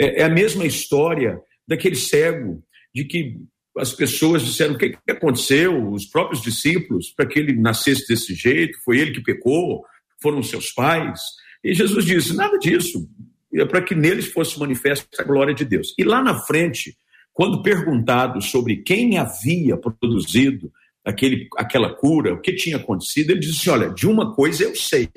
É, 0.00 0.22
é 0.22 0.24
a 0.24 0.30
mesma 0.30 0.64
história 0.64 1.40
daquele 1.66 1.96
cego, 1.96 2.62
de 2.94 3.04
que 3.04 3.36
as 3.76 3.92
pessoas 3.92 4.42
disseram: 4.42 4.74
O 4.74 4.78
que, 4.78 4.90
que 4.90 5.10
aconteceu? 5.10 5.90
Os 5.90 6.06
próprios 6.06 6.42
discípulos, 6.42 7.10
para 7.10 7.26
que 7.26 7.38
ele 7.38 7.54
nascesse 7.54 8.06
desse 8.06 8.34
jeito, 8.34 8.78
foi 8.84 8.98
ele 8.98 9.12
que 9.12 9.22
pecou, 9.22 9.84
foram 10.20 10.42
seus 10.42 10.70
pais. 10.70 11.20
E 11.64 11.74
Jesus 11.74 12.04
disse: 12.04 12.34
Nada 12.36 12.58
disso. 12.58 13.08
É 13.54 13.66
para 13.66 13.82
que 13.82 13.94
neles 13.94 14.28
fosse 14.28 14.58
manifesta 14.58 15.06
a 15.20 15.24
glória 15.24 15.52
de 15.52 15.64
Deus. 15.64 15.94
E 15.98 16.04
lá 16.04 16.22
na 16.22 16.40
frente, 16.40 16.96
quando 17.32 17.62
perguntado 17.62 18.40
sobre 18.42 18.76
quem 18.76 19.18
havia 19.18 19.76
produzido 19.76 20.72
aquele, 21.04 21.48
aquela 21.56 21.94
cura, 21.94 22.34
o 22.34 22.40
que 22.40 22.54
tinha 22.54 22.76
acontecido, 22.76 23.30
ele 23.30 23.40
disse: 23.40 23.68
assim, 23.68 23.70
Olha, 23.70 23.90
de 23.92 24.06
uma 24.06 24.34
coisa 24.34 24.64
eu 24.64 24.74
sei. 24.74 25.08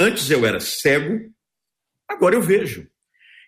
Antes 0.00 0.30
eu 0.30 0.46
era 0.46 0.60
cego, 0.60 1.30
agora 2.08 2.34
eu 2.34 2.42
vejo. 2.42 2.86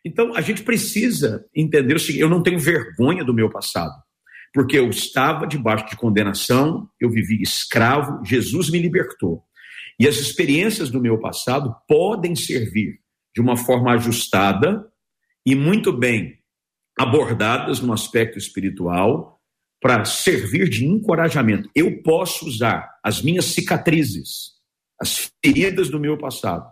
Então 0.04 0.34
a 0.34 0.40
gente 0.40 0.62
precisa 0.62 1.44
entender 1.54 1.94
o 1.94 2.00
seguinte: 2.00 2.20
eu 2.20 2.28
não 2.28 2.42
tenho 2.42 2.58
vergonha 2.58 3.24
do 3.24 3.34
meu 3.34 3.50
passado, 3.50 3.94
porque 4.52 4.78
eu 4.78 4.88
estava 4.88 5.46
debaixo 5.46 5.86
de 5.88 5.96
condenação, 5.96 6.88
eu 7.00 7.10
vivi 7.10 7.42
escravo, 7.42 8.24
Jesus 8.24 8.70
me 8.70 8.78
libertou. 8.78 9.42
E 9.98 10.08
as 10.08 10.16
experiências 10.16 10.90
do 10.90 11.00
meu 11.00 11.18
passado 11.20 11.74
podem 11.86 12.34
servir 12.34 12.98
de 13.34 13.40
uma 13.40 13.56
forma 13.56 13.92
ajustada 13.92 14.84
e 15.46 15.54
muito 15.54 15.92
bem 15.92 16.38
abordadas 16.98 17.80
no 17.80 17.92
aspecto 17.92 18.38
espiritual 18.38 19.40
para 19.80 20.04
servir 20.04 20.68
de 20.68 20.86
encorajamento. 20.86 21.68
Eu 21.74 22.02
posso 22.02 22.46
usar 22.46 22.88
as 23.02 23.20
minhas 23.20 23.46
cicatrizes, 23.46 24.52
as 25.00 25.30
feridas 25.44 25.90
do 25.90 26.00
meu 26.00 26.16
passado, 26.16 26.66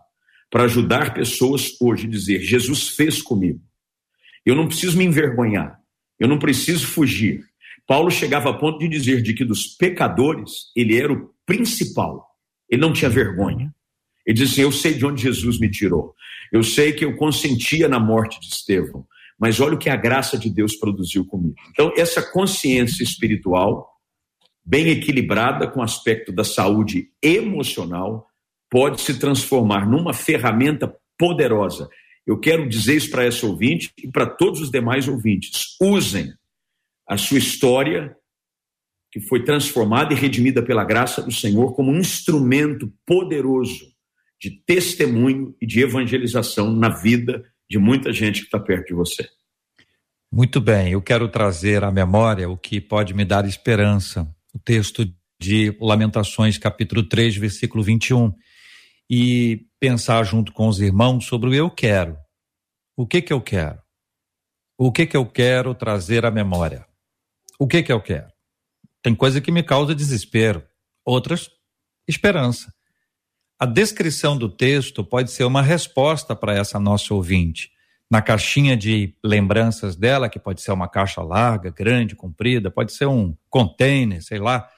para 0.50 0.64
ajudar 0.64 1.12
pessoas 1.12 1.76
hoje 1.80 2.06
a 2.06 2.10
dizer: 2.10 2.40
Jesus 2.40 2.88
fez 2.88 3.20
comigo. 3.20 3.60
Eu 4.46 4.54
não 4.54 4.66
preciso 4.66 4.96
me 4.96 5.04
envergonhar, 5.04 5.78
eu 6.18 6.26
não 6.26 6.38
preciso 6.38 6.86
fugir. 6.86 7.44
Paulo 7.86 8.10
chegava 8.10 8.50
a 8.50 8.54
ponto 8.54 8.78
de 8.78 8.88
dizer 8.88 9.20
de 9.22 9.34
que 9.34 9.44
dos 9.44 9.66
pecadores 9.66 10.72
ele 10.74 10.98
era 10.98 11.12
o 11.12 11.30
principal. 11.44 12.28
Ele 12.70 12.80
não 12.80 12.92
tinha 12.92 13.10
vergonha. 13.10 13.74
Ele 14.24 14.38
disse 14.38 14.52
assim: 14.52 14.62
Eu 14.62 14.72
sei 14.72 14.94
de 14.94 15.04
onde 15.04 15.20
Jesus 15.20 15.58
me 15.58 15.70
tirou. 15.70 16.14
Eu 16.50 16.62
sei 16.62 16.92
que 16.92 17.04
eu 17.04 17.16
consentia 17.16 17.88
na 17.88 17.98
morte 17.98 18.40
de 18.40 18.46
Estevão 18.46 19.06
mas 19.38 19.60
olha 19.60 19.74
o 19.74 19.78
que 19.78 19.90
a 19.90 19.96
graça 19.96 20.38
de 20.38 20.50
Deus 20.50 20.76
produziu 20.76 21.24
comigo. 21.26 21.54
Então, 21.70 21.92
essa 21.96 22.22
consciência 22.22 23.02
espiritual, 23.02 23.90
bem 24.64 24.88
equilibrada 24.88 25.66
com 25.68 25.80
o 25.80 25.82
aspecto 25.82 26.32
da 26.32 26.44
saúde 26.44 27.10
emocional, 27.22 28.26
pode 28.70 29.00
se 29.00 29.18
transformar 29.18 29.88
numa 29.88 30.14
ferramenta 30.14 30.94
poderosa. 31.18 31.88
Eu 32.26 32.38
quero 32.38 32.68
dizer 32.68 32.96
isso 32.96 33.10
para 33.10 33.24
essa 33.24 33.46
ouvinte 33.46 33.92
e 33.98 34.10
para 34.10 34.26
todos 34.26 34.60
os 34.60 34.70
demais 34.70 35.08
ouvintes. 35.08 35.76
Usem 35.80 36.32
a 37.08 37.16
sua 37.16 37.38
história 37.38 38.16
que 39.10 39.20
foi 39.20 39.44
transformada 39.44 40.14
e 40.14 40.16
redimida 40.16 40.62
pela 40.62 40.84
graça 40.84 41.20
do 41.20 41.30
Senhor 41.30 41.74
como 41.74 41.90
um 41.90 41.98
instrumento 41.98 42.90
poderoso 43.04 43.92
de 44.40 44.50
testemunho 44.64 45.54
e 45.60 45.66
de 45.66 45.80
evangelização 45.80 46.72
na 46.72 46.88
vida 46.88 47.44
de 47.72 47.78
muita 47.78 48.12
gente 48.12 48.40
que 48.40 48.44
está 48.44 48.60
perto 48.60 48.88
de 48.88 48.94
você. 48.94 49.26
Muito 50.30 50.60
bem, 50.60 50.92
eu 50.92 51.00
quero 51.00 51.26
trazer 51.26 51.82
à 51.82 51.90
memória 51.90 52.46
o 52.46 52.54
que 52.54 52.78
pode 52.82 53.14
me 53.14 53.24
dar 53.24 53.46
esperança. 53.46 54.30
O 54.52 54.58
texto 54.58 55.10
de 55.40 55.74
Lamentações, 55.80 56.58
capítulo 56.58 57.02
3, 57.02 57.34
versículo 57.36 57.82
21. 57.82 58.30
E 59.08 59.64
pensar 59.80 60.22
junto 60.22 60.52
com 60.52 60.68
os 60.68 60.82
irmãos 60.82 61.24
sobre 61.24 61.48
o 61.48 61.54
eu 61.54 61.70
quero. 61.70 62.18
O 62.94 63.06
que 63.06 63.22
que 63.22 63.32
eu 63.32 63.40
quero? 63.40 63.80
O 64.76 64.92
que 64.92 65.06
que 65.06 65.16
eu 65.16 65.24
quero 65.24 65.74
trazer 65.74 66.26
à 66.26 66.30
memória? 66.30 66.86
O 67.58 67.66
que 67.66 67.82
que 67.82 67.92
eu 67.92 68.02
quero? 68.02 68.30
Tem 69.02 69.14
coisa 69.14 69.40
que 69.40 69.50
me 69.50 69.62
causa 69.62 69.94
desespero, 69.94 70.62
outras 71.06 71.48
esperança. 72.06 72.70
A 73.62 73.64
descrição 73.64 74.36
do 74.36 74.48
texto 74.48 75.04
pode 75.04 75.30
ser 75.30 75.44
uma 75.44 75.62
resposta 75.62 76.34
para 76.34 76.52
essa 76.52 76.80
nossa 76.80 77.14
ouvinte. 77.14 77.70
Na 78.10 78.20
caixinha 78.20 78.76
de 78.76 79.14
lembranças 79.22 79.94
dela, 79.94 80.28
que 80.28 80.40
pode 80.40 80.60
ser 80.60 80.72
uma 80.72 80.88
caixa 80.88 81.22
larga, 81.22 81.70
grande, 81.70 82.16
comprida, 82.16 82.72
pode 82.72 82.92
ser 82.92 83.06
um 83.06 83.36
container, 83.48 84.20
sei 84.20 84.40
lá. 84.40 84.68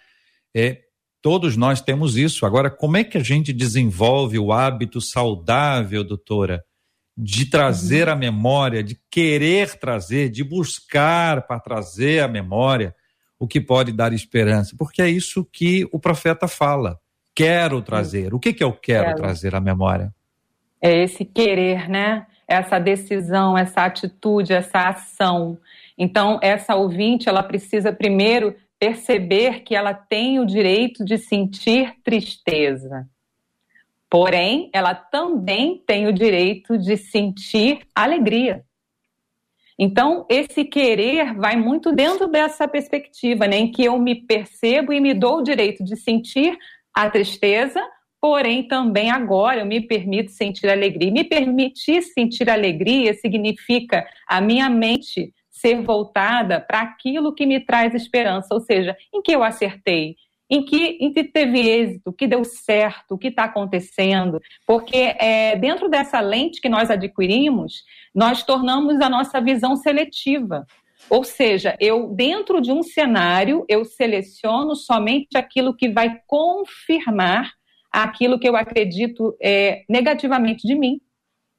É, 0.54 0.82
todos 1.22 1.56
nós 1.56 1.80
temos 1.80 2.18
isso. 2.18 2.44
Agora, 2.44 2.68
como 2.68 2.98
é 2.98 3.04
que 3.04 3.16
a 3.16 3.22
gente 3.22 3.54
desenvolve 3.54 4.38
o 4.38 4.52
hábito 4.52 5.00
saudável, 5.00 6.04
doutora, 6.04 6.62
de 7.16 7.46
trazer 7.46 8.10
a 8.10 8.14
memória, 8.14 8.84
de 8.84 9.00
querer 9.10 9.78
trazer, 9.78 10.28
de 10.28 10.44
buscar 10.44 11.46
para 11.46 11.58
trazer 11.58 12.22
a 12.22 12.28
memória 12.28 12.94
o 13.38 13.48
que 13.48 13.62
pode 13.62 13.92
dar 13.92 14.12
esperança, 14.12 14.76
porque 14.78 15.00
é 15.00 15.08
isso 15.08 15.42
que 15.42 15.88
o 15.90 15.98
profeta 15.98 16.46
fala. 16.46 17.00
Quero 17.34 17.82
trazer. 17.82 18.32
O 18.32 18.38
que, 18.38 18.52
que 18.52 18.62
eu 18.62 18.72
quero, 18.72 19.06
quero. 19.06 19.16
trazer 19.16 19.54
à 19.54 19.60
memória? 19.60 20.14
É 20.80 21.02
esse 21.02 21.24
querer, 21.24 21.88
né? 21.88 22.26
Essa 22.46 22.78
decisão, 22.78 23.56
essa 23.56 23.84
atitude, 23.84 24.52
essa 24.52 24.88
ação. 24.88 25.58
Então, 25.96 26.38
essa 26.42 26.74
ouvinte, 26.74 27.28
ela 27.28 27.42
precisa 27.42 27.92
primeiro 27.92 28.54
perceber 28.78 29.60
que 29.60 29.74
ela 29.74 29.94
tem 29.94 30.38
o 30.38 30.44
direito 30.44 31.04
de 31.04 31.16
sentir 31.16 31.94
tristeza. 32.04 33.08
Porém, 34.10 34.70
ela 34.72 34.94
também 34.94 35.82
tem 35.84 36.06
o 36.06 36.12
direito 36.12 36.78
de 36.78 36.96
sentir 36.96 37.80
alegria. 37.94 38.64
Então, 39.78 40.24
esse 40.28 40.64
querer 40.64 41.34
vai 41.34 41.56
muito 41.56 41.92
dentro 41.92 42.28
dessa 42.28 42.68
perspectiva, 42.68 43.48
né, 43.48 43.56
em 43.56 43.72
que 43.72 43.84
eu 43.84 43.98
me 43.98 44.14
percebo 44.14 44.92
e 44.92 45.00
me 45.00 45.12
dou 45.12 45.38
o 45.38 45.42
direito 45.42 45.82
de 45.82 45.96
sentir 45.96 46.56
a 46.94 47.10
tristeza, 47.10 47.80
porém 48.20 48.66
também 48.66 49.10
agora 49.10 49.60
eu 49.60 49.66
me 49.66 49.80
permito 49.80 50.30
sentir 50.30 50.68
alegria. 50.70 51.10
Me 51.10 51.24
permitir 51.24 52.02
sentir 52.02 52.48
alegria 52.48 53.12
significa 53.14 54.06
a 54.28 54.40
minha 54.40 54.70
mente 54.70 55.32
ser 55.50 55.80
voltada 55.82 56.60
para 56.60 56.80
aquilo 56.80 57.34
que 57.34 57.46
me 57.46 57.60
traz 57.60 57.94
esperança, 57.94 58.48
ou 58.52 58.60
seja, 58.60 58.96
em 59.12 59.22
que 59.22 59.32
eu 59.32 59.42
acertei, 59.42 60.16
em 60.50 60.64
que, 60.64 60.98
em 61.00 61.12
que 61.12 61.24
teve 61.24 61.58
êxito, 61.58 62.12
que 62.12 62.26
deu 62.26 62.44
certo, 62.44 63.14
o 63.14 63.18
que 63.18 63.28
está 63.28 63.44
acontecendo. 63.44 64.40
Porque 64.66 65.14
é, 65.18 65.56
dentro 65.56 65.88
dessa 65.88 66.20
lente 66.20 66.60
que 66.60 66.68
nós 66.68 66.90
adquirimos, 66.90 67.82
nós 68.14 68.42
tornamos 68.42 69.00
a 69.00 69.08
nossa 69.08 69.40
visão 69.40 69.74
seletiva. 69.74 70.66
Ou 71.10 71.22
seja, 71.22 71.76
eu 71.80 72.08
dentro 72.08 72.60
de 72.60 72.72
um 72.72 72.82
cenário, 72.82 73.64
eu 73.68 73.84
seleciono 73.84 74.74
somente 74.74 75.36
aquilo 75.36 75.76
que 75.76 75.88
vai 75.88 76.20
confirmar 76.26 77.52
aquilo 77.90 78.38
que 78.38 78.48
eu 78.48 78.56
acredito 78.56 79.36
é, 79.40 79.84
negativamente 79.88 80.66
de 80.66 80.74
mim 80.74 81.00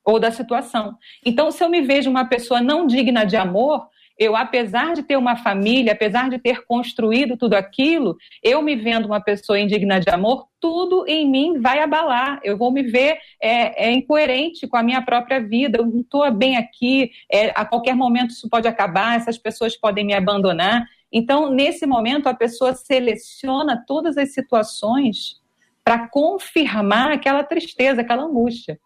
ou 0.03 0.19
da 0.19 0.31
situação. 0.31 0.97
Então, 1.25 1.49
se 1.49 1.63
eu 1.63 1.69
me 1.69 1.81
vejo 1.81 2.09
uma 2.09 2.25
pessoa 2.25 2.61
não 2.61 2.85
digna 2.85 3.25
de 3.25 3.35
amor, 3.35 3.87
eu, 4.18 4.36
apesar 4.36 4.93
de 4.93 5.03
ter 5.03 5.18
uma 5.18 5.36
família, 5.36 5.91
apesar 5.91 6.30
de 6.30 6.39
ter 6.39 6.66
construído 6.66 7.36
tudo 7.36 7.53
aquilo, 7.53 8.16
eu 8.41 8.61
me 8.61 8.76
vendo 8.76 9.05
uma 9.05 9.20
pessoa 9.20 9.59
indigna 9.59 9.99
de 9.99 10.09
amor, 10.09 10.47
tudo 10.59 11.05
em 11.07 11.30
mim 11.30 11.59
vai 11.59 11.80
abalar. 11.80 12.39
Eu 12.43 12.57
vou 12.57 12.72
me 12.72 12.82
ver 12.82 13.18
é, 13.41 13.88
é 13.88 13.91
incoerente 13.91 14.68
com 14.68 14.78
a 14.78 14.84
minha 14.84 15.01
própria 15.01 15.39
vida. 15.39 15.80
Eu 15.80 15.86
não 15.86 15.99
estou 15.99 16.30
bem 16.32 16.55
aqui. 16.55 17.11
É, 17.32 17.51
a 17.53 17.66
qualquer 17.66 17.95
momento 17.95 18.32
isso 18.32 18.49
pode 18.49 18.68
acabar. 18.68 19.18
Essas 19.18 19.38
pessoas 19.38 19.76
podem 19.76 20.05
me 20.05 20.13
abandonar. 20.13 20.86
Então, 21.11 21.51
nesse 21.51 21.86
momento, 21.86 22.28
a 22.28 22.34
pessoa 22.34 22.74
seleciona 22.74 23.84
todas 23.86 24.18
as 24.18 24.34
situações 24.34 25.41
para 25.84 26.07
confirmar 26.07 27.11
aquela 27.11 27.43
tristeza, 27.43 28.01
aquela 28.01 28.24
angústia. 28.24 28.80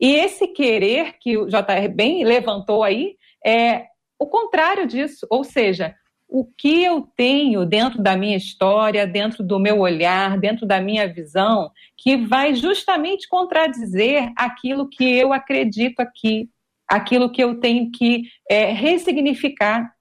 E 0.00 0.14
esse 0.14 0.46
querer 0.46 1.18
que 1.18 1.36
o 1.36 1.46
JR 1.46 1.88
bem 1.92 2.24
levantou 2.24 2.82
aí 2.82 3.16
é 3.44 3.88
o 4.18 4.26
contrário 4.26 4.86
disso, 4.86 5.26
ou 5.30 5.44
seja, 5.44 5.94
o 6.28 6.44
que 6.44 6.82
eu 6.82 7.02
tenho 7.16 7.64
dentro 7.64 8.02
da 8.02 8.16
minha 8.16 8.36
história, 8.36 9.06
dentro 9.06 9.44
do 9.44 9.58
meu 9.58 9.78
olhar, 9.78 10.38
dentro 10.38 10.66
da 10.66 10.80
minha 10.80 11.06
visão, 11.06 11.70
que 11.96 12.16
vai 12.16 12.54
justamente 12.54 13.28
contradizer 13.28 14.32
aquilo 14.36 14.88
que 14.88 15.04
eu 15.04 15.32
acredito 15.32 16.00
aqui, 16.00 16.48
aquilo 16.88 17.30
que 17.30 17.42
eu 17.42 17.60
tenho 17.60 17.90
que 17.90 18.24
é, 18.50 18.72
ressignificar. 18.72 19.92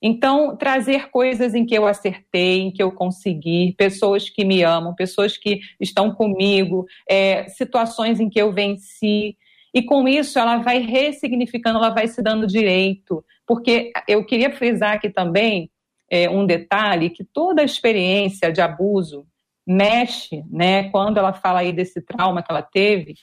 Então, 0.00 0.56
trazer 0.56 1.10
coisas 1.10 1.54
em 1.54 1.66
que 1.66 1.74
eu 1.74 1.86
acertei, 1.86 2.60
em 2.60 2.70
que 2.70 2.82
eu 2.82 2.92
consegui, 2.92 3.74
pessoas 3.76 4.30
que 4.30 4.44
me 4.44 4.62
amam, 4.62 4.94
pessoas 4.94 5.36
que 5.36 5.60
estão 5.80 6.12
comigo, 6.12 6.86
é, 7.08 7.48
situações 7.48 8.20
em 8.20 8.28
que 8.28 8.40
eu 8.40 8.52
venci. 8.52 9.36
E 9.74 9.82
com 9.82 10.08
isso, 10.08 10.38
ela 10.38 10.58
vai 10.58 10.78
ressignificando, 10.78 11.78
ela 11.78 11.90
vai 11.90 12.06
se 12.06 12.22
dando 12.22 12.46
direito 12.46 13.24
porque 13.48 13.90
eu 14.06 14.22
queria 14.24 14.54
frisar 14.54 14.92
aqui 14.92 15.08
também 15.08 15.70
é, 16.10 16.28
um 16.28 16.44
detalhe 16.44 17.08
que 17.08 17.24
toda 17.24 17.64
experiência 17.64 18.52
de 18.52 18.60
abuso 18.60 19.26
mexe, 19.66 20.44
né, 20.50 20.90
quando 20.90 21.18
ela 21.18 21.32
fala 21.32 21.60
aí 21.60 21.72
desse 21.72 22.00
trauma 22.02 22.42
que 22.42 22.50
ela 22.50 22.62
teve, 22.62 23.14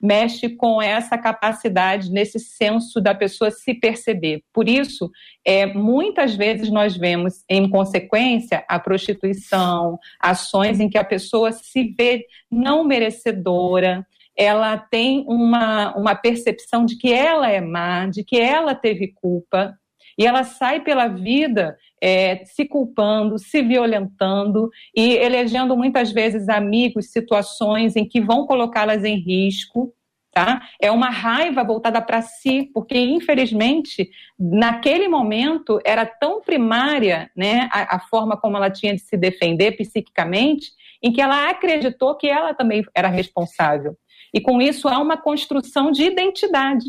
mexe 0.00 0.48
com 0.48 0.80
essa 0.80 1.16
capacidade, 1.18 2.10
nesse 2.10 2.38
senso 2.38 3.00
da 3.00 3.14
pessoa 3.14 3.50
se 3.50 3.74
perceber. 3.74 4.42
Por 4.52 4.68
isso, 4.68 5.10
é, 5.44 5.66
muitas 5.66 6.34
vezes 6.34 6.70
nós 6.70 6.96
vemos, 6.96 7.44
em 7.48 7.68
consequência, 7.68 8.64
a 8.68 8.78
prostituição, 8.78 9.98
ações 10.20 10.78
em 10.78 10.88
que 10.88 10.98
a 10.98 11.04
pessoa 11.04 11.50
se 11.52 11.94
vê 11.96 12.24
não 12.50 12.84
merecedora, 12.84 14.06
ela 14.38 14.78
tem 14.78 15.24
uma, 15.26 15.96
uma 15.96 16.14
percepção 16.14 16.84
de 16.84 16.96
que 16.96 17.12
ela 17.12 17.50
é 17.50 17.60
má, 17.60 18.06
de 18.06 18.22
que 18.22 18.38
ela 18.38 18.72
teve 18.72 19.08
culpa, 19.08 19.76
e 20.16 20.26
ela 20.26 20.44
sai 20.44 20.80
pela 20.80 21.08
vida 21.08 21.76
é, 22.00 22.44
se 22.44 22.64
culpando, 22.64 23.38
se 23.38 23.62
violentando 23.62 24.70
e 24.94 25.14
elegendo 25.14 25.76
muitas 25.76 26.12
vezes 26.12 26.48
amigos, 26.48 27.10
situações 27.10 27.96
em 27.96 28.04
que 28.04 28.20
vão 28.20 28.46
colocá-las 28.46 29.04
em 29.04 29.16
risco. 29.16 29.92
Tá? 30.30 30.62
É 30.80 30.90
uma 30.92 31.08
raiva 31.08 31.64
voltada 31.64 32.00
para 32.00 32.22
si, 32.22 32.70
porque 32.72 32.96
infelizmente 32.96 34.08
naquele 34.38 35.08
momento 35.08 35.80
era 35.84 36.06
tão 36.06 36.40
primária, 36.40 37.28
né, 37.34 37.68
a, 37.72 37.96
a, 37.96 37.98
forma 37.98 38.36
como 38.36 38.56
ela 38.56 38.70
tinha 38.70 38.94
de 38.94 39.00
se 39.00 39.16
defender 39.16 39.72
psiquicamente, 39.72 40.70
em 41.02 41.12
que 41.12 41.20
ela 41.20 41.48
acreditou 41.50 42.16
que 42.16 42.28
ela 42.28 42.54
também 42.54 42.84
era 42.94 43.08
responsável. 43.08 43.96
E 44.32 44.40
com 44.40 44.60
isso 44.60 44.88
há 44.88 44.98
uma 44.98 45.16
construção 45.16 45.90
de 45.90 46.04
identidade. 46.04 46.84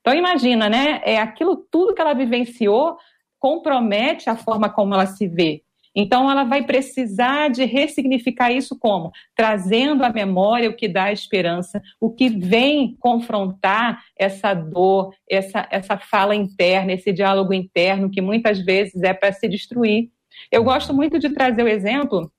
Então 0.00 0.14
imagina, 0.14 0.68
né? 0.68 1.00
É 1.04 1.18
aquilo 1.18 1.56
tudo 1.70 1.94
que 1.94 2.00
ela 2.00 2.14
vivenciou 2.14 2.96
compromete 3.38 4.28
a 4.28 4.36
forma 4.36 4.68
como 4.68 4.94
ela 4.94 5.06
se 5.06 5.26
vê. 5.26 5.62
Então 5.94 6.30
ela 6.30 6.44
vai 6.44 6.64
precisar 6.64 7.48
de 7.48 7.64
ressignificar 7.64 8.52
isso 8.52 8.78
como 8.78 9.10
trazendo 9.34 10.04
à 10.04 10.10
memória 10.10 10.70
o 10.70 10.76
que 10.76 10.86
dá 10.86 11.10
esperança, 11.10 11.82
o 12.00 12.10
que 12.10 12.28
vem 12.28 12.96
confrontar 13.00 14.00
essa 14.16 14.54
dor, 14.54 15.12
essa 15.28 15.66
essa 15.70 15.98
fala 15.98 16.34
interna, 16.34 16.92
esse 16.92 17.12
diálogo 17.12 17.52
interno 17.52 18.10
que 18.10 18.20
muitas 18.20 18.60
vezes 18.60 19.02
é 19.02 19.12
para 19.12 19.32
se 19.32 19.48
destruir. 19.48 20.10
Eu 20.50 20.62
gosto 20.62 20.94
muito 20.94 21.18
de 21.18 21.30
trazer 21.30 21.64
o 21.64 21.68
exemplo 21.68 22.30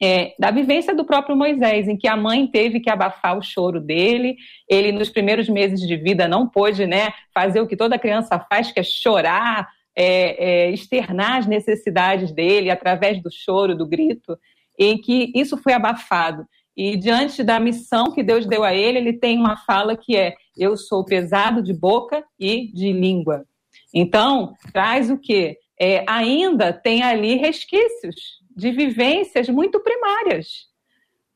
é, 0.00 0.34
da 0.38 0.50
vivência 0.50 0.94
do 0.94 1.04
próprio 1.04 1.36
Moisés, 1.36 1.88
em 1.88 1.96
que 1.96 2.06
a 2.06 2.16
mãe 2.16 2.46
teve 2.46 2.78
que 2.80 2.88
abafar 2.88 3.36
o 3.36 3.42
choro 3.42 3.80
dele. 3.80 4.36
Ele, 4.68 4.92
nos 4.92 5.10
primeiros 5.10 5.48
meses 5.48 5.80
de 5.80 5.96
vida, 5.96 6.28
não 6.28 6.48
pôde 6.48 6.86
né, 6.86 7.12
fazer 7.34 7.60
o 7.60 7.66
que 7.66 7.76
toda 7.76 7.98
criança 7.98 8.38
faz, 8.38 8.70
que 8.70 8.78
é 8.78 8.84
chorar, 8.84 9.68
é, 9.96 10.66
é, 10.66 10.70
externar 10.70 11.38
as 11.38 11.46
necessidades 11.46 12.30
dele 12.30 12.70
através 12.70 13.20
do 13.20 13.30
choro, 13.30 13.74
do 13.74 13.86
grito, 13.86 14.38
em 14.78 14.96
que 14.96 15.32
isso 15.34 15.56
foi 15.56 15.72
abafado. 15.72 16.46
E 16.76 16.96
diante 16.96 17.42
da 17.42 17.58
missão 17.58 18.12
que 18.12 18.22
Deus 18.22 18.46
deu 18.46 18.62
a 18.62 18.72
ele, 18.72 18.98
ele 18.98 19.12
tem 19.12 19.36
uma 19.36 19.56
fala 19.56 19.96
que 19.96 20.16
é: 20.16 20.36
Eu 20.56 20.76
sou 20.76 21.04
pesado 21.04 21.60
de 21.60 21.74
boca 21.74 22.22
e 22.38 22.70
de 22.72 22.92
língua. 22.92 23.44
Então, 23.92 24.54
traz 24.72 25.10
o 25.10 25.18
quê? 25.18 25.58
É, 25.80 26.04
ainda 26.06 26.72
tem 26.72 27.02
ali 27.02 27.34
resquícios 27.34 28.38
de 28.58 28.72
vivências 28.72 29.48
muito 29.48 29.80
primárias 29.80 30.68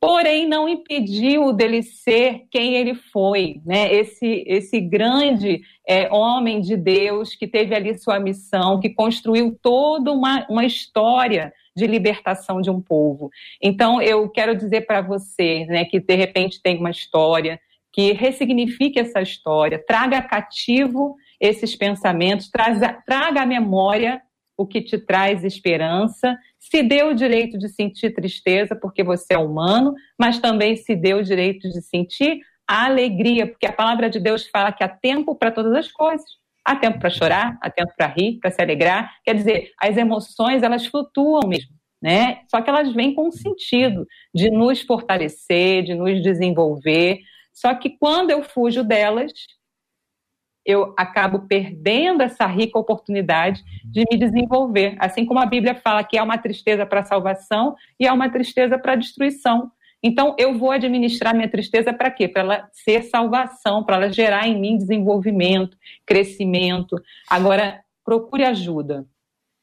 porém 0.02 0.48
não 0.48 0.68
impediu 0.68 1.52
dele 1.52 1.80
ser 1.80 2.42
quem 2.50 2.74
ele 2.74 2.92
foi, 2.92 3.60
né? 3.64 3.94
Esse, 3.94 4.42
esse 4.48 4.80
grande 4.80 5.62
é, 5.86 6.12
homem 6.12 6.60
de 6.60 6.76
Deus 6.76 7.36
que 7.36 7.46
teve 7.46 7.72
ali 7.72 7.96
sua 7.96 8.18
missão, 8.18 8.80
que 8.80 8.90
construiu 8.90 9.56
toda 9.62 10.10
uma, 10.10 10.44
uma 10.50 10.64
história 10.64 11.52
de 11.76 11.86
libertação 11.86 12.60
de 12.60 12.68
um 12.68 12.80
povo. 12.80 13.30
Então, 13.62 14.02
eu 14.02 14.28
quero 14.28 14.56
dizer 14.56 14.86
para 14.86 15.00
você, 15.00 15.64
né, 15.66 15.84
que 15.84 16.00
de 16.00 16.16
repente 16.16 16.60
tem 16.60 16.78
uma 16.78 16.90
história, 16.90 17.60
que 17.92 18.10
ressignifique 18.12 18.98
essa 18.98 19.22
história, 19.22 19.80
traga 19.86 20.20
cativo 20.20 21.14
esses 21.40 21.76
pensamentos, 21.76 22.50
traga, 22.50 23.00
traga 23.06 23.42
à 23.42 23.46
memória 23.46 24.20
o 24.62 24.66
que 24.66 24.80
te 24.80 24.96
traz 24.96 25.42
esperança 25.44 26.38
se 26.58 26.82
deu 26.82 27.08
o 27.08 27.14
direito 27.14 27.58
de 27.58 27.68
sentir 27.68 28.14
tristeza 28.14 28.76
porque 28.76 29.02
você 29.02 29.34
é 29.34 29.38
humano, 29.38 29.94
mas 30.18 30.38
também 30.38 30.76
se 30.76 30.94
deu 30.94 31.18
o 31.18 31.22
direito 31.22 31.68
de 31.68 31.82
sentir 31.82 32.40
alegria, 32.66 33.46
porque 33.46 33.66
a 33.66 33.72
palavra 33.72 34.08
de 34.08 34.20
Deus 34.20 34.46
fala 34.46 34.72
que 34.72 34.84
há 34.84 34.88
tempo 34.88 35.34
para 35.34 35.50
todas 35.50 35.74
as 35.74 35.90
coisas. 35.90 36.24
Há 36.64 36.76
tempo 36.76 37.00
para 37.00 37.10
chorar, 37.10 37.58
há 37.60 37.68
tempo 37.68 37.92
para 37.96 38.06
rir, 38.06 38.38
para 38.38 38.52
se 38.52 38.62
alegrar. 38.62 39.12
Quer 39.24 39.34
dizer, 39.34 39.72
as 39.80 39.96
emoções, 39.96 40.62
elas 40.62 40.86
flutuam 40.86 41.48
mesmo, 41.48 41.74
né? 42.00 42.42
Só 42.48 42.60
que 42.62 42.70
elas 42.70 42.92
vêm 42.92 43.14
com 43.14 43.26
um 43.26 43.32
sentido 43.32 44.06
de 44.32 44.48
nos 44.48 44.80
fortalecer, 44.80 45.82
de 45.82 45.94
nos 45.94 46.22
desenvolver. 46.22 47.18
Só 47.52 47.74
que 47.74 47.90
quando 47.98 48.30
eu 48.30 48.44
fujo 48.44 48.84
delas, 48.84 49.32
eu 50.64 50.94
acabo 50.96 51.40
perdendo 51.40 52.22
essa 52.22 52.46
rica 52.46 52.78
oportunidade 52.78 53.62
de 53.84 54.04
me 54.10 54.16
desenvolver. 54.16 54.96
Assim 54.98 55.26
como 55.26 55.40
a 55.40 55.46
Bíblia 55.46 55.74
fala 55.74 56.04
que 56.04 56.16
é 56.16 56.22
uma 56.22 56.38
tristeza 56.38 56.86
para 56.86 57.00
a 57.00 57.04
salvação 57.04 57.74
e 57.98 58.06
é 58.06 58.12
uma 58.12 58.30
tristeza 58.30 58.78
para 58.78 58.92
a 58.92 58.96
destruição. 58.96 59.70
Então, 60.02 60.34
eu 60.38 60.58
vou 60.58 60.72
administrar 60.72 61.34
minha 61.34 61.48
tristeza 61.48 61.92
para 61.92 62.10
quê? 62.10 62.26
Para 62.26 62.42
ela 62.42 62.68
ser 62.72 63.02
salvação, 63.04 63.84
para 63.84 63.96
ela 63.96 64.12
gerar 64.12 64.48
em 64.48 64.58
mim 64.58 64.76
desenvolvimento, 64.76 65.76
crescimento. 66.04 67.00
Agora, 67.30 67.80
procure 68.04 68.44
ajuda. 68.44 69.06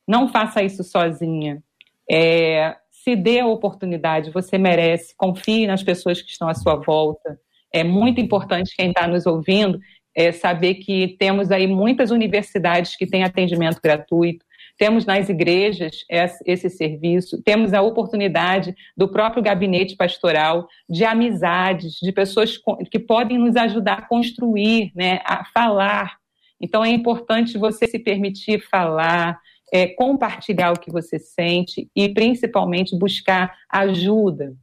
Não 0.08 0.30
faça 0.30 0.64
isso 0.64 0.84
sozinha. 0.84 1.62
É, 2.10 2.76
se 2.89 3.16
dê 3.16 3.39
a 3.39 3.47
oportunidade, 3.47 4.32
você 4.32 4.58
merece. 4.58 5.14
Confie 5.16 5.68
nas 5.68 5.84
pessoas 5.84 6.22
que 6.22 6.32
estão 6.32 6.47
à 6.47 6.54
sua 6.54 6.76
volta. 6.76 7.39
É 7.72 7.84
muito 7.84 8.20
importante 8.20 8.76
quem 8.76 8.89
está 8.89 9.08
nos 9.08 9.26
ouvindo 9.26 9.80
é, 10.20 10.34
saber 10.34 10.76
que 10.76 11.15
temos 11.17 11.49
aí 11.49 11.65
muitas 11.65 12.11
universidades 12.11 12.97
que 12.97 13.07
têm 13.07 13.24
atendimento 13.24 13.80
gratuito, 13.82 14.45
temos 14.78 15.05
nas 15.05 15.30
igrejas 15.30 16.03
esse 16.45 16.70
serviço, 16.70 17.41
temos 17.41 17.74
a 17.74 17.82
oportunidade 17.82 18.76
do 18.97 19.07
próprio 19.07 19.41
gabinete 19.41 19.95
pastoral, 19.95 20.67
de 20.89 21.05
amizades, 21.05 21.93
de 22.01 22.11
pessoas 22.11 22.59
que 22.91 22.99
podem 22.99 23.38
nos 23.38 23.55
ajudar 23.55 23.93
a 23.93 24.01
construir, 24.01 24.91
né, 24.93 25.22
a 25.24 25.45
falar. 25.53 26.17
Então 26.59 26.84
é 26.84 26.89
importante 26.89 27.57
você 27.57 27.88
se 27.88 27.97
permitir 27.97 28.59
falar, 28.70 29.39
é, 29.72 29.88
compartilhar 29.88 30.74
o 30.74 30.80
que 30.80 30.91
você 30.91 31.17
sente 31.17 31.89
e 31.95 32.09
principalmente 32.09 32.97
buscar 32.97 33.55
ajuda. 33.70 34.53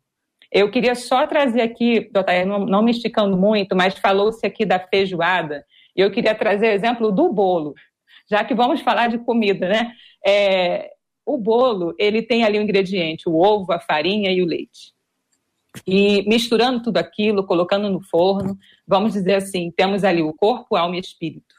Eu 0.50 0.70
queria 0.70 0.94
só 0.94 1.26
trazer 1.26 1.60
aqui, 1.60 2.08
doutor, 2.10 2.46
não, 2.46 2.60
não 2.60 2.82
me 2.82 2.90
esticando 2.90 3.36
muito, 3.36 3.74
mas 3.74 3.98
falou-se 3.98 4.44
aqui 4.46 4.64
da 4.64 4.78
feijoada, 4.78 5.64
e 5.94 6.00
eu 6.00 6.10
queria 6.10 6.34
trazer 6.34 6.68
o 6.68 6.72
exemplo 6.72 7.10
do 7.10 7.32
bolo, 7.32 7.74
já 8.30 8.44
que 8.44 8.54
vamos 8.54 8.80
falar 8.80 9.08
de 9.08 9.18
comida, 9.18 9.68
né? 9.68 9.92
É, 10.24 10.92
o 11.24 11.38
bolo, 11.38 11.94
ele 11.98 12.22
tem 12.22 12.44
ali 12.44 12.58
o 12.58 12.60
um 12.60 12.64
ingrediente, 12.64 13.28
o 13.28 13.36
ovo, 13.36 13.72
a 13.72 13.80
farinha 13.80 14.30
e 14.30 14.42
o 14.42 14.46
leite. 14.46 14.94
E 15.86 16.22
misturando 16.28 16.82
tudo 16.82 16.98
aquilo, 16.98 17.44
colocando 17.44 17.90
no 17.90 18.00
forno, 18.00 18.56
vamos 18.86 19.12
dizer 19.12 19.34
assim, 19.34 19.70
temos 19.70 20.04
ali 20.04 20.22
o 20.22 20.32
corpo, 20.32 20.76
alma 20.76 20.96
e 20.96 21.00
espírito. 21.00 21.54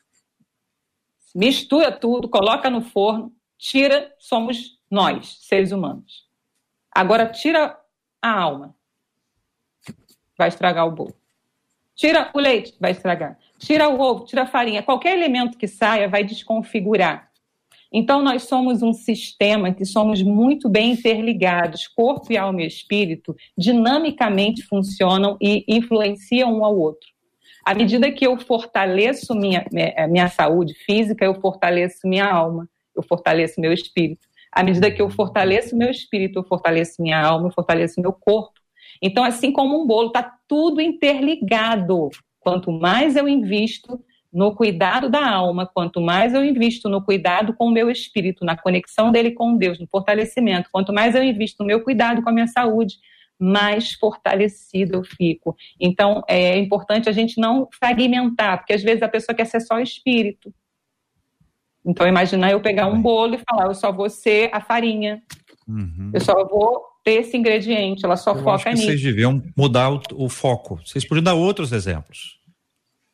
Mistura 1.35 1.91
tudo, 1.91 2.29
coloca 2.29 2.69
no 2.69 2.81
forno, 2.81 3.31
tira, 3.57 4.13
somos 4.17 4.79
nós, 4.89 5.38
seres 5.41 5.71
humanos. 5.71 6.25
Agora 6.91 7.27
tira 7.27 7.77
a 8.21 8.31
alma 8.31 8.76
vai 10.38 10.47
estragar 10.49 10.88
o 10.88 10.91
bolo. 10.91 11.13
Tira 11.95 12.29
o 12.33 12.39
leite, 12.39 12.75
vai 12.79 12.91
estragar. 12.91 13.38
Tira 13.57 13.89
o 13.89 13.99
ovo, 13.99 14.25
tira 14.25 14.43
a 14.43 14.47
farinha. 14.47 14.83
Qualquer 14.83 15.17
elemento 15.17 15.57
que 15.57 15.67
saia 15.67 16.07
vai 16.07 16.23
desconfigurar. 16.23 17.27
Então, 17.91 18.21
nós 18.21 18.43
somos 18.43 18.83
um 18.83 18.93
sistema 18.93 19.73
que 19.73 19.85
somos 19.85 20.21
muito 20.21 20.69
bem 20.69 20.91
interligados. 20.91 21.88
Corpo 21.88 22.31
e 22.31 22.38
alma 22.38 22.61
e 22.61 22.67
espírito 22.67 23.35
dinamicamente 23.57 24.61
funcionam 24.61 25.38
e 25.41 25.63
influenciam 25.67 26.59
um 26.59 26.63
ao 26.63 26.77
outro. 26.77 27.09
À 27.65 27.73
medida 27.73 28.11
que 28.11 28.25
eu 28.25 28.38
fortaleço 28.38 29.33
minha, 29.33 29.65
minha 30.09 30.29
saúde 30.29 30.73
física, 30.73 31.25
eu 31.25 31.35
fortaleço 31.41 32.07
minha 32.07 32.25
alma, 32.25 32.69
eu 32.95 33.03
fortaleço 33.03 33.59
meu 33.59 33.73
espírito. 33.73 34.27
À 34.51 34.63
medida 34.63 34.89
que 34.89 35.01
eu 35.01 35.09
fortaleço 35.09 35.75
meu 35.75 35.89
espírito, 35.89 36.39
eu 36.39 36.43
fortaleço 36.43 37.01
minha 37.01 37.19
alma, 37.19 37.47
eu 37.47 37.51
fortaleço 37.51 37.99
meu 38.01 38.13
corpo. 38.13 38.56
Então, 39.01 39.23
assim 39.23 39.51
como 39.51 39.81
um 39.81 39.85
bolo, 39.85 40.07
está 40.07 40.23
tudo 40.47 40.81
interligado. 40.81 42.09
Quanto 42.39 42.71
mais 42.71 43.15
eu 43.15 43.27
invisto 43.27 44.03
no 44.31 44.53
cuidado 44.53 45.09
da 45.09 45.27
alma, 45.27 45.65
quanto 45.65 46.01
mais 46.01 46.33
eu 46.33 46.43
invisto 46.43 46.89
no 46.89 47.01
cuidado 47.01 47.53
com 47.53 47.65
o 47.65 47.71
meu 47.71 47.89
espírito, 47.89 48.45
na 48.45 48.57
conexão 48.57 49.11
dele 49.11 49.31
com 49.31 49.57
Deus, 49.57 49.79
no 49.79 49.87
fortalecimento, 49.87 50.69
quanto 50.71 50.93
mais 50.93 51.15
eu 51.15 51.23
invisto 51.23 51.63
no 51.63 51.67
meu 51.67 51.81
cuidado 51.81 52.21
com 52.21 52.29
a 52.29 52.33
minha 52.33 52.47
saúde, 52.47 52.97
mais 53.39 53.93
fortalecido 53.93 54.97
eu 54.97 55.03
fico. 55.03 55.55
Então, 55.79 56.23
é 56.27 56.57
importante 56.57 57.07
a 57.07 57.11
gente 57.11 57.39
não 57.39 57.67
fragmentar, 57.79 58.59
porque 58.59 58.73
às 58.73 58.83
vezes 58.83 59.01
a 59.01 59.09
pessoa 59.09 59.35
quer 59.35 59.45
ser 59.45 59.61
só 59.61 59.79
espírito. 59.79 60.53
Então, 61.85 62.07
imaginar 62.07 62.51
eu 62.51 62.59
pegar 62.59 62.87
um 62.87 63.01
bolo 63.01 63.35
e 63.35 63.43
falar, 63.49 63.67
eu 63.67 63.75
só 63.75 63.91
vou 63.91 64.09
ser 64.09 64.49
a 64.51 64.59
farinha, 64.59 65.21
uhum. 65.67 66.11
eu 66.13 66.19
só 66.19 66.45
vou 66.45 66.83
ter 67.07 67.21
esse 67.21 67.37
ingrediente, 67.37 68.03
ela 68.03 68.17
só 68.17 68.31
Eu 68.31 68.43
foca 68.43 68.51
acho 68.51 68.63
que 68.65 68.69
nisso. 68.71 68.85
Vocês 68.87 69.01
deviam 69.01 69.41
mudar 69.55 69.89
o, 69.89 70.01
o, 70.15 70.27
foco. 70.27 70.81
Vocês 70.85 71.07
podiam 71.07 71.23
dar 71.23 71.35
outros 71.35 71.71
exemplos. 71.71 72.35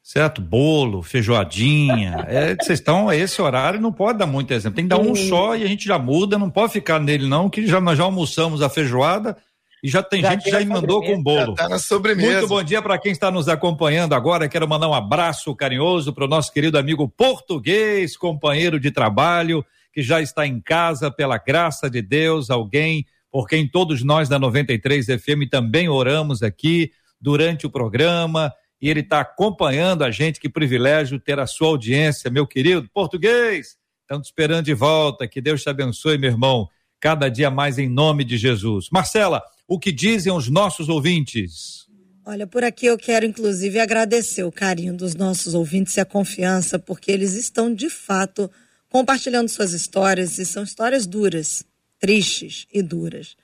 Certo? 0.02 0.42
Bolo, 0.42 1.04
feijoadinha. 1.04 2.26
é, 2.28 2.56
vocês 2.56 2.80
estão 2.80 3.08
a 3.08 3.16
esse 3.16 3.40
horário 3.40 3.80
não 3.80 3.94
pode 3.94 4.18
dar 4.18 4.26
muito 4.26 4.52
exemplo. 4.52 4.76
Tem 4.76 4.86
que 4.86 4.90
dar 4.90 5.00
um 5.00 5.14
só 5.14 5.56
e 5.56 5.64
a 5.64 5.68
gente 5.68 5.86
já 5.86 6.00
muda, 6.00 6.40
não 6.40 6.50
pode 6.50 6.74
ficar 6.74 7.00
nele, 7.00 7.28
não, 7.28 7.48
que 7.48 7.68
já, 7.68 7.80
nós 7.80 7.96
já 7.96 8.04
almoçamos 8.04 8.64
a 8.64 8.70
feijoada 8.70 9.38
e 9.84 9.88
já 9.88 10.02
tem 10.02 10.22
já 10.22 10.32
gente 10.32 10.46
que 10.46 10.50
já 10.50 10.60
emendou 10.60 11.04
com 11.04 11.22
bolo. 11.22 11.56
Já 11.56 11.64
tá 11.64 11.70
na 11.70 11.78
sobremesa. 11.78 12.32
Muito 12.32 12.48
bom 12.48 12.64
dia 12.64 12.82
para 12.82 12.98
quem 12.98 13.12
está 13.12 13.30
nos 13.30 13.48
acompanhando 13.48 14.14
agora. 14.14 14.50
Quero 14.50 14.68
mandar 14.68 14.90
um 14.90 14.94
abraço 14.94 15.56
carinhoso 15.56 16.12
para 16.12 16.26
o 16.26 16.28
nosso 16.28 16.52
querido 16.52 16.80
amigo 16.80 17.08
português, 17.08 18.18
companheiro 18.18 18.80
de 18.80 18.90
trabalho, 18.90 19.64
que 19.94 20.02
já 20.02 20.20
está 20.20 20.48
em 20.48 20.60
casa, 20.60 21.12
pela 21.12 21.38
graça 21.38 21.92
de 21.92 22.02
Deus, 22.02 22.50
alguém 22.50 23.06
por 23.34 23.48
quem 23.48 23.68
todos 23.68 24.04
nós 24.04 24.30
da 24.30 24.38
93 24.38 25.08
FM 25.08 25.50
também 25.50 25.90
oramos 25.90 26.44
aqui 26.44 26.92
durante 27.20 27.66
o 27.66 27.70
programa. 27.70 28.54
E 28.80 28.88
ele 28.88 29.00
está 29.00 29.22
acompanhando 29.22 30.04
a 30.04 30.12
gente. 30.12 30.40
Que 30.40 30.48
privilégio 30.48 31.20
ter 31.20 31.40
a 31.40 31.48
sua 31.48 31.70
audiência, 31.70 32.30
meu 32.30 32.46
querido 32.46 32.88
português. 32.94 33.76
Estamos 34.02 34.28
esperando 34.28 34.66
de 34.66 34.76
volta. 34.76 35.28
Que 35.28 35.42
Deus 35.42 35.64
te 35.64 35.70
abençoe, 35.70 36.16
meu 36.16 36.30
irmão. 36.30 36.70
Cada 37.00 37.28
dia 37.28 37.50
mais 37.50 37.80
em 37.80 37.90
nome 37.90 38.24
de 38.24 38.38
Jesus. 38.38 38.90
Marcela, 38.92 39.42
o 39.68 39.80
que 39.80 39.92
dizem 39.92 40.32
os 40.32 40.48
nossos 40.48 40.88
ouvintes? 40.88 41.88
Olha, 42.24 42.46
por 42.46 42.64
aqui 42.64 42.86
eu 42.86 43.00
quero 43.00 43.26
inclusive 43.26 43.80
agradecer 43.80 44.44
o 44.44 44.52
carinho 44.52 44.96
dos 44.96 45.16
nossos 45.16 45.56
ouvintes 45.56 45.98
e 45.98 46.02
a 46.02 46.06
confiança, 46.06 46.78
porque 46.78 47.12
eles 47.12 47.34
estão 47.34 47.74
de 47.74 47.90
fato 47.90 48.48
compartilhando 48.90 49.50
suas 49.50 49.74
histórias 49.74 50.38
e 50.38 50.46
são 50.46 50.62
histórias 50.62 51.08
duras 51.08 51.66
tristes 52.04 52.68
e 52.74 52.82
duras. 52.82 53.38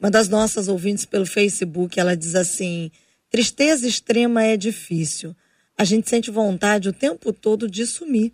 Uma 0.00 0.10
das 0.10 0.26
nossas 0.26 0.68
ouvintes 0.68 1.04
pelo 1.04 1.26
Facebook, 1.26 2.00
ela 2.00 2.16
diz 2.16 2.34
assim: 2.34 2.90
tristeza 3.28 3.86
extrema 3.86 4.42
é 4.42 4.56
difícil. 4.56 5.36
A 5.76 5.84
gente 5.84 6.08
sente 6.08 6.30
vontade 6.30 6.88
o 6.88 6.94
tempo 6.94 7.30
todo 7.30 7.68
de 7.68 7.84
sumir 7.84 8.32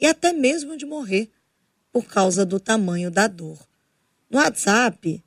e 0.00 0.06
até 0.06 0.32
mesmo 0.32 0.76
de 0.76 0.86
morrer 0.86 1.28
por 1.92 2.04
causa 2.04 2.46
do 2.46 2.60
tamanho 2.60 3.10
da 3.10 3.26
dor. 3.26 3.58
No 4.30 4.38
WhatsApp, 4.38 5.20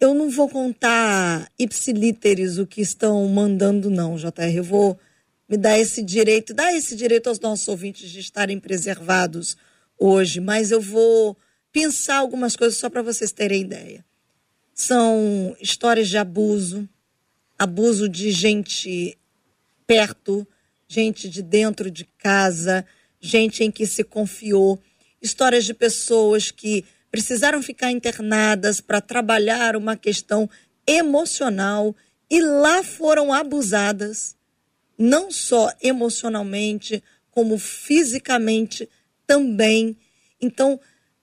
eu 0.00 0.12
não 0.12 0.28
vou 0.28 0.48
contar 0.48 1.48
ipsilíteres 1.56 2.58
o 2.58 2.66
que 2.66 2.80
estão 2.80 3.24
mandando, 3.28 3.88
não, 3.88 4.16
JR. 4.16 4.52
Eu 4.52 4.64
vou 4.64 4.98
me 5.48 5.56
dar 5.56 5.78
esse 5.78 6.02
direito, 6.02 6.52
dar 6.52 6.74
esse 6.74 6.96
direito 6.96 7.28
aos 7.28 7.38
nossos 7.38 7.68
ouvintes 7.68 8.10
de 8.10 8.18
estarem 8.18 8.58
preservados 8.58 9.56
hoje, 9.96 10.40
mas 10.40 10.72
eu 10.72 10.80
vou 10.80 11.36
pensar 11.72 12.16
algumas 12.16 12.56
coisas 12.56 12.78
só 12.78 12.88
para 12.90 13.02
vocês 13.02 13.32
terem 13.32 13.62
ideia. 13.62 14.04
São 14.74 15.54
histórias 15.60 16.08
de 16.08 16.16
abuso, 16.16 16.88
abuso 17.58 18.08
de 18.08 18.30
gente 18.30 19.16
perto, 19.86 20.46
gente 20.88 21.28
de 21.28 21.42
dentro 21.42 21.90
de 21.90 22.04
casa, 22.04 22.86
gente 23.20 23.62
em 23.62 23.70
que 23.70 23.86
se 23.86 24.02
confiou, 24.02 24.80
histórias 25.20 25.64
de 25.64 25.74
pessoas 25.74 26.50
que 26.50 26.84
precisaram 27.10 27.62
ficar 27.62 27.90
internadas 27.90 28.80
para 28.80 29.00
trabalhar 29.00 29.76
uma 29.76 29.96
questão 29.96 30.48
emocional 30.86 31.94
e 32.30 32.40
lá 32.40 32.82
foram 32.82 33.32
abusadas, 33.32 34.36
não 34.96 35.30
só 35.30 35.72
emocionalmente, 35.82 37.02
como 37.30 37.58
fisicamente 37.58 38.88
também. 39.26 39.96
Então, 40.40 40.80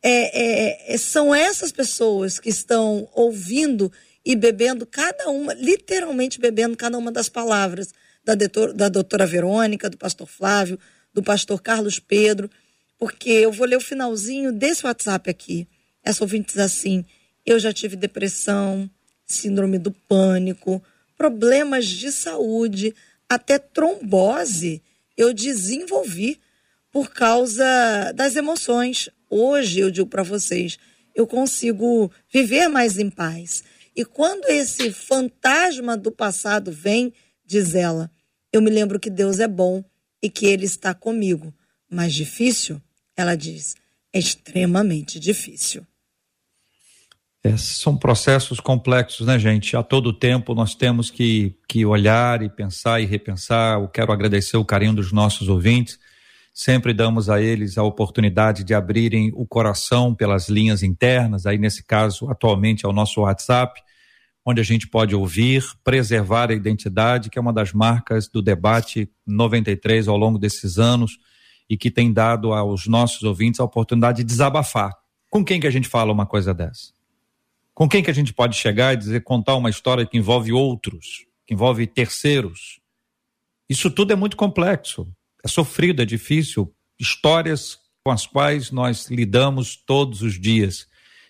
é, 0.10 0.92
é, 0.92 0.94
é 0.94 0.98
são 0.98 1.34
essas 1.34 1.72
pessoas 1.72 2.40
que 2.40 2.50
estão 2.50 3.08
ouvindo 3.14 3.92
e 4.26 4.36
bebendo 4.36 4.86
cada 4.86 5.30
uma, 5.30 5.54
literalmente 5.54 6.40
bebendo 6.40 6.76
cada 6.76 6.98
uma 6.98 7.12
das 7.12 7.30
palavras 7.30 7.94
da, 8.24 8.36
doutor, 8.36 8.74
da 8.74 8.90
doutora 8.90 9.26
Verônica, 9.26 9.90
do 9.90 9.98
pastor 9.98 10.28
Flávio, 10.28 10.78
do 11.14 11.24
pastor 11.24 11.62
Carlos 11.62 12.00
Pedro, 12.00 12.50
porque 13.00 13.30
eu 13.30 13.52
vou 13.52 13.66
ler 13.66 13.78
o 13.78 13.82
finalzinho 13.82 14.52
desse 14.52 14.86
WhatsApp 14.86 15.30
aqui. 15.30 15.68
Essa 16.04 16.24
ouvinte 16.24 16.48
diz 16.48 16.58
assim: 16.58 17.06
eu 17.46 17.60
já 17.60 17.72
tive 17.72 17.96
depressão, 17.96 18.90
síndrome 19.26 19.78
do 19.78 19.92
pânico, 19.92 20.84
problemas 21.18 21.86
de 21.88 22.12
saúde, 22.12 22.94
até 23.30 23.58
trombose 23.58 24.82
eu 25.18 25.34
desenvolvi 25.34 26.40
por 26.92 27.10
causa 27.12 28.12
das 28.14 28.36
emoções. 28.36 29.10
Hoje 29.30 29.80
eu 29.80 29.92
digo 29.92 30.08
para 30.08 30.24
vocês, 30.24 30.78
eu 31.14 31.26
consigo 31.26 32.12
viver 32.32 32.68
mais 32.68 32.98
em 32.98 33.10
paz. 33.10 33.64
E 33.96 34.06
quando 34.06 34.46
esse 34.46 34.92
fantasma 34.92 35.98
do 35.98 36.12
passado 36.12 36.72
vem, 36.72 37.12
diz 37.46 37.74
ela, 37.74 38.12
eu 38.54 38.62
me 38.62 38.70
lembro 38.70 39.00
que 39.00 39.10
Deus 39.10 39.40
é 39.40 39.48
bom 39.48 39.84
e 40.22 40.30
que 40.30 40.46
Ele 40.46 40.66
está 40.66 40.94
comigo. 40.94 41.54
Mas 41.90 42.14
difícil, 42.14 42.82
ela 43.16 43.36
diz, 43.36 43.76
é 44.14 44.20
extremamente 44.20 45.20
difícil. 45.20 45.86
É, 47.44 47.56
são 47.56 47.96
processos 47.96 48.60
complexos, 48.60 49.26
né, 49.26 49.40
gente? 49.40 49.76
A 49.78 49.84
todo 49.84 50.12
tempo 50.12 50.54
nós 50.54 50.76
temos 50.76 51.10
que, 51.10 51.56
que 51.68 51.86
olhar 51.86 52.42
e 52.42 52.50
pensar 52.50 53.00
e 53.02 53.06
repensar. 53.06 53.80
Eu 53.80 53.88
quero 53.88 54.12
agradecer 54.12 54.58
o 54.58 54.66
carinho 54.66 54.94
dos 54.94 55.12
nossos 55.12 55.48
ouvintes. 55.48 55.98
Sempre 56.60 56.92
damos 56.92 57.30
a 57.30 57.40
eles 57.40 57.78
a 57.78 57.84
oportunidade 57.84 58.64
de 58.64 58.74
abrirem 58.74 59.32
o 59.36 59.46
coração 59.46 60.16
pelas 60.16 60.50
linhas 60.50 60.82
internas, 60.82 61.46
aí 61.46 61.56
nesse 61.56 61.84
caso, 61.84 62.28
atualmente 62.32 62.84
é 62.84 62.90
o 62.90 62.92
nosso 62.92 63.22
WhatsApp, 63.22 63.80
onde 64.44 64.60
a 64.60 64.64
gente 64.64 64.88
pode 64.88 65.16
ouvir, 65.16 65.64
preservar 65.84 66.50
a 66.50 66.56
identidade, 66.56 67.30
que 67.30 67.38
é 67.38 67.42
uma 67.42 67.54
das 67.54 67.74
marcas 67.74 68.28
do 68.28 68.42
debate 68.42 69.08
93 69.24 70.08
ao 70.08 70.18
longo 70.18 70.40
desses 70.40 70.80
anos 70.80 71.20
e 71.70 71.78
que 71.78 71.92
tem 71.92 72.12
dado 72.12 72.52
aos 72.52 72.88
nossos 72.88 73.22
ouvintes 73.22 73.60
a 73.60 73.64
oportunidade 73.64 74.18
de 74.18 74.24
desabafar. 74.24 74.98
Com 75.30 75.46
quem 75.46 75.60
que 75.60 75.68
a 75.68 75.72
gente 75.72 75.88
fala 75.88 76.12
uma 76.12 76.26
coisa 76.26 76.56
dessa? 76.56 76.92
Com 77.72 77.88
quem 77.88 78.02
que 78.02 78.10
a 78.10 78.16
gente 78.16 78.34
pode 78.34 78.56
chegar 78.56 78.96
e 78.96 78.98
dizer, 78.98 79.22
contar 79.22 79.56
uma 79.56 79.70
história 79.70 80.08
que 80.08 80.18
envolve 80.18 80.52
outros, 80.52 81.28
que 81.46 81.54
envolve 81.54 81.86
terceiros? 81.86 82.80
Isso 83.70 83.92
tudo 83.92 84.12
é 84.12 84.16
muito 84.16 84.36
complexo, 84.36 85.08
é 85.48 85.50
sofrido, 85.50 86.02
é 86.02 86.06
difícil. 86.06 86.74
Histórias 87.00 87.80
com 88.04 88.12
as 88.12 88.28
quais 88.28 88.70
nós 88.70 89.10
lidamos 89.10 89.78
todos 89.78 90.22
os 90.22 90.40
dias 90.40 90.86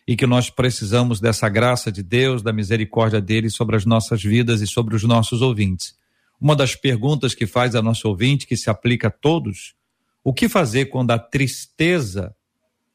e 0.08 0.16
que 0.16 0.26
nós 0.26 0.50
precisamos 0.50 1.20
dessa 1.20 1.48
graça 1.48 1.92
de 1.92 2.02
Deus, 2.02 2.42
da 2.42 2.52
misericórdia 2.52 3.22
dele 3.22 3.50
sobre 3.50 3.76
as 3.76 3.86
nossas 3.86 4.24
vidas 4.24 4.60
e 4.62 4.68
sobre 4.68 4.96
os 4.96 5.04
nossos 5.04 5.42
ouvintes. 5.42 5.96
Uma 6.42 6.56
das 6.56 6.76
perguntas 6.76 7.36
que 7.36 7.46
faz 7.46 7.76
a 7.76 7.82
nosso 7.82 8.08
ouvinte, 8.08 8.48
que 8.48 8.58
se 8.58 8.70
aplica 8.70 9.08
a 9.08 9.12
todos, 9.12 9.76
o 10.24 10.34
que 10.34 10.50
fazer 10.50 10.86
quando 10.86 11.12
a 11.12 11.20
tristeza 11.20 12.36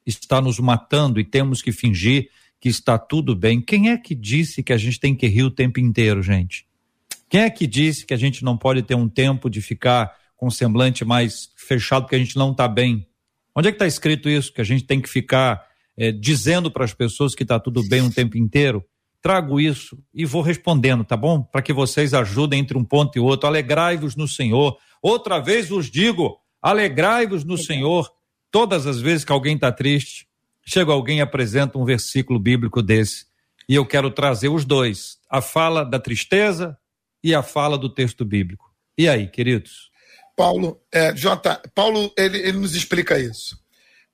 está 0.04 0.40
nos 0.40 0.58
matando 0.58 1.20
e 1.20 1.24
temos 1.24 1.62
que 1.62 1.70
fingir 1.70 2.30
que 2.60 2.68
está 2.68 2.98
tudo 2.98 3.36
bem? 3.36 3.60
Quem 3.60 3.90
é 3.90 3.96
que 3.96 4.14
disse 4.14 4.62
que 4.62 4.72
a 4.72 4.78
gente 4.78 4.98
tem 4.98 5.14
que 5.14 5.26
rir 5.28 5.44
o 5.44 5.50
tempo 5.50 5.78
inteiro, 5.78 6.22
gente? 6.22 6.66
Quem 7.28 7.42
é 7.42 7.50
que 7.50 7.66
disse 7.66 8.04
que 8.06 8.14
a 8.14 8.16
gente 8.16 8.44
não 8.44 8.56
pode 8.56 8.82
ter 8.82 8.94
um 8.94 9.08
tempo 9.08 9.48
de 9.48 9.60
ficar 9.60 10.21
com 10.42 10.50
semblante 10.50 11.04
mais 11.04 11.50
fechado 11.54 12.02
porque 12.02 12.16
a 12.16 12.18
gente 12.18 12.34
não 12.34 12.50
está 12.50 12.66
bem? 12.66 13.06
Onde 13.54 13.68
é 13.68 13.70
que 13.70 13.76
está 13.76 13.86
escrito 13.86 14.28
isso? 14.28 14.52
Que 14.52 14.60
a 14.60 14.64
gente 14.64 14.82
tem 14.82 15.00
que 15.00 15.08
ficar 15.08 15.64
é, 15.96 16.10
dizendo 16.10 16.68
para 16.68 16.84
as 16.84 16.92
pessoas 16.92 17.32
que 17.32 17.44
está 17.44 17.60
tudo 17.60 17.80
bem 17.88 18.02
o 18.02 18.12
tempo 18.12 18.36
inteiro, 18.36 18.84
trago 19.22 19.60
isso 19.60 19.96
e 20.12 20.24
vou 20.24 20.42
respondendo, 20.42 21.04
tá 21.04 21.16
bom? 21.16 21.44
Para 21.44 21.62
que 21.62 21.72
vocês 21.72 22.12
ajudem 22.12 22.58
entre 22.58 22.76
um 22.76 22.82
ponto 22.82 23.16
e 23.16 23.20
outro. 23.20 23.46
Alegrai-vos 23.46 24.16
no 24.16 24.26
Senhor. 24.26 24.76
Outra 25.00 25.38
vez 25.38 25.68
vos 25.68 25.88
digo: 25.88 26.36
alegrai-vos 26.60 27.44
no 27.44 27.56
Senhor. 27.56 28.10
Todas 28.50 28.84
as 28.84 29.00
vezes 29.00 29.24
que 29.24 29.30
alguém 29.30 29.54
está 29.54 29.70
triste, 29.70 30.26
chega 30.66 30.90
alguém 30.90 31.18
e 31.18 31.20
apresenta 31.20 31.78
um 31.78 31.84
versículo 31.84 32.40
bíblico 32.40 32.82
desse. 32.82 33.26
E 33.68 33.76
eu 33.76 33.86
quero 33.86 34.10
trazer 34.10 34.48
os 34.48 34.64
dois: 34.64 35.18
a 35.30 35.40
fala 35.40 35.84
da 35.84 36.00
tristeza 36.00 36.76
e 37.22 37.32
a 37.32 37.44
fala 37.44 37.78
do 37.78 37.88
texto 37.88 38.24
bíblico. 38.24 38.72
E 38.98 39.08
aí, 39.08 39.28
queridos? 39.28 39.91
Paulo, 40.36 40.80
é, 40.90 41.12
J, 41.14 41.60
Paulo 41.74 42.12
ele, 42.16 42.38
ele 42.38 42.58
nos 42.58 42.74
explica 42.74 43.18
isso. 43.18 43.60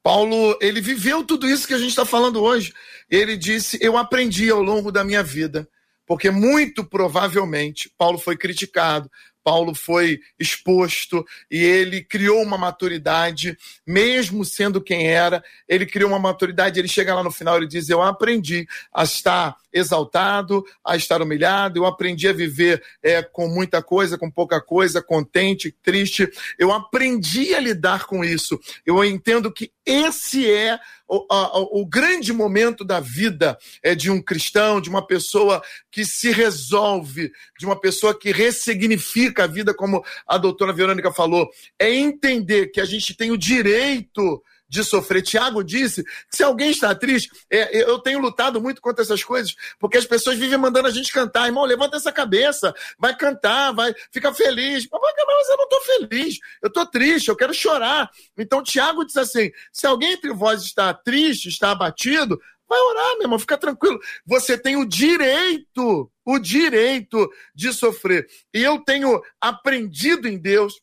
Paulo, 0.02 0.56
ele 0.60 0.80
viveu 0.80 1.24
tudo 1.24 1.48
isso 1.48 1.66
que 1.66 1.74
a 1.74 1.78
gente 1.78 1.90
está 1.90 2.04
falando 2.04 2.42
hoje. 2.42 2.72
Ele 3.10 3.36
disse: 3.36 3.78
Eu 3.80 3.96
aprendi 3.96 4.50
ao 4.50 4.62
longo 4.62 4.90
da 4.90 5.04
minha 5.04 5.22
vida, 5.22 5.68
porque 6.06 6.30
muito 6.30 6.84
provavelmente 6.84 7.92
Paulo 7.98 8.18
foi 8.18 8.36
criticado, 8.36 9.10
Paulo 9.48 9.74
foi 9.74 10.20
exposto 10.38 11.24
e 11.50 11.62
ele 11.64 12.02
criou 12.02 12.42
uma 12.42 12.58
maturidade, 12.58 13.56
mesmo 13.86 14.44
sendo 14.44 14.78
quem 14.78 15.08
era, 15.08 15.42
ele 15.66 15.86
criou 15.86 16.10
uma 16.10 16.18
maturidade. 16.18 16.78
Ele 16.78 16.86
chega 16.86 17.14
lá 17.14 17.22
no 17.22 17.30
final 17.30 17.62
e 17.62 17.66
diz: 17.66 17.88
Eu 17.88 18.02
aprendi 18.02 18.66
a 18.92 19.04
estar 19.04 19.56
exaltado, 19.72 20.64
a 20.84 20.96
estar 20.96 21.20
humilhado, 21.22 21.78
eu 21.78 21.86
aprendi 21.86 22.28
a 22.28 22.32
viver 22.32 22.82
é, 23.02 23.22
com 23.22 23.48
muita 23.48 23.82
coisa, 23.82 24.18
com 24.18 24.30
pouca 24.30 24.60
coisa, 24.60 25.02
contente, 25.02 25.74
triste. 25.82 26.28
Eu 26.58 26.72
aprendi 26.72 27.54
a 27.54 27.60
lidar 27.60 28.06
com 28.06 28.24
isso. 28.24 28.58
Eu 28.84 29.04
entendo 29.04 29.52
que 29.52 29.72
esse 29.84 30.50
é 30.50 30.78
o, 31.08 31.26
a, 31.30 31.58
o, 31.58 31.86
grande 31.86 32.34
momento 32.34 32.84
da 32.84 33.00
vida 33.00 33.56
é 33.82 33.94
de 33.94 34.10
um 34.10 34.20
cristão, 34.20 34.78
de 34.78 34.90
uma 34.90 35.06
pessoa 35.06 35.62
que 35.90 36.04
se 36.04 36.30
resolve, 36.30 37.32
de 37.58 37.64
uma 37.64 37.80
pessoa 37.80 38.16
que 38.16 38.30
ressignifica 38.30 39.44
a 39.44 39.46
vida, 39.46 39.72
como 39.72 40.04
a 40.26 40.36
doutora 40.36 40.72
Verônica 40.72 41.10
falou, 41.10 41.48
é 41.78 41.90
entender 41.94 42.66
que 42.66 42.80
a 42.80 42.84
gente 42.84 43.14
tem 43.16 43.30
o 43.30 43.38
direito 43.38 44.42
de 44.68 44.84
sofrer. 44.84 45.22
Tiago 45.22 45.62
disse 45.62 46.04
que 46.04 46.36
se 46.36 46.42
alguém 46.42 46.70
está 46.70 46.94
triste, 46.94 47.30
é, 47.50 47.82
eu 47.82 47.98
tenho 47.98 48.18
lutado 48.18 48.60
muito 48.60 48.80
contra 48.80 49.02
essas 49.02 49.24
coisas, 49.24 49.54
porque 49.78 49.96
as 49.96 50.04
pessoas 50.04 50.38
vivem 50.38 50.58
mandando 50.58 50.88
a 50.88 50.90
gente 50.90 51.12
cantar. 51.12 51.46
Irmão, 51.46 51.64
levanta 51.64 51.96
essa 51.96 52.12
cabeça, 52.12 52.74
vai 52.98 53.16
cantar, 53.16 53.72
vai, 53.72 53.94
fica 54.12 54.32
feliz. 54.32 54.86
Mas 54.90 55.48
eu 55.48 55.56
não 55.56 55.64
estou 55.64 55.80
feliz, 55.80 56.38
eu 56.62 56.68
estou 56.68 56.86
triste, 56.86 57.28
eu 57.28 57.36
quero 57.36 57.54
chorar. 57.54 58.10
Então 58.36 58.62
Tiago 58.62 59.04
diz 59.04 59.16
assim: 59.16 59.50
se 59.72 59.86
alguém 59.86 60.12
entre 60.12 60.32
vós 60.32 60.62
está 60.62 60.92
triste, 60.92 61.48
está 61.48 61.70
abatido, 61.70 62.38
vai 62.68 62.78
orar, 62.78 63.14
meu 63.14 63.22
irmão, 63.22 63.38
fica 63.38 63.56
tranquilo. 63.56 63.98
Você 64.26 64.58
tem 64.58 64.76
o 64.76 64.84
direito, 64.84 66.10
o 66.24 66.38
direito 66.38 67.30
de 67.54 67.72
sofrer. 67.72 68.26
E 68.52 68.62
eu 68.62 68.78
tenho 68.80 69.20
aprendido 69.40 70.28
em 70.28 70.36
Deus 70.36 70.80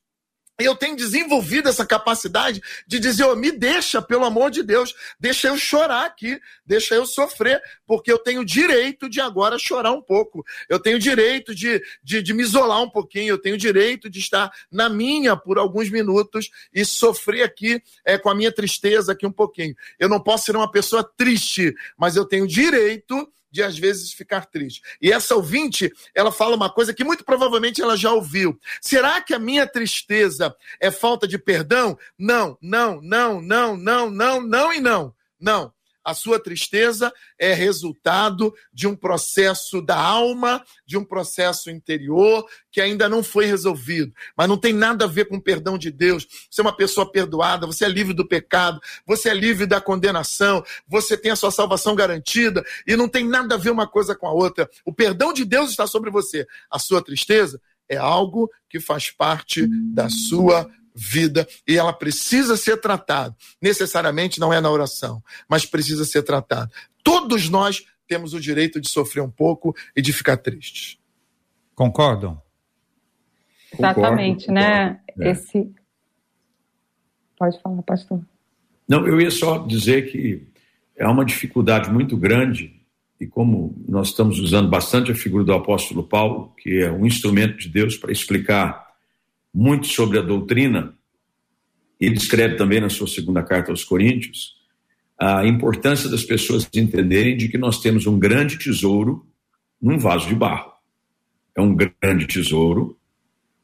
eu 0.58 0.76
tenho 0.76 0.96
desenvolvido 0.96 1.68
essa 1.68 1.86
capacidade 1.86 2.62
de 2.88 3.00
dizer, 3.00 3.26
oh, 3.26 3.36
me 3.36 3.52
deixa, 3.52 4.02
pelo 4.02 4.24
amor 4.24 4.50
de 4.50 4.64
Deus, 4.64 4.94
deixa 5.20 5.50
eu 5.50 5.58
chorar 5.58 6.06
aqui, 6.06 6.40
deixa 6.66 6.96
eu 6.96 7.06
sofrer, 7.06 7.62
porque 7.86 8.12
eu 8.12 8.18
tenho 8.18 8.46
direito 8.46 9.10
de 9.10 9.20
agora 9.20 9.60
chorar 9.60 9.92
um 9.92 10.02
pouco, 10.02 10.46
eu 10.70 10.80
tenho 10.80 10.98
direito 10.98 11.54
de, 11.54 11.84
de, 12.02 12.22
de 12.22 12.34
me 12.34 12.44
isolar 12.44 12.82
um 12.82 12.90
pouquinho, 12.90 13.30
eu 13.30 13.38
tenho 13.38 13.58
direito 13.58 14.10
de 14.10 14.20
estar 14.20 14.50
na 14.72 14.88
minha 14.88 15.36
por 15.36 15.58
alguns 15.58 15.90
minutos 15.90 16.50
e 16.74 16.86
sofrer 16.86 17.44
aqui 17.44 17.82
é, 18.06 18.18
com 18.18 18.30
a 18.30 18.36
minha 18.36 18.52
tristeza 18.52 19.12
aqui 19.12 19.26
um 19.26 19.32
pouquinho. 19.32 19.76
Eu 20.00 20.08
não 20.08 20.22
posso 20.22 20.46
ser 20.46 20.56
uma 20.56 20.72
pessoa 20.72 21.04
triste, 21.04 21.74
mas 21.98 22.16
eu 22.16 22.26
tenho 22.26 22.48
direito 22.48 23.30
de 23.56 23.64
às 23.64 23.78
vezes 23.80 24.12
ficar 24.12 24.46
triste. 24.46 24.82
E 25.02 25.12
essa 25.12 25.34
ouvinte, 25.34 25.90
ela 26.14 26.30
fala 26.30 26.58
uma 26.58 26.70
coisa 26.70 26.94
que 26.94 27.06
muito 27.06 27.24
provavelmente 27.24 27.82
ela 27.82 27.96
já 27.96 28.12
ouviu. 28.12 28.60
Será 28.82 29.22
que 29.22 29.34
a 29.34 29.40
minha 29.40 29.66
tristeza 29.66 30.54
é 30.78 30.92
falta 30.92 31.26
de 31.26 31.38
perdão? 31.38 31.98
Não, 32.20 32.58
não, 32.62 33.00
não, 33.02 33.42
não, 33.42 33.78
não, 33.78 34.12
não, 34.12 34.42
não 34.42 34.74
e 34.74 34.82
não. 34.82 35.16
Não. 35.40 35.74
A 36.06 36.14
sua 36.14 36.40
tristeza 36.40 37.12
é 37.40 37.52
resultado 37.52 38.54
de 38.72 38.86
um 38.86 38.96
processo 38.96 39.82
da 39.82 39.98
alma, 39.98 40.64
de 40.86 40.96
um 40.98 41.04
processo 41.04 41.72
interior 41.72 42.46
que 42.72 42.80
ainda 42.80 43.10
não 43.10 43.24
foi 43.24 43.46
resolvido. 43.46 44.14
Mas 44.38 44.48
não 44.48 44.58
tem 44.58 44.72
nada 44.72 45.06
a 45.06 45.08
ver 45.08 45.26
com 45.26 45.38
o 45.38 45.42
perdão 45.42 45.80
de 45.80 45.90
Deus. 45.90 46.28
Você 46.50 46.62
é 46.62 46.64
uma 46.64 46.76
pessoa 46.76 47.12
perdoada, 47.12 47.66
você 47.66 47.86
é 47.86 47.90
livre 47.90 48.14
do 48.14 48.28
pecado, 48.28 48.80
você 49.06 49.30
é 49.30 49.34
livre 49.34 49.66
da 49.66 49.82
condenação, 49.82 50.64
você 50.88 51.18
tem 51.18 51.32
a 51.32 51.36
sua 51.36 51.50
salvação 51.50 51.96
garantida 51.96 52.64
e 52.86 52.96
não 52.96 53.10
tem 53.10 53.28
nada 53.28 53.56
a 53.56 53.58
ver 53.58 53.72
uma 53.72 53.88
coisa 53.88 54.16
com 54.16 54.28
a 54.28 54.32
outra. 54.32 54.70
O 54.86 54.94
perdão 54.94 55.34
de 55.34 55.44
Deus 55.44 55.72
está 55.72 55.88
sobre 55.88 56.12
você. 56.12 56.46
A 56.70 56.78
sua 56.78 57.02
tristeza 57.02 57.60
é 57.90 57.98
algo 57.98 58.50
que 58.70 58.80
faz 58.80 59.10
parte 59.10 59.68
da 59.94 60.08
sua 60.10 60.70
vida 60.96 61.48
e 61.68 61.78
ela 61.78 61.92
precisa 61.92 62.56
ser 62.56 62.78
tratada. 62.78 63.36
Necessariamente 63.62 64.40
não 64.40 64.54
é 64.54 64.62
na 64.62 64.72
oração, 64.72 65.22
mas 65.50 65.66
precisa 65.66 66.06
ser 66.06 66.24
tratada. 66.24 66.72
Todos 67.04 67.50
nós 67.50 67.86
temos 68.08 68.34
o 68.34 68.40
direito 68.40 68.80
de 68.80 68.90
sofrer 68.90 69.22
um 69.22 69.30
pouco 69.30 69.76
e 69.96 70.02
de 70.02 70.14
ficar 70.14 70.38
tristes. 70.38 70.98
Concordam? 71.76 72.42
Exatamente, 73.74 74.46
concordo, 74.46 74.54
né? 74.54 75.00
Concordo. 75.08 75.24
É. 75.24 75.32
Esse. 75.32 75.76
Pode 77.38 77.62
falar, 77.62 77.82
pastor. 77.84 78.22
Não, 78.88 79.06
eu 79.06 79.20
ia 79.20 79.32
só 79.32 79.58
dizer 79.58 80.10
que 80.10 80.48
é 80.96 81.06
uma 81.08 81.26
dificuldade 81.26 81.90
muito 81.90 82.16
grande, 82.16 82.82
e 83.20 83.28
como 83.28 83.76
nós 83.88 84.10
estamos 84.10 84.40
usando 84.40 84.70
bastante 84.70 85.12
a 85.12 85.16
figura 85.16 85.44
do 85.44 85.54
apóstolo 85.54 86.04
Paulo, 86.04 86.54
que 86.58 86.82
é 86.82 86.92
um 86.92 87.06
instrumento 87.06 87.58
de 87.58 87.70
Deus 87.70 87.98
para 87.98 88.12
explicar 88.12 88.85
muito 89.56 89.88
sobre 89.88 90.20
a 90.20 90.22
doutrina, 90.22 90.94
ele 91.98 92.16
escreve 92.16 92.58
também 92.58 92.82
na 92.82 92.90
sua 92.90 93.08
segunda 93.08 93.42
carta 93.42 93.72
aos 93.72 93.86
Coríntios, 93.86 94.54
a 95.18 95.48
importância 95.48 96.10
das 96.10 96.26
pessoas 96.26 96.70
entenderem 96.76 97.38
de 97.38 97.48
que 97.48 97.58
nós 97.58 97.80
temos 97.82 98.06
um 98.06 98.20
grande 98.20 98.60
tesouro 98.60 99.26
num 99.82 99.98
vaso 99.98 100.28
de 100.28 100.36
barro. 100.36 100.74
É 101.56 101.62
um 101.62 101.74
grande 101.74 102.28
tesouro, 102.28 103.00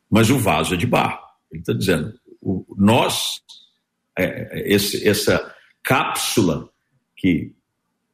mas 0.10 0.30
o 0.30 0.40
vaso 0.40 0.76
é 0.76 0.78
de 0.78 0.88
barro. 0.88 1.20
Ele 1.52 1.60
está 1.60 1.74
dizendo, 1.74 2.14
o, 2.42 2.66
nós, 2.78 3.42
é, 4.18 4.74
esse, 4.74 5.06
essa 5.06 5.54
cápsula 5.84 6.70
que 7.18 7.54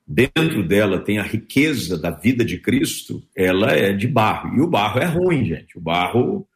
dentro 0.07 0.67
dela 0.67 0.99
tem 0.99 1.19
a 1.19 1.23
riqueza 1.23 1.95
da 1.95 2.09
vida 2.09 2.43
de 2.43 2.57
Cristo, 2.57 3.21
ela 3.35 3.71
é 3.71 3.93
de 3.93 4.07
barro. 4.07 4.55
E 4.55 4.61
o 4.61 4.67
barro 4.67 4.99
é 4.99 5.05
ruim, 5.05 5.45
gente. 5.45 5.77
O 5.77 5.81
barro, 5.81 6.47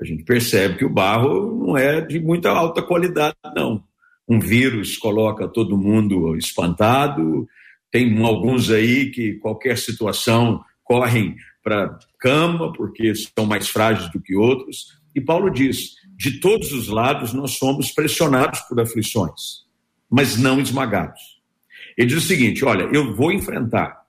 a 0.00 0.04
gente 0.04 0.24
percebe 0.24 0.78
que 0.78 0.84
o 0.84 0.90
barro 0.90 1.66
não 1.66 1.76
é 1.76 2.00
de 2.00 2.18
muita 2.18 2.50
alta 2.50 2.82
qualidade, 2.82 3.36
não 3.54 3.82
um 4.30 4.38
vírus 4.38 4.96
coloca 4.96 5.48
todo 5.48 5.76
mundo 5.76 6.36
espantado, 6.36 7.48
tem 7.90 8.24
alguns 8.24 8.70
aí 8.70 9.10
que 9.10 9.34
qualquer 9.34 9.76
situação 9.76 10.62
correm 10.84 11.34
para 11.64 11.98
cama 12.16 12.72
porque 12.72 13.12
são 13.12 13.44
mais 13.44 13.68
frágeis 13.68 14.08
do 14.12 14.20
que 14.20 14.36
outros. 14.36 15.00
E 15.12 15.20
Paulo 15.20 15.50
diz: 15.50 15.96
de 16.16 16.38
todos 16.38 16.72
os 16.72 16.86
lados 16.86 17.32
nós 17.32 17.58
somos 17.58 17.90
pressionados 17.90 18.60
por 18.60 18.78
aflições, 18.78 19.64
mas 20.08 20.38
não 20.38 20.60
esmagados. 20.60 21.40
Ele 21.98 22.06
diz 22.06 22.18
o 22.18 22.26
seguinte: 22.26 22.64
olha, 22.64 22.88
eu 22.92 23.12
vou 23.16 23.32
enfrentar 23.32 24.00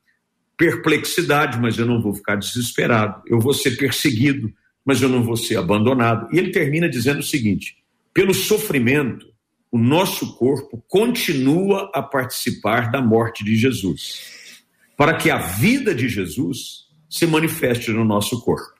perplexidade, 0.55 1.59
mas 1.59 1.79
eu 1.79 1.87
não 1.87 1.99
vou 1.99 2.13
ficar 2.13 2.35
desesperado. 2.35 3.23
Eu 3.25 3.39
vou 3.39 3.55
ser 3.55 3.71
perseguido, 3.71 4.53
mas 4.85 5.01
eu 5.01 5.09
não 5.09 5.23
vou 5.23 5.37
ser 5.37 5.57
abandonado. 5.57 6.27
E 6.33 6.37
ele 6.37 6.51
termina 6.51 6.89
dizendo 6.89 7.19
o 7.19 7.23
seguinte: 7.23 7.77
pelo 8.13 8.33
sofrimento 8.33 9.31
o 9.71 9.77
nosso 9.77 10.35
corpo 10.35 10.83
continua 10.87 11.89
a 11.93 12.03
participar 12.03 12.91
da 12.91 13.01
morte 13.01 13.43
de 13.43 13.55
Jesus, 13.55 14.63
para 14.97 15.15
que 15.15 15.29
a 15.29 15.37
vida 15.37 15.95
de 15.95 16.09
Jesus 16.09 16.87
se 17.09 17.25
manifeste 17.25 17.89
no 17.91 18.03
nosso 18.03 18.41
corpo. 18.41 18.73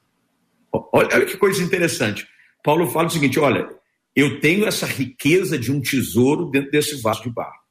Olha, 0.93 1.09
olha 1.13 1.25
que 1.25 1.37
coisa 1.37 1.63
interessante. 1.63 2.27
Paulo 2.63 2.89
fala 2.89 3.07
o 3.07 3.11
seguinte: 3.11 3.39
olha, 3.39 3.69
eu 4.15 4.39
tenho 4.41 4.65
essa 4.65 4.85
riqueza 4.85 5.57
de 5.57 5.71
um 5.71 5.81
tesouro 5.81 6.49
dentro 6.49 6.71
desse 6.71 7.01
vaso 7.01 7.23
de 7.23 7.29
barro. 7.29 7.61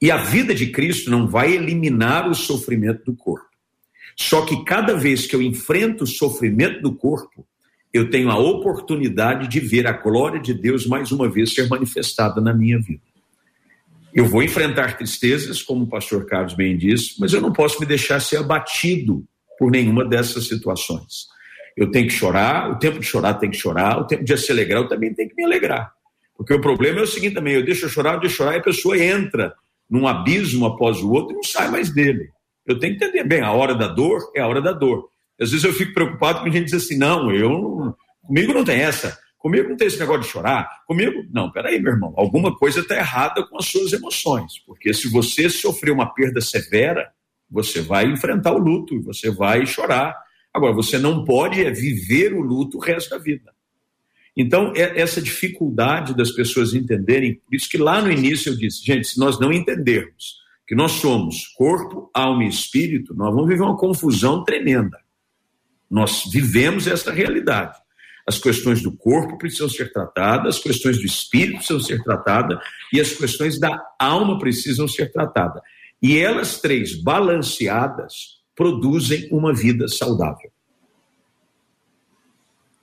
E 0.00 0.10
a 0.10 0.18
vida 0.18 0.54
de 0.54 0.70
Cristo 0.70 1.10
não 1.10 1.26
vai 1.26 1.52
eliminar 1.52 2.28
o 2.28 2.34
sofrimento 2.34 3.04
do 3.04 3.16
corpo. 3.16 3.53
Só 4.16 4.42
que 4.42 4.64
cada 4.64 4.94
vez 4.94 5.26
que 5.26 5.34
eu 5.34 5.42
enfrento 5.42 6.04
o 6.04 6.06
sofrimento 6.06 6.80
do 6.80 6.94
corpo, 6.94 7.46
eu 7.92 8.10
tenho 8.10 8.30
a 8.30 8.38
oportunidade 8.38 9.48
de 9.48 9.60
ver 9.60 9.86
a 9.86 9.92
glória 9.92 10.40
de 10.40 10.52
Deus 10.52 10.86
mais 10.86 11.12
uma 11.12 11.28
vez 11.28 11.54
ser 11.54 11.68
manifestada 11.68 12.40
na 12.40 12.52
minha 12.52 12.80
vida. 12.80 13.02
Eu 14.12 14.26
vou 14.26 14.42
enfrentar 14.42 14.96
tristezas, 14.96 15.62
como 15.62 15.84
o 15.84 15.88
pastor 15.88 16.26
Carlos 16.26 16.54
bem 16.54 16.76
disse, 16.76 17.14
mas 17.18 17.32
eu 17.32 17.40
não 17.40 17.52
posso 17.52 17.80
me 17.80 17.86
deixar 17.86 18.20
ser 18.20 18.36
abatido 18.36 19.24
por 19.58 19.70
nenhuma 19.70 20.04
dessas 20.04 20.46
situações. 20.46 21.26
Eu 21.76 21.90
tenho 21.90 22.06
que 22.06 22.12
chorar, 22.12 22.70
o 22.70 22.78
tempo 22.78 23.00
de 23.00 23.06
chorar 23.06 23.34
tem 23.34 23.50
que 23.50 23.56
chorar, 23.56 23.98
o 23.98 24.06
tempo 24.06 24.24
de 24.24 24.36
se 24.36 24.52
alegrar 24.52 24.82
eu 24.82 24.88
também 24.88 25.12
tenho 25.12 25.28
que 25.28 25.34
me 25.34 25.44
alegrar. 25.44 25.92
Porque 26.36 26.54
o 26.54 26.60
problema 26.60 27.00
é 27.00 27.02
o 27.02 27.06
seguinte 27.06 27.34
também, 27.34 27.54
eu 27.54 27.64
deixo 27.64 27.86
eu 27.86 27.88
chorar, 27.88 28.14
eu 28.14 28.20
deixo 28.20 28.36
chorar 28.36 28.54
e 28.54 28.58
a 28.58 28.62
pessoa 28.62 28.98
entra 28.98 29.54
num 29.88 30.06
abismo 30.06 30.66
após 30.66 31.00
o 31.00 31.10
outro 31.10 31.32
e 31.32 31.36
não 31.36 31.42
sai 31.42 31.70
mais 31.70 31.92
dele. 31.92 32.30
Eu 32.66 32.78
tenho 32.78 32.96
que 32.96 33.04
entender 33.04 33.24
bem, 33.24 33.40
a 33.40 33.52
hora 33.52 33.74
da 33.74 33.88
dor 33.88 34.30
é 34.34 34.40
a 34.40 34.46
hora 34.46 34.62
da 34.62 34.72
dor. 34.72 35.08
Às 35.40 35.50
vezes 35.50 35.64
eu 35.64 35.72
fico 35.72 35.92
preocupado 35.92 36.40
com 36.40 36.50
gente 36.50 36.66
diz 36.66 36.74
assim, 36.74 36.96
não, 36.96 37.30
eu 37.32 37.94
comigo 38.22 38.54
não 38.54 38.64
tem 38.64 38.80
essa, 38.80 39.18
comigo 39.36 39.68
não 39.68 39.76
tem 39.76 39.86
esse 39.86 39.98
negócio 39.98 40.22
de 40.22 40.28
chorar, 40.28 40.68
comigo, 40.86 41.24
não, 41.30 41.50
peraí, 41.50 41.80
meu 41.80 41.92
irmão, 41.92 42.14
alguma 42.16 42.56
coisa 42.56 42.80
está 42.80 42.96
errada 42.96 43.46
com 43.46 43.58
as 43.58 43.66
suas 43.66 43.92
emoções, 43.92 44.58
porque 44.66 44.94
se 44.94 45.08
você 45.08 45.50
sofrer 45.50 45.90
uma 45.90 46.06
perda 46.06 46.40
severa, 46.40 47.10
você 47.50 47.82
vai 47.82 48.06
enfrentar 48.06 48.52
o 48.52 48.58
luto, 48.58 49.02
você 49.02 49.30
vai 49.30 49.66
chorar. 49.66 50.16
Agora, 50.52 50.72
você 50.72 50.98
não 50.98 51.24
pode 51.24 51.62
é 51.62 51.70
viver 51.70 52.32
o 52.32 52.40
luto 52.40 52.78
o 52.78 52.80
resto 52.80 53.10
da 53.10 53.18
vida. 53.18 53.52
Então, 54.36 54.72
é 54.74 55.00
essa 55.00 55.20
dificuldade 55.20 56.16
das 56.16 56.32
pessoas 56.32 56.74
entenderem, 56.74 57.34
por 57.34 57.54
isso 57.54 57.68
que 57.68 57.78
lá 57.78 58.00
no 58.00 58.10
início 58.10 58.52
eu 58.52 58.56
disse, 58.56 58.84
gente, 58.84 59.06
se 59.06 59.18
nós 59.18 59.38
não 59.38 59.52
entendermos 59.52 60.42
que 60.66 60.74
nós 60.74 60.92
somos 60.92 61.48
corpo, 61.48 62.10
alma 62.14 62.44
e 62.44 62.48
espírito, 62.48 63.14
nós 63.14 63.32
vamos 63.32 63.48
viver 63.48 63.62
uma 63.62 63.76
confusão 63.76 64.44
tremenda. 64.44 64.98
Nós 65.90 66.24
vivemos 66.30 66.86
essa 66.86 67.12
realidade. 67.12 67.78
As 68.26 68.38
questões 68.38 68.82
do 68.82 68.96
corpo 68.96 69.36
precisam 69.36 69.68
ser 69.68 69.92
tratadas, 69.92 70.56
as 70.56 70.62
questões 70.62 70.98
do 70.98 71.04
espírito 71.04 71.56
precisam 71.56 71.80
ser 71.80 72.02
tratadas 72.02 72.58
e 72.92 73.00
as 73.00 73.12
questões 73.12 73.60
da 73.60 73.78
alma 73.98 74.38
precisam 74.38 74.88
ser 74.88 75.12
tratadas. 75.12 75.62
E 76.00 76.18
elas 76.18 76.60
três, 76.60 77.00
balanceadas, 77.02 78.42
produzem 78.56 79.28
uma 79.30 79.52
vida 79.52 79.86
saudável. 79.88 80.50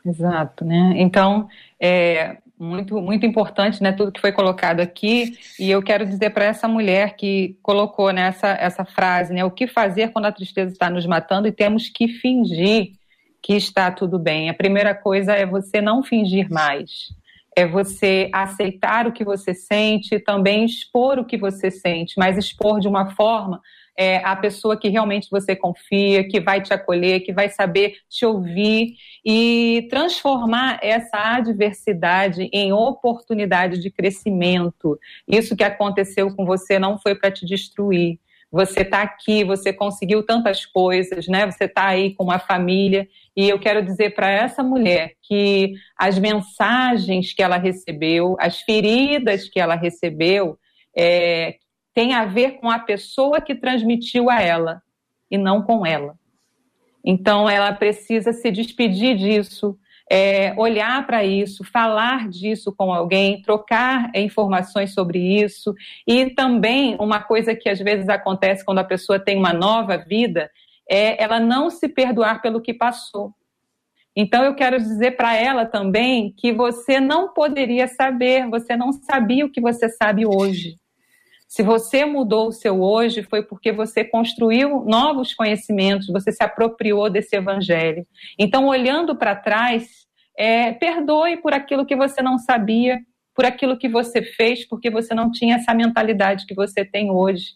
Exato, 0.05 0.65
né? 0.65 0.93
Então, 0.97 1.47
é 1.79 2.37
muito, 2.61 3.01
muito 3.01 3.25
importante, 3.25 3.81
né? 3.81 3.91
Tudo 3.91 4.11
que 4.11 4.21
foi 4.21 4.31
colocado 4.31 4.81
aqui. 4.81 5.35
E 5.59 5.71
eu 5.71 5.81
quero 5.81 6.05
dizer 6.05 6.29
para 6.29 6.45
essa 6.45 6.67
mulher 6.67 7.15
que 7.15 7.57
colocou 7.63 8.11
né, 8.11 8.33
essa 8.59 8.85
frase, 8.85 9.33
né? 9.33 9.43
O 9.43 9.49
que 9.49 9.65
fazer 9.65 10.11
quando 10.11 10.25
a 10.25 10.31
tristeza 10.31 10.71
está 10.71 10.87
nos 10.87 11.07
matando 11.07 11.47
e 11.47 11.51
temos 11.51 11.89
que 11.89 12.07
fingir 12.07 12.91
que 13.41 13.53
está 13.53 13.89
tudo 13.89 14.19
bem. 14.19 14.49
A 14.49 14.53
primeira 14.53 14.93
coisa 14.93 15.33
é 15.33 15.43
você 15.43 15.81
não 15.81 16.03
fingir 16.03 16.51
mais. 16.51 17.09
É 17.55 17.65
você 17.65 18.29
aceitar 18.31 19.07
o 19.07 19.11
que 19.11 19.25
você 19.25 19.55
sente, 19.55 20.19
também 20.19 20.63
expor 20.63 21.17
o 21.17 21.25
que 21.25 21.37
você 21.37 21.71
sente, 21.71 22.13
mas 22.17 22.37
expor 22.37 22.79
de 22.79 22.87
uma 22.87 23.09
forma 23.15 23.59
é, 23.97 24.17
a 24.17 24.35
pessoa 24.35 24.77
que 24.77 24.89
realmente 24.89 25.27
você 25.29 25.55
confia, 25.55 26.27
que 26.27 26.39
vai 26.39 26.61
te 26.61 26.73
acolher, 26.73 27.21
que 27.21 27.33
vai 27.33 27.49
saber 27.49 27.97
te 28.09 28.25
ouvir 28.25 28.95
e 29.25 29.87
transformar 29.89 30.79
essa 30.81 31.35
adversidade 31.35 32.49
em 32.51 32.71
oportunidade 32.73 33.79
de 33.79 33.91
crescimento. 33.91 34.99
Isso 35.27 35.55
que 35.55 35.63
aconteceu 35.63 36.35
com 36.35 36.45
você 36.45 36.79
não 36.79 36.97
foi 36.97 37.15
para 37.15 37.31
te 37.31 37.45
destruir, 37.45 38.19
você 38.51 38.81
está 38.81 39.01
aqui, 39.01 39.45
você 39.45 39.71
conseguiu 39.71 40.23
tantas 40.23 40.65
coisas, 40.65 41.25
né? 41.27 41.49
Você 41.49 41.65
está 41.65 41.87
aí 41.87 42.13
com 42.13 42.25
uma 42.25 42.37
família. 42.37 43.07
E 43.33 43.47
eu 43.47 43.57
quero 43.57 43.81
dizer 43.81 44.13
para 44.13 44.29
essa 44.29 44.61
mulher 44.61 45.13
que 45.23 45.73
as 45.97 46.19
mensagens 46.19 47.33
que 47.33 47.41
ela 47.41 47.57
recebeu, 47.57 48.35
as 48.37 48.59
feridas 48.59 49.47
que 49.47 49.57
ela 49.57 49.75
recebeu, 49.75 50.59
é, 50.93 51.55
tem 51.93 52.13
a 52.13 52.25
ver 52.25 52.59
com 52.59 52.69
a 52.69 52.79
pessoa 52.79 53.41
que 53.41 53.55
transmitiu 53.55 54.29
a 54.29 54.41
ela 54.41 54.81
e 55.29 55.37
não 55.37 55.61
com 55.61 55.85
ela. 55.85 56.15
Então, 57.03 57.49
ela 57.49 57.73
precisa 57.73 58.31
se 58.31 58.51
despedir 58.51 59.17
disso, 59.17 59.77
é, 60.09 60.53
olhar 60.57 61.05
para 61.07 61.23
isso, 61.23 61.63
falar 61.63 62.29
disso 62.29 62.73
com 62.75 62.93
alguém, 62.93 63.41
trocar 63.41 64.11
informações 64.13 64.93
sobre 64.93 65.19
isso. 65.19 65.73
E 66.05 66.29
também 66.29 66.95
uma 66.99 67.21
coisa 67.21 67.55
que 67.55 67.69
às 67.69 67.79
vezes 67.79 68.09
acontece 68.09 68.63
quando 68.63 68.79
a 68.79 68.83
pessoa 68.83 69.19
tem 69.19 69.37
uma 69.37 69.53
nova 69.53 69.97
vida 69.97 70.51
é 70.89 71.23
ela 71.23 71.39
não 71.39 71.69
se 71.69 71.87
perdoar 71.87 72.41
pelo 72.41 72.61
que 72.61 72.73
passou. 72.73 73.33
Então 74.13 74.43
eu 74.43 74.53
quero 74.53 74.77
dizer 74.77 75.11
para 75.11 75.33
ela 75.33 75.65
também 75.65 76.33
que 76.37 76.51
você 76.51 76.99
não 76.99 77.33
poderia 77.33 77.87
saber, 77.87 78.49
você 78.49 78.75
não 78.75 78.91
sabia 78.91 79.45
o 79.45 79.49
que 79.49 79.61
você 79.61 79.87
sabe 79.87 80.25
hoje. 80.25 80.75
Se 81.51 81.63
você 81.63 82.05
mudou 82.05 82.47
o 82.47 82.51
seu 82.53 82.81
hoje, 82.81 83.23
foi 83.23 83.43
porque 83.43 83.73
você 83.73 84.05
construiu 84.05 84.85
novos 84.85 85.33
conhecimentos, 85.33 86.07
você 86.07 86.31
se 86.31 86.41
apropriou 86.41 87.09
desse 87.09 87.35
evangelho. 87.35 88.07
Então, 88.39 88.67
olhando 88.67 89.17
para 89.17 89.35
trás, 89.35 90.07
é, 90.37 90.71
perdoe 90.71 91.35
por 91.41 91.53
aquilo 91.53 91.85
que 91.85 91.93
você 91.93 92.21
não 92.21 92.37
sabia, 92.37 93.01
por 93.35 93.43
aquilo 93.43 93.77
que 93.77 93.89
você 93.89 94.21
fez, 94.21 94.65
porque 94.65 94.89
você 94.89 95.13
não 95.13 95.29
tinha 95.29 95.57
essa 95.57 95.73
mentalidade 95.73 96.45
que 96.45 96.55
você 96.55 96.85
tem 96.85 97.11
hoje. 97.11 97.47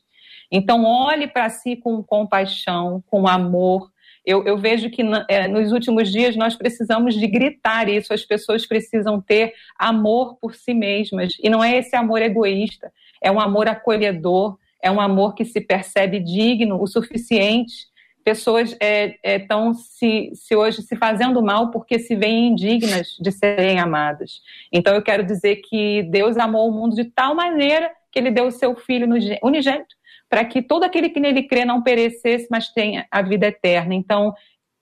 Então, 0.52 0.84
olhe 0.84 1.26
para 1.26 1.50
si 1.50 1.78
com 1.78 2.04
compaixão, 2.04 3.02
com 3.08 3.26
amor, 3.30 3.90
Eu, 4.26 4.44
eu 4.44 4.58
vejo 4.58 4.90
que 4.90 5.04
é, 5.30 5.48
nos 5.48 5.72
últimos 5.72 6.12
dias 6.12 6.36
nós 6.36 6.56
precisamos 6.56 7.14
de 7.14 7.28
gritar 7.28 7.88
isso, 7.88 8.12
as 8.12 8.26
pessoas 8.26 8.66
precisam 8.66 9.22
ter 9.22 9.54
amor 9.78 10.36
por 10.42 10.56
si 10.56 10.74
mesmas. 10.74 11.38
E 11.42 11.48
não 11.48 11.64
é 11.64 11.78
esse 11.78 11.96
amor 11.96 12.22
egoísta, 12.22 12.92
é 13.26 13.32
um 13.32 13.40
amor 13.40 13.68
acolhedor, 13.68 14.58
é 14.82 14.92
um 14.92 15.02
amor 15.02 15.34
que 15.34 15.44
se 15.44 15.60
percebe 15.60 16.20
digno 16.20 16.80
o 16.80 16.86
suficiente. 16.86 17.88
Pessoas 18.24 18.78
estão 19.24 19.68
é, 19.68 19.72
é, 19.72 19.74
se, 19.74 20.32
se 20.36 20.56
hoje 20.56 20.84
se 20.84 20.96
fazendo 20.96 21.42
mal 21.42 21.72
porque 21.72 21.98
se 21.98 22.16
veem 22.16 22.50
indignas 22.50 23.18
de 23.20 23.32
serem 23.32 23.80
amadas. 23.80 24.42
Então 24.72 24.94
eu 24.94 25.02
quero 25.02 25.24
dizer 25.24 25.58
que 25.58 26.04
Deus 26.04 26.38
amou 26.38 26.70
o 26.70 26.72
mundo 26.72 26.96
de 26.96 27.06
tal 27.06 27.34
maneira 27.34 27.92
que 28.12 28.20
ele 28.20 28.30
deu 28.30 28.46
o 28.46 28.52
seu 28.52 28.76
filho 28.76 29.08
unigênito 29.42 29.96
para 30.30 30.46
que 30.46 30.62
todo 30.62 30.84
aquele 30.84 31.10
que 31.10 31.20
nele 31.20 31.44
crê 31.44 31.66
não 31.66 31.82
perecesse, 31.82 32.48
mas 32.50 32.70
tenha 32.70 33.08
a 33.12 33.22
vida 33.22 33.48
eterna. 33.48 33.94
Então, 33.94 34.34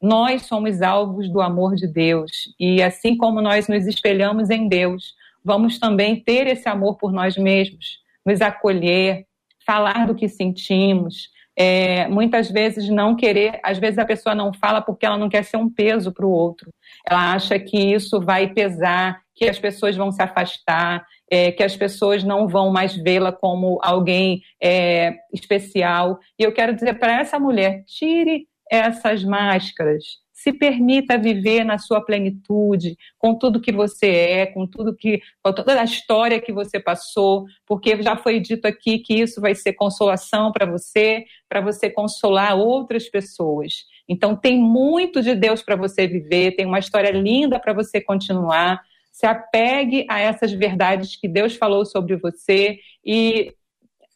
nós 0.01 0.43
somos 0.43 0.81
alvos 0.81 1.29
do 1.29 1.41
amor 1.41 1.75
de 1.75 1.87
Deus. 1.87 2.53
E 2.59 2.81
assim 2.83 3.15
como 3.15 3.41
nós 3.41 3.67
nos 3.67 3.87
espelhamos 3.87 4.49
em 4.49 4.67
Deus, 4.67 5.13
vamos 5.43 5.79
também 5.79 6.19
ter 6.19 6.47
esse 6.47 6.67
amor 6.67 6.97
por 6.97 7.11
nós 7.11 7.37
mesmos, 7.37 8.02
nos 8.25 8.41
acolher, 8.41 9.25
falar 9.65 10.07
do 10.07 10.15
que 10.15 10.27
sentimos. 10.27 11.29
É, 11.55 12.07
muitas 12.07 12.49
vezes 12.49 12.89
não 12.89 13.15
querer, 13.15 13.59
às 13.63 13.77
vezes 13.77 13.99
a 13.99 14.05
pessoa 14.05 14.33
não 14.33 14.51
fala 14.53 14.81
porque 14.81 15.05
ela 15.05 15.17
não 15.17 15.29
quer 15.29 15.43
ser 15.43 15.57
um 15.57 15.69
peso 15.69 16.11
para 16.11 16.25
o 16.25 16.31
outro. 16.31 16.71
Ela 17.07 17.33
acha 17.33 17.59
que 17.59 17.77
isso 17.77 18.19
vai 18.19 18.51
pesar, 18.51 19.21
que 19.35 19.45
as 19.45 19.59
pessoas 19.59 19.95
vão 19.95 20.11
se 20.11 20.21
afastar, 20.21 21.05
é, 21.29 21.51
que 21.51 21.63
as 21.63 21.75
pessoas 21.75 22.23
não 22.23 22.47
vão 22.47 22.71
mais 22.71 22.95
vê-la 22.95 23.31
como 23.31 23.79
alguém 23.83 24.41
é, 24.61 25.15
especial. 25.31 26.19
E 26.39 26.43
eu 26.43 26.51
quero 26.51 26.73
dizer 26.73 26.97
para 26.97 27.19
essa 27.19 27.39
mulher: 27.39 27.83
tire 27.85 28.47
essas 28.71 29.23
máscaras, 29.23 30.03
se 30.43 30.51
permita 30.51 31.17
viver 31.17 31.63
na 31.63 31.77
sua 31.77 32.01
plenitude, 32.01 32.97
com 33.17 33.33
tudo 33.33 33.61
que 33.61 33.71
você 33.71 34.07
é, 34.07 34.45
com 34.45 34.67
tudo 34.67 34.93
que, 34.93 35.21
com 35.41 35.53
toda 35.53 35.79
a 35.79 35.85
história 35.85 36.41
que 36.41 36.51
você 36.51 36.81
passou, 36.81 37.45
porque 37.65 38.01
já 38.03 38.17
foi 38.17 38.41
dito 38.41 38.65
aqui 38.65 38.99
que 38.99 39.13
isso 39.13 39.39
vai 39.39 39.55
ser 39.55 39.71
consolação 39.71 40.51
para 40.51 40.65
você, 40.65 41.23
para 41.47 41.61
você 41.61 41.89
consolar 41.89 42.57
outras 42.57 43.09
pessoas. 43.09 43.85
Então 44.05 44.35
tem 44.35 44.59
muito 44.59 45.21
de 45.21 45.33
Deus 45.33 45.61
para 45.61 45.77
você 45.77 46.05
viver, 46.05 46.57
tem 46.57 46.65
uma 46.65 46.79
história 46.79 47.11
linda 47.11 47.57
para 47.57 47.71
você 47.71 48.01
continuar 48.01 48.81
se 49.13 49.25
apegue 49.25 50.05
a 50.09 50.19
essas 50.19 50.51
verdades 50.51 51.15
que 51.15 51.27
Deus 51.27 51.55
falou 51.55 51.85
sobre 51.85 52.17
você 52.17 52.79
e 53.05 53.53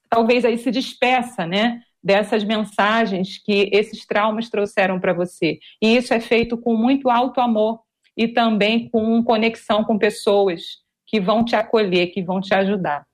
talvez 0.09 0.43
aí 0.43 0.57
se 0.57 0.71
despeça, 0.71 1.45
né? 1.45 1.79
Dessas 2.03 2.43
mensagens 2.43 3.41
que 3.43 3.69
esses 3.73 4.05
traumas 4.05 4.49
trouxeram 4.49 4.99
para 4.99 5.13
você. 5.13 5.59
E 5.81 5.97
isso 5.97 6.13
é 6.13 6.19
feito 6.19 6.57
com 6.57 6.75
muito 6.75 7.09
alto 7.09 7.41
amor 7.41 7.79
e 8.15 8.27
também 8.27 8.89
com 8.89 9.23
conexão 9.23 9.83
com 9.83 9.97
pessoas 9.97 10.61
que 11.05 11.19
vão 11.19 11.43
te 11.43 11.55
acolher, 11.55 12.07
que 12.07 12.21
vão 12.21 12.39
te 12.39 12.53
ajudar. 12.53 13.05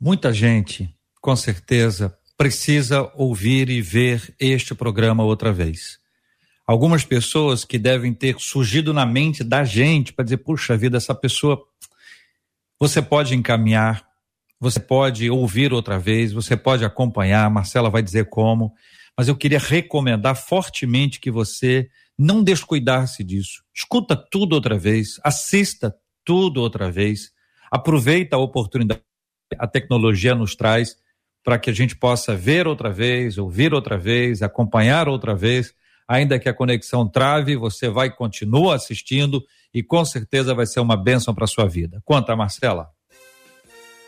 Muita 0.00 0.32
gente, 0.32 0.88
com 1.20 1.36
certeza, 1.36 2.16
precisa 2.36 3.10
ouvir 3.14 3.68
e 3.68 3.80
ver 3.80 4.34
este 4.40 4.74
programa 4.74 5.24
outra 5.24 5.52
vez 5.52 6.02
algumas 6.66 7.04
pessoas 7.04 7.64
que 7.64 7.78
devem 7.78 8.14
ter 8.14 8.36
surgido 8.38 8.94
na 8.94 9.04
mente 9.04 9.42
da 9.42 9.64
gente 9.64 10.12
para 10.12 10.24
dizer, 10.24 10.38
puxa 10.38 10.76
vida, 10.76 10.96
essa 10.96 11.14
pessoa 11.14 11.62
você 12.78 13.00
pode 13.00 13.34
encaminhar, 13.34 14.04
você 14.62 14.78
pode 14.78 15.28
ouvir 15.28 15.72
outra 15.72 15.98
vez, 15.98 16.32
você 16.32 16.56
pode 16.56 16.84
acompanhar, 16.84 17.44
a 17.44 17.50
Marcela 17.50 17.90
vai 17.90 18.00
dizer 18.00 18.28
como, 18.28 18.72
mas 19.18 19.26
eu 19.26 19.34
queria 19.34 19.58
recomendar 19.58 20.36
fortemente 20.36 21.18
que 21.18 21.32
você 21.32 21.88
não 22.16 22.44
descuidasse 22.44 23.24
disso. 23.24 23.64
Escuta 23.74 24.14
tudo 24.14 24.52
outra 24.52 24.78
vez, 24.78 25.18
assista 25.24 25.92
tudo 26.24 26.60
outra 26.60 26.92
vez, 26.92 27.32
aproveita 27.72 28.36
a 28.36 28.38
oportunidade 28.38 29.00
que 29.50 29.56
a 29.58 29.66
tecnologia 29.66 30.32
nos 30.32 30.54
traz 30.54 30.96
para 31.42 31.58
que 31.58 31.68
a 31.68 31.72
gente 31.72 31.96
possa 31.96 32.36
ver 32.36 32.68
outra 32.68 32.88
vez, 32.88 33.38
ouvir 33.38 33.74
outra 33.74 33.98
vez, 33.98 34.42
acompanhar 34.42 35.08
outra 35.08 35.34
vez 35.34 35.74
ainda 36.06 36.38
que 36.38 36.48
a 36.48 36.54
conexão 36.54 37.08
trave, 37.08 37.56
você 37.56 37.88
vai 37.88 38.14
continua 38.14 38.76
assistindo 38.76 39.42
e 39.74 39.82
com 39.82 40.04
certeza 40.04 40.54
vai 40.54 40.66
ser 40.66 40.78
uma 40.78 40.96
bênção 40.96 41.34
para 41.34 41.48
sua 41.48 41.66
vida. 41.66 42.00
Conta, 42.04 42.36
Marcela. 42.36 42.91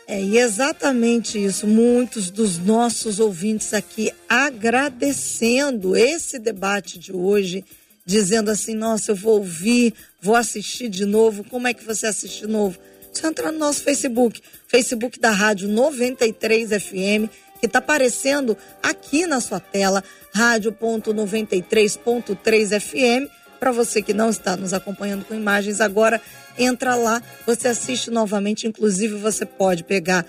É 0.07 0.21
exatamente 0.21 1.43
isso. 1.43 1.65
Muitos 1.65 2.29
dos 2.29 2.57
nossos 2.57 3.19
ouvintes 3.19 3.73
aqui 3.73 4.11
agradecendo 4.29 5.95
esse 5.95 6.37
debate 6.37 6.99
de 6.99 7.11
hoje, 7.11 7.65
dizendo 8.05 8.51
assim: 8.51 8.75
nossa, 8.75 9.11
eu 9.11 9.15
vou 9.15 9.39
ouvir, 9.39 9.93
vou 10.21 10.35
assistir 10.35 10.89
de 10.89 11.05
novo. 11.05 11.43
Como 11.43 11.67
é 11.67 11.73
que 11.73 11.83
você 11.83 12.07
assiste 12.07 12.41
de 12.41 12.47
novo? 12.47 12.77
Você 13.11 13.25
entra 13.25 13.51
no 13.51 13.57
nosso 13.57 13.81
Facebook, 13.81 14.41
Facebook 14.67 15.19
da 15.19 15.31
Rádio 15.31 15.69
93 15.69 16.69
FM 16.69 17.31
que 17.59 17.67
está 17.67 17.79
aparecendo 17.79 18.55
aqui 18.83 19.25
na 19.25 19.41
sua 19.41 19.59
tela, 19.59 20.03
rádio.93.3 20.33 22.79
FM. 22.79 23.27
Para 23.65 23.71
você 23.71 23.99
que 23.99 24.13
não 24.13 24.29
está 24.29 24.55
nos 24.55 24.73
acompanhando 24.73 25.25
com 25.25 25.33
imagens 25.33 25.81
agora, 25.81 26.21
entra 26.55 26.93
lá, 26.93 27.19
você 27.47 27.67
assiste 27.67 28.11
novamente. 28.11 28.67
Inclusive, 28.67 29.15
você 29.15 29.43
pode 29.43 29.83
pegar, 29.83 30.23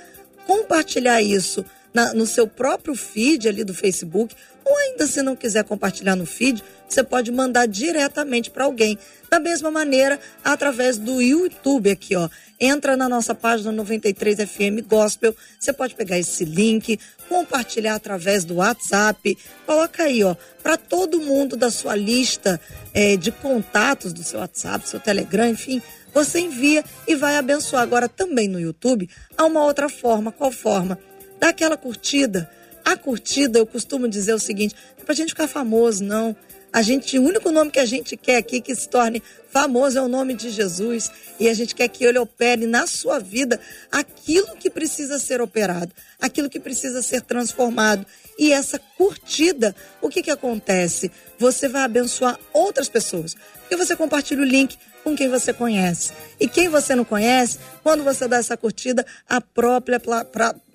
compartilhar 0.47 1.21
isso 1.21 1.63
na, 1.97 2.13
no 2.13 2.27
seu 2.27 2.47
próprio 2.47 2.95
feed 2.95 3.49
ali 3.49 3.65
do 3.65 3.73
Facebook, 3.73 4.37
ou 4.63 4.77
ainda 4.77 5.07
se 5.07 5.23
não 5.23 5.35
quiser 5.35 5.65
compartilhar 5.65 6.15
no 6.15 6.27
feed, 6.27 6.63
você 6.87 7.03
pode 7.03 7.33
mandar 7.33 7.67
diretamente 7.67 8.51
para 8.51 8.65
alguém. 8.65 8.99
Da 9.31 9.41
mesma 9.41 9.71
maneira, 9.71 10.21
através 10.45 10.99
do 10.99 11.23
YouTube 11.23 11.91
aqui, 11.91 12.15
ó. 12.15 12.29
Entra 12.61 12.99
na 12.99 13.09
nossa 13.09 13.35
página 13.35 13.73
93 13.73 14.41
FM 14.41 14.87
Gospel, 14.87 15.35
você 15.59 15.73
pode 15.73 15.95
pegar 15.95 16.19
esse 16.19 16.45
link, 16.45 17.01
compartilhar 17.31 17.95
através 17.95 18.45
do 18.45 18.57
WhatsApp, 18.57 19.39
coloca 19.65 20.03
aí, 20.03 20.23
ó, 20.23 20.37
para 20.63 20.77
todo 20.77 21.21
mundo 21.21 21.57
da 21.57 21.71
sua 21.71 21.97
lista 21.97 22.61
é, 22.93 23.17
de 23.17 23.33
contatos 23.33 24.13
do 24.13 24.23
seu 24.23 24.41
WhatsApp, 24.41 24.87
seu 24.87 25.01
Telegram, 25.01 25.49
enfim, 25.49 25.81
você 26.13 26.41
envia 26.41 26.85
e 27.09 27.15
vai 27.15 27.37
abençoar. 27.37 27.83
Agora 27.83 28.07
também 28.07 28.49
no 28.49 28.61
YouTube 28.61 29.09
há 29.37 29.45
uma 29.45 29.65
outra 29.65 29.89
forma, 29.89 30.31
qual 30.31 30.51
forma? 30.51 30.99
Dá 31.39 31.49
aquela 31.49 31.77
curtida. 31.77 32.51
A 32.85 32.97
curtida, 32.97 33.59
eu 33.59 33.67
costumo 33.67 34.09
dizer 34.09 34.33
o 34.35 34.39
seguinte, 34.39 34.75
não 34.97 35.03
é 35.03 35.05
pra 35.05 35.15
gente 35.15 35.31
ficar 35.31 35.49
famoso, 35.49 36.05
não. 36.05 36.37
A 36.73 36.83
gente, 36.83 37.19
o 37.19 37.23
único 37.23 37.51
nome 37.51 37.71
que 37.71 37.79
a 37.79 37.87
gente 37.87 38.17
quer 38.17 38.37
aqui 38.37 38.61
que 38.61 38.75
se 38.75 38.89
torne 38.89 39.23
famoso 39.51 39.99
é 39.99 40.03
o 40.03 40.09
nome 40.09 40.35
de 40.35 40.51
Jesus. 40.51 41.11
E 41.41 41.49
a 41.49 41.55
gente 41.55 41.75
quer 41.75 41.89
que 41.89 42.05
ele 42.05 42.19
opere 42.19 42.67
na 42.67 42.87
sua 42.87 43.19
vida 43.19 43.59
aquilo 43.91 44.55
que 44.57 44.69
precisa 44.69 45.19
ser 45.19 45.41
operado, 45.41 45.91
aquilo 46.21 46.51
que 46.51 46.61
precisa 46.61 47.01
ser 47.01 47.23
transformado. 47.23 48.05
E 48.39 48.53
essa 48.53 48.79
curtida, 48.79 49.75
o 50.03 50.11
que, 50.11 50.23
que 50.23 50.31
acontece? 50.31 51.11
Você 51.39 51.67
vai 51.67 51.83
abençoar 51.83 52.39
outras 52.53 52.89
pessoas. 52.89 53.35
Porque 53.61 53.75
você 53.75 53.97
compartilha 53.97 54.43
o 54.43 54.45
link 54.45 54.77
com 55.03 55.17
quem 55.17 55.29
você 55.29 55.53
conhece. 55.53 56.13
E 56.39 56.47
quem 56.47 56.69
você 56.69 56.95
não 56.95 57.05
conhece, 57.05 57.59
quando 57.83 58.05
você 58.05 58.29
dá 58.29 58.37
essa 58.37 58.57
curtida, 58.57 59.07
a 59.29 59.41
própria. 59.41 59.99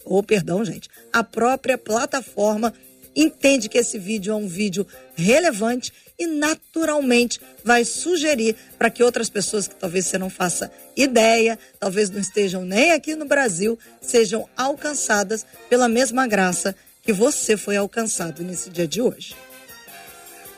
Oh, 0.06 0.24
perdão, 0.24 0.64
gente. 0.64 0.90
A 1.12 1.24
própria 1.24 1.78
plataforma 1.78 2.74
entende 3.16 3.70
que 3.70 3.78
esse 3.78 4.00
vídeo 4.00 4.32
é 4.34 4.36
um 4.36 4.48
vídeo 4.48 4.86
relevante 5.16 5.92
e 6.18 6.28
naturalmente 6.28 7.40
vai 7.64 7.84
sugerir 7.84 8.56
para 8.78 8.90
que 8.90 9.04
outras 9.04 9.30
pessoas 9.30 9.68
que 9.68 9.76
talvez 9.76 10.06
você 10.06 10.18
não 10.18 10.30
faça 10.30 10.72
ideia, 10.96 11.58
talvez 11.80 12.10
não 12.10 12.20
estejam 12.20 12.64
nem 12.64 12.92
aqui 12.92 13.16
no 13.16 13.26
Brasil, 13.26 13.78
sejam 14.00 14.48
alcançadas 14.56 15.46
pela 15.70 15.90
mesma 15.90 16.28
graça 16.28 16.76
que 17.04 17.12
você 17.12 17.58
foi 17.58 17.76
alcançado 17.76 18.44
nesse 18.44 18.70
dia 18.70 18.88
de 18.88 19.02
hoje. 19.02 19.36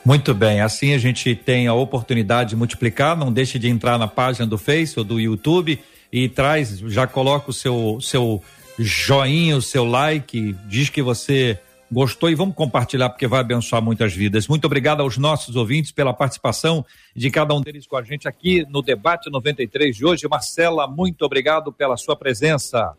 Muito 0.04 0.34
bem, 0.34 0.60
assim 0.60 0.92
a 0.92 0.98
gente 0.98 1.34
tem 1.34 1.66
a 1.66 1.72
oportunidade 1.72 2.50
de 2.50 2.56
multiplicar, 2.56 3.16
não 3.16 3.32
deixe 3.32 3.58
de 3.58 3.68
entrar 3.68 3.98
na 3.98 4.06
página 4.06 4.46
do 4.46 4.58
Face 4.58 4.98
ou 4.98 5.04
do 5.04 5.18
YouTube 5.18 5.80
e 6.12 6.28
traz, 6.28 6.78
já 6.78 7.06
coloca 7.06 7.50
o 7.50 7.54
seu 7.54 7.98
seu 8.02 8.42
joinha, 8.78 9.56
o 9.56 9.62
seu 9.62 9.84
like, 9.84 10.54
diz 10.66 10.88
que 10.88 11.02
você 11.02 11.58
gostou 11.90 12.28
e 12.28 12.34
vamos 12.34 12.54
compartilhar 12.56 13.08
porque 13.08 13.26
vai 13.26 13.40
abençoar 13.40 13.80
muitas 13.80 14.12
vidas. 14.12 14.48
Muito 14.48 14.64
obrigado 14.64 15.00
aos 15.00 15.16
nossos 15.16 15.54
ouvintes 15.54 15.92
pela 15.92 16.12
participação 16.12 16.84
de 17.14 17.30
cada 17.30 17.54
um 17.54 17.60
deles 17.60 17.86
com 17.86 17.96
a 17.96 18.02
gente 18.02 18.26
aqui 18.26 18.66
no 18.68 18.82
debate 18.82 19.30
93 19.30 19.96
de 19.96 20.04
hoje. 20.04 20.26
Marcela, 20.28 20.88
muito 20.88 21.22
obrigado 21.22 21.72
pela 21.72 21.96
sua 21.96 22.16
presença. 22.16 22.94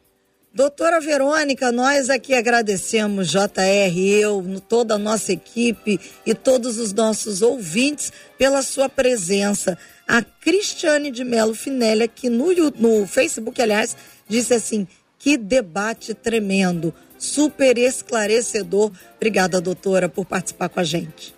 Doutora 0.53 1.01
Verônica, 1.01 1.69
nós 1.69 2.09
aqui 2.09 2.33
agradecemos, 2.33 3.29
JR, 3.29 3.99
eu, 3.99 4.61
toda 4.69 4.95
a 4.95 4.97
nossa 4.97 5.33
equipe 5.33 5.99
e 6.25 6.33
todos 6.33 6.77
os 6.77 6.93
nossos 6.93 7.41
ouvintes 7.41 8.13
pela 8.37 8.61
sua 8.61 8.87
presença. 8.87 9.77
A 10.07 10.21
Cristiane 10.21 11.11
de 11.11 11.25
Melo 11.25 11.53
Finelli, 11.53 12.03
aqui 12.03 12.29
no, 12.29 12.53
no 12.77 13.05
Facebook, 13.05 13.61
aliás, 13.61 13.97
disse 14.29 14.53
assim: 14.53 14.87
que 15.25 15.37
debate 15.37 16.13
tremendo 16.13 16.93
super 17.17 17.79
esclarecedor. 17.79 18.91
Obrigada, 19.15 19.59
doutora, 19.59 20.07
por 20.07 20.23
participar 20.23 20.69
com 20.69 20.79
a 20.79 20.83
gente. 20.83 21.33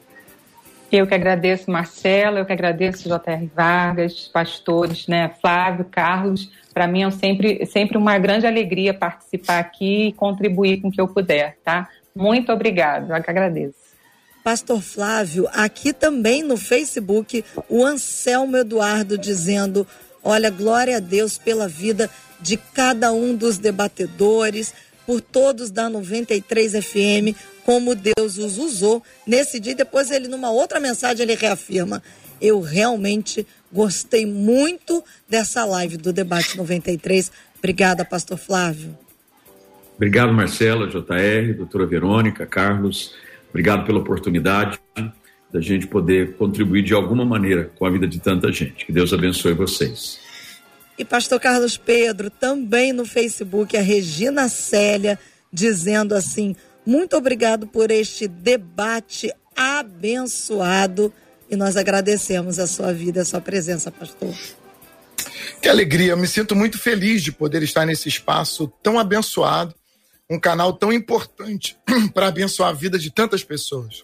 Eu 0.92 1.08
que 1.08 1.16
agradeço, 1.16 1.72
Marcela, 1.72 2.40
eu 2.40 2.46
que 2.46 2.52
agradeço, 2.52 3.08
J.R. 3.08 3.50
Vargas, 3.56 4.28
pastores, 4.28 5.08
né, 5.08 5.32
Flávio, 5.40 5.86
Carlos. 5.90 6.52
Para 6.74 6.86
mim 6.86 7.04
é 7.04 7.12
sempre, 7.12 7.66
sempre 7.66 7.98
uma 7.98 8.18
grande 8.18 8.46
alegria 8.46 8.94
participar 8.94 9.60
aqui 9.60 10.08
e 10.08 10.12
contribuir 10.12 10.82
com 10.82 10.90
o 10.90 10.92
que 10.92 11.00
eu 11.00 11.08
puder, 11.08 11.58
tá? 11.64 11.88
Muito 12.14 12.52
obrigado, 12.52 13.16
eu 13.16 13.24
que 13.24 13.32
agradeço. 13.32 13.88
Pastor 14.44 14.82
Flávio, 14.82 15.48
aqui 15.54 15.94
também 15.94 16.44
no 16.44 16.58
Facebook, 16.58 17.42
o 17.70 17.86
Anselmo 17.86 18.58
Eduardo 18.58 19.18
dizendo: 19.18 19.88
Olha, 20.22 20.50
glória 20.50 20.98
a 20.98 21.00
Deus 21.00 21.38
pela 21.38 21.70
vida 21.70 22.10
de 22.40 22.58
cada 22.58 23.12
um 23.12 23.36
dos 23.36 23.58
debatedores, 23.58 24.74
por 25.06 25.22
todos 25.22 25.72
da 25.72 25.90
93 25.90 26.74
FM, 26.74 27.34
como 27.66 27.96
Deus 27.96 28.38
os 28.38 28.58
usou 28.58 29.02
nesse 29.26 29.60
dia. 29.60 29.74
Depois 29.74 30.12
ele, 30.12 30.28
numa 30.28 30.52
outra 30.52 30.80
mensagem, 30.80 31.24
ele 31.24 31.36
reafirma: 31.36 32.04
eu 32.42 32.60
realmente 32.60 33.48
gostei 33.72 34.26
muito 34.26 35.04
dessa 35.30 35.64
live 35.66 35.98
do 35.98 36.12
Debate 36.12 36.58
93. 36.58 37.32
Obrigada, 37.58 38.04
Pastor 38.04 38.38
Flávio. 38.38 38.98
Obrigado, 39.96 40.32
Marcela, 40.34 40.88
JR, 40.88 41.54
doutora 41.56 41.86
Verônica, 41.86 42.46
Carlos. 42.46 43.16
Obrigado 43.50 43.86
pela 43.86 44.00
oportunidade 44.00 44.80
da 45.52 45.62
gente 45.62 45.88
poder 45.88 46.36
contribuir 46.36 46.84
de 46.84 46.94
alguma 46.94 47.26
maneira 47.26 47.72
com 47.76 47.86
a 47.86 47.90
vida 47.90 48.06
de 48.06 48.20
tanta 48.20 48.52
gente. 48.52 48.86
Que 48.86 48.92
Deus 48.92 49.14
abençoe 49.14 49.54
vocês. 49.54 50.27
E 50.98 51.06
pastor 51.06 51.40
Carlos 51.40 51.78
Pedro, 51.78 52.30
também 52.30 52.92
no 52.92 53.06
Facebook, 53.06 53.78
a 53.78 53.82
Regina 53.82 54.50
Célia, 54.50 55.20
dizendo 55.54 56.16
assim: 56.16 56.56
muito 56.86 57.16
obrigado 57.16 57.68
por 57.68 57.92
este 57.92 58.28
debate 58.28 59.32
abençoado 59.56 61.14
e 61.50 61.56
nós 61.56 61.78
agradecemos 61.78 62.60
a 62.60 62.66
sua 62.66 62.94
vida, 62.94 63.22
a 63.22 63.26
sua 63.26 63.42
presença, 63.42 63.92
pastor. 63.92 64.34
Que 65.62 65.70
alegria, 65.70 66.16
me 66.16 66.28
sinto 66.28 66.56
muito 66.56 66.78
feliz 66.78 67.22
de 67.24 67.32
poder 67.32 67.62
estar 67.62 67.86
nesse 67.86 68.10
espaço 68.10 68.72
tão 68.82 68.98
abençoado, 68.98 69.76
um 70.30 70.40
canal 70.40 70.74
tão 70.74 70.92
importante 70.92 71.78
para 72.14 72.28
abençoar 72.28 72.70
a 72.70 72.74
vida 72.74 72.98
de 72.98 73.12
tantas 73.12 73.44
pessoas. 73.44 74.04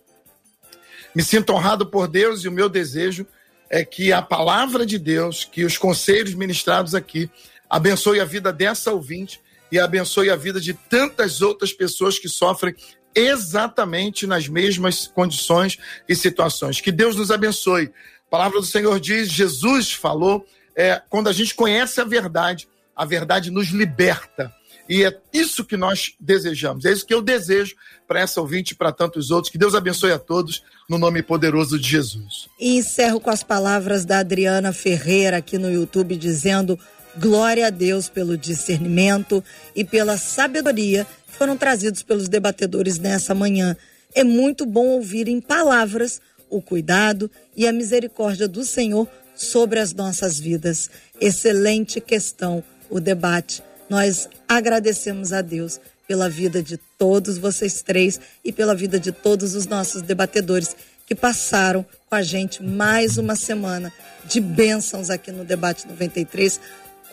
Me 1.15 1.23
sinto 1.23 1.53
honrado 1.53 1.85
por 1.85 2.07
Deus 2.07 2.43
e 2.43 2.47
o 2.47 2.51
meu 2.51 2.69
desejo 2.69 3.25
é 3.73 3.83
que 3.83 4.13
a 4.13 4.21
palavra 4.21 4.85
de 4.85 4.99
Deus, 4.99 5.43
que 5.43 5.65
os 5.65 5.79
conselhos 5.79 6.35
ministrados 6.35 6.93
aqui, 6.93 7.27
abençoe 7.67 8.19
a 8.19 8.23
vida 8.23 8.53
dessa 8.53 8.91
ouvinte 8.91 9.41
e 9.71 9.79
abençoe 9.79 10.29
a 10.29 10.35
vida 10.35 10.61
de 10.61 10.75
tantas 10.75 11.41
outras 11.41 11.73
pessoas 11.73 12.19
que 12.19 12.29
sofrem 12.29 12.75
exatamente 13.15 14.27
nas 14.27 14.47
mesmas 14.47 15.07
condições 15.07 15.79
e 16.07 16.15
situações. 16.15 16.79
Que 16.81 16.91
Deus 16.91 17.15
nos 17.15 17.31
abençoe. 17.31 17.91
A 18.27 18.29
palavra 18.29 18.59
do 18.59 18.65
Senhor 18.65 18.99
diz, 18.99 19.27
Jesus 19.27 19.91
falou, 19.91 20.45
é, 20.75 21.01
quando 21.09 21.27
a 21.27 21.33
gente 21.33 21.55
conhece 21.55 21.99
a 21.99 22.03
verdade, 22.03 22.67
a 22.95 23.05
verdade 23.05 23.49
nos 23.49 23.69
liberta. 23.69 24.53
E 24.87 25.03
é 25.05 25.17
isso 25.31 25.63
que 25.63 25.77
nós 25.77 26.13
desejamos, 26.19 26.85
é 26.85 26.91
isso 26.91 27.05
que 27.05 27.13
eu 27.13 27.21
desejo 27.21 27.75
para 28.07 28.19
essa 28.19 28.41
ouvinte 28.41 28.71
e 28.71 28.75
para 28.75 28.91
tantos 28.91 29.31
outros. 29.31 29.51
Que 29.51 29.57
Deus 29.57 29.75
abençoe 29.75 30.11
a 30.11 30.19
todos, 30.19 30.61
no 30.89 30.97
nome 30.97 31.23
poderoso 31.23 31.79
de 31.79 31.89
Jesus. 31.89 32.47
E 32.59 32.77
encerro 32.77 33.19
com 33.19 33.29
as 33.29 33.43
palavras 33.43 34.03
da 34.05 34.19
Adriana 34.19 34.73
Ferreira 34.73 35.37
aqui 35.37 35.57
no 35.57 35.71
YouTube, 35.71 36.17
dizendo: 36.17 36.77
Glória 37.17 37.67
a 37.67 37.69
Deus 37.69 38.09
pelo 38.09 38.37
discernimento 38.37 39.43
e 39.75 39.85
pela 39.85 40.17
sabedoria 40.17 41.07
que 41.27 41.33
foram 41.33 41.55
trazidos 41.55 42.03
pelos 42.03 42.27
debatedores 42.27 42.99
nessa 42.99 43.33
manhã. 43.33 43.77
É 44.13 44.23
muito 44.23 44.65
bom 44.65 44.87
ouvir 44.87 45.27
em 45.27 45.39
palavras 45.39 46.21
o 46.49 46.61
cuidado 46.61 47.31
e 47.55 47.67
a 47.67 47.73
misericórdia 47.73 48.47
do 48.47 48.63
Senhor 48.63 49.07
sobre 49.35 49.79
as 49.79 49.93
nossas 49.93 50.39
vidas. 50.39 50.89
Excelente 51.19 51.99
questão 51.99 52.63
o 52.89 52.99
debate. 52.99 53.63
Nós 53.89 54.29
agradecemos 54.47 55.33
a 55.33 55.41
Deus 55.41 55.79
pela 56.07 56.29
vida 56.29 56.61
de 56.61 56.77
todos 56.77 57.37
vocês 57.37 57.81
três 57.81 58.19
e 58.43 58.51
pela 58.51 58.75
vida 58.75 58.99
de 58.99 59.11
todos 59.11 59.55
os 59.55 59.65
nossos 59.65 60.01
debatedores 60.01 60.75
que 61.05 61.15
passaram 61.15 61.85
com 62.09 62.15
a 62.15 62.21
gente 62.21 62.63
mais 62.63 63.17
uma 63.17 63.35
semana 63.35 63.91
de 64.25 64.39
bênçãos 64.39 65.09
aqui 65.09 65.31
no 65.31 65.43
Debate 65.43 65.87
93 65.87 66.59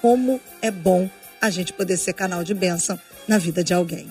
como 0.00 0.40
é 0.62 0.70
bom 0.70 1.08
a 1.40 1.50
gente 1.50 1.72
poder 1.72 1.96
ser 1.96 2.12
canal 2.12 2.44
de 2.44 2.54
bênção 2.54 2.98
na 3.26 3.38
vida 3.38 3.62
de 3.64 3.74
alguém. 3.74 4.10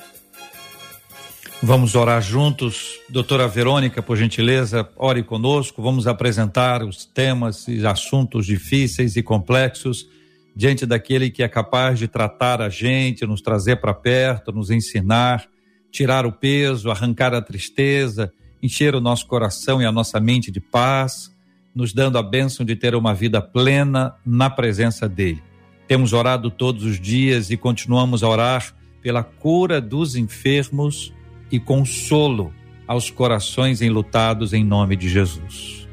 Vamos 1.62 1.94
orar 1.94 2.22
juntos. 2.22 3.00
Doutora 3.10 3.48
Verônica, 3.48 4.02
por 4.02 4.16
gentileza, 4.16 4.88
ore 4.96 5.24
conosco. 5.24 5.82
Vamos 5.82 6.08
apresentar 6.08 6.84
os 6.84 7.06
temas 7.06 7.68
e 7.68 7.86
assuntos 7.86 8.46
difíceis 8.46 9.18
e 9.18 9.22
complexos 9.22 10.08
diante 10.56 10.86
daquele 10.86 11.30
que 11.30 11.44
é 11.44 11.48
capaz 11.48 12.00
de 12.00 12.08
tratar 12.08 12.62
a 12.62 12.70
gente, 12.70 13.26
nos 13.26 13.42
trazer 13.42 13.78
para 13.78 13.94
perto, 13.94 14.52
nos 14.52 14.70
ensinar, 14.70 15.48
tirar 15.92 16.26
o 16.26 16.32
peso, 16.32 16.92
arrancar 16.92 17.34
a 17.34 17.42
tristeza, 17.42 18.32
encher 18.62 18.96
o 18.96 19.02
nosso 19.02 19.26
coração 19.28 19.82
e 19.82 19.86
a 19.86 19.92
nossa 19.92 20.20
mente 20.20 20.52
de 20.52 20.60
paz, 20.60 21.34
nos 21.74 21.94
dando 21.94 22.18
a 22.18 22.24
bênção 22.24 22.66
de 22.66 22.76
ter 22.76 22.96
uma 22.96 23.14
vida 23.14 23.42
plena 23.42 24.16
na 24.26 24.50
presença 24.50 25.08
dele. 25.08 25.42
Temos 25.88 26.14
orado 26.14 26.52
todos 26.52 26.84
os 26.84 27.00
dias 27.00 27.50
e 27.50 27.58
continuamos 27.58 28.24
a 28.24 28.30
orar 28.30 28.76
pela 29.02 29.24
cura 29.24 29.80
dos 29.80 30.16
enfermos 30.16 31.14
e 31.52 31.60
consolo 31.60 32.54
aos 32.86 33.10
corações 33.10 33.82
enlutados 33.82 34.54
em 34.54 34.64
nome 34.64 34.96
de 34.96 35.08
Jesus. 35.08 35.88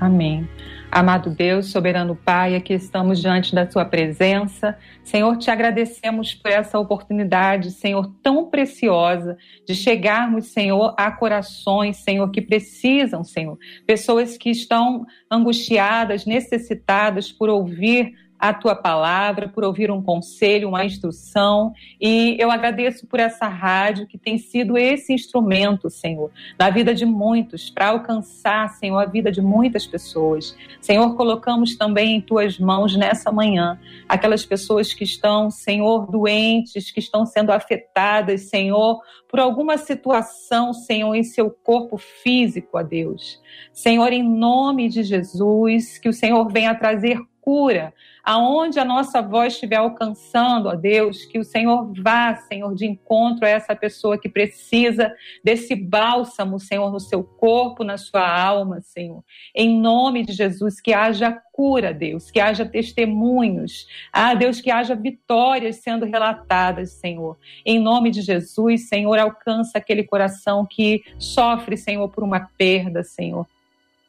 Amém. 0.00 0.46
Amado 0.90 1.30
Deus, 1.30 1.66
soberano 1.66 2.16
Pai, 2.16 2.54
aqui 2.54 2.72
estamos 2.72 3.20
diante 3.20 3.54
da 3.54 3.70
Sua 3.70 3.84
presença. 3.84 4.78
Senhor, 5.02 5.36
te 5.36 5.50
agradecemos 5.50 6.32
por 6.34 6.50
essa 6.50 6.78
oportunidade, 6.78 7.72
Senhor, 7.72 8.10
tão 8.22 8.48
preciosa 8.48 9.36
de 9.66 9.74
chegarmos, 9.74 10.46
Senhor, 10.46 10.94
a 10.96 11.10
corações, 11.10 11.98
Senhor, 11.98 12.30
que 12.30 12.40
precisam, 12.40 13.24
Senhor, 13.24 13.58
pessoas 13.86 14.38
que 14.38 14.48
estão 14.48 15.04
angustiadas, 15.30 16.24
necessitadas 16.24 17.30
por 17.30 17.50
ouvir 17.50 18.14
a 18.38 18.52
tua 18.52 18.74
palavra, 18.74 19.48
por 19.48 19.64
ouvir 19.64 19.90
um 19.90 20.02
conselho, 20.02 20.68
uma 20.68 20.84
instrução. 20.84 21.72
E 22.00 22.36
eu 22.38 22.50
agradeço 22.50 23.06
por 23.06 23.18
essa 23.18 23.46
rádio 23.48 24.06
que 24.06 24.18
tem 24.18 24.38
sido 24.38 24.76
esse 24.76 25.12
instrumento, 25.12 25.88
Senhor, 25.88 26.30
na 26.58 26.70
vida 26.70 26.94
de 26.94 27.06
muitos, 27.06 27.70
para 27.70 27.88
alcançar, 27.88 28.68
Senhor, 28.70 28.98
a 28.98 29.06
vida 29.06 29.32
de 29.32 29.40
muitas 29.40 29.86
pessoas. 29.86 30.56
Senhor, 30.80 31.16
colocamos 31.16 31.76
também 31.76 32.16
em 32.16 32.20
tuas 32.20 32.58
mãos 32.58 32.94
nessa 32.96 33.32
manhã 33.32 33.78
aquelas 34.08 34.44
pessoas 34.44 34.92
que 34.92 35.04
estão, 35.04 35.50
Senhor, 35.50 36.10
doentes, 36.10 36.90
que 36.90 37.00
estão 37.00 37.24
sendo 37.24 37.50
afetadas, 37.50 38.42
Senhor, 38.42 39.00
por 39.28 39.40
alguma 39.40 39.76
situação, 39.78 40.72
Senhor, 40.72 41.14
em 41.14 41.22
seu 41.22 41.50
corpo 41.50 41.96
físico, 41.96 42.76
a 42.76 42.82
Deus. 42.82 43.40
Senhor, 43.72 44.12
em 44.12 44.22
nome 44.22 44.88
de 44.88 45.02
Jesus, 45.02 45.98
que 45.98 46.08
o 46.08 46.12
Senhor 46.12 46.48
venha 46.50 46.74
trazer 46.74 47.18
cura 47.46 47.94
aonde 48.24 48.80
a 48.80 48.84
nossa 48.84 49.22
voz 49.22 49.52
estiver 49.52 49.76
alcançando, 49.76 50.68
ó 50.68 50.74
Deus, 50.74 51.24
que 51.24 51.38
o 51.38 51.44
Senhor 51.44 51.92
vá, 51.96 52.34
Senhor, 52.34 52.74
de 52.74 52.84
encontro 52.84 53.46
a 53.46 53.48
essa 53.48 53.76
pessoa 53.76 54.18
que 54.18 54.28
precisa 54.28 55.14
desse 55.44 55.76
bálsamo, 55.76 56.58
Senhor, 56.58 56.90
no 56.90 56.98
seu 56.98 57.22
corpo, 57.22 57.84
na 57.84 57.96
sua 57.96 58.28
alma, 58.28 58.80
Senhor. 58.80 59.22
Em 59.54 59.80
nome 59.80 60.24
de 60.24 60.32
Jesus, 60.32 60.80
que 60.80 60.92
haja 60.92 61.40
cura, 61.52 61.94
Deus, 61.94 62.28
que 62.28 62.40
haja 62.40 62.66
testemunhos, 62.66 63.86
ah, 64.12 64.34
Deus, 64.34 64.60
que 64.60 64.72
haja 64.72 64.96
vitórias 64.96 65.76
sendo 65.76 66.04
relatadas, 66.04 66.94
Senhor. 66.94 67.38
Em 67.64 67.78
nome 67.78 68.10
de 68.10 68.22
Jesus, 68.22 68.88
Senhor, 68.88 69.20
alcança 69.20 69.78
aquele 69.78 70.02
coração 70.02 70.66
que 70.68 71.04
sofre, 71.16 71.76
Senhor, 71.76 72.08
por 72.08 72.24
uma 72.24 72.40
perda, 72.58 73.04
Senhor. 73.04 73.46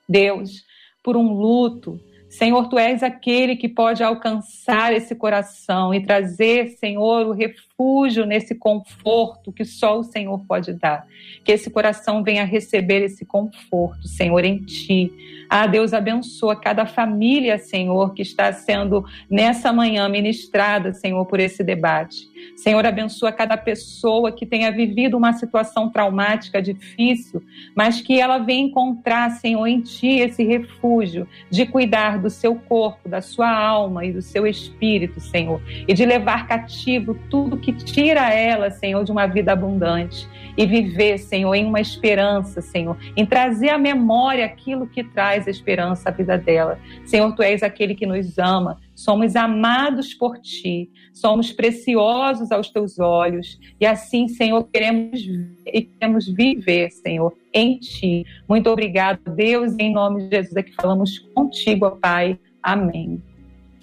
Deus, 0.10 0.66
por 1.04 1.16
um 1.16 1.32
luto, 1.34 2.02
Senhor, 2.30 2.67
tu 2.67 2.78
és 2.78 3.01
aquele 3.03 3.55
que 3.55 3.69
pode 3.69 4.03
alcançar 4.03 4.93
esse 4.93 5.15
coração 5.15 5.93
e 5.93 6.03
trazer, 6.03 6.78
Senhor, 6.78 7.28
o 7.28 7.32
refúgio 7.78 8.25
nesse 8.25 8.55
conforto 8.55 9.51
que 9.51 9.63
só 9.63 9.99
o 9.99 10.03
Senhor 10.03 10.39
pode 10.47 10.73
dar. 10.73 11.05
Que 11.43 11.51
esse 11.51 11.69
coração 11.69 12.23
venha 12.23 12.43
receber 12.43 13.03
esse 13.03 13.23
conforto, 13.23 14.07
Senhor, 14.07 14.43
em 14.43 14.57
ti. 14.63 15.11
Ah, 15.49 15.67
Deus 15.67 15.93
abençoa 15.93 16.55
cada 16.55 16.86
família, 16.86 17.57
Senhor, 17.57 18.13
que 18.13 18.21
está 18.21 18.51
sendo 18.51 19.05
nessa 19.30 19.71
manhã 19.71 20.09
ministrada, 20.09 20.91
Senhor, 20.91 21.23
por 21.25 21.39
esse 21.39 21.63
debate. 21.63 22.28
Senhor, 22.55 22.86
abençoa 22.86 23.32
cada 23.32 23.55
pessoa 23.55 24.32
que 24.32 24.45
tenha 24.45 24.71
vivido 24.71 25.15
uma 25.15 25.34
situação 25.34 25.89
traumática, 25.89 26.61
difícil, 26.61 27.41
mas 27.75 28.01
que 28.01 28.19
ela 28.19 28.39
venha 28.39 28.67
encontrar, 28.67 29.30
Senhor, 29.32 29.65
em 29.67 29.82
Ti 29.82 30.19
esse 30.19 30.43
refúgio 30.43 31.28
de 31.49 31.65
cuidar 31.65 32.19
do 32.19 32.30
seu 32.30 32.55
corpo, 32.55 33.07
da 33.07 33.21
sua 33.21 33.49
alma 33.49 34.05
e 34.05 34.11
do 34.11 34.21
seu 34.21 34.45
espírito, 34.45 35.19
Senhor, 35.19 35.61
e 35.88 35.93
de 35.93 36.05
levar 36.05 36.47
cativo 36.47 37.17
tudo 37.30 37.57
que 37.57 37.66
que 37.68 37.84
tira 37.84 38.34
ela, 38.34 38.72
Senhor, 38.72 39.03
de 39.03 39.11
uma 39.11 39.28
vida 39.28 39.51
abundante 39.51 40.26
e 40.57 40.65
viver, 40.65 41.18
Senhor, 41.18 41.53
em 41.53 41.65
uma 41.65 41.82
esperança, 41.82 42.61
Senhor, 42.61 42.97
em 43.15 43.26
trazer 43.26 43.70
à 43.70 43.78
memória 43.78 44.45
aquilo 44.45 44.88
que 44.88 45.03
traz 45.03 45.47
esperança 45.47 46.07
à 46.07 46.11
vida 46.11 46.38
dela. 46.38 46.80
Senhor, 47.05 47.36
tu 47.36 47.43
és 47.43 47.61
aquele 47.61 47.93
que 47.93 48.05
nos 48.05 48.38
ama, 48.38 48.80
somos 48.95 49.36
amados 49.36 50.13
por 50.13 50.38
ti, 50.39 50.89
somos 51.13 51.51
preciosos 51.51 52.53
aos 52.53 52.70
teus 52.70 52.99
olhos 52.99 53.59
e 53.82 53.86
assim, 53.86 54.30
Senhor, 54.30 54.63
queremos 54.72 55.20
e 55.65 55.82
queremos 55.82 56.26
viver, 56.26 56.89
Senhor, 56.89 57.34
em 57.53 57.78
ti. 57.80 58.26
Muito 58.47 58.70
obrigado, 58.70 59.20
Deus, 59.36 59.76
em 59.78 59.91
nome 59.91 60.24
de 60.24 60.38
Jesus, 60.38 60.55
é 60.55 60.63
que 60.63 60.74
falamos 60.74 61.20
contigo, 61.36 61.86
ó 61.86 61.91
Pai. 61.91 62.39
Amém. 62.63 63.22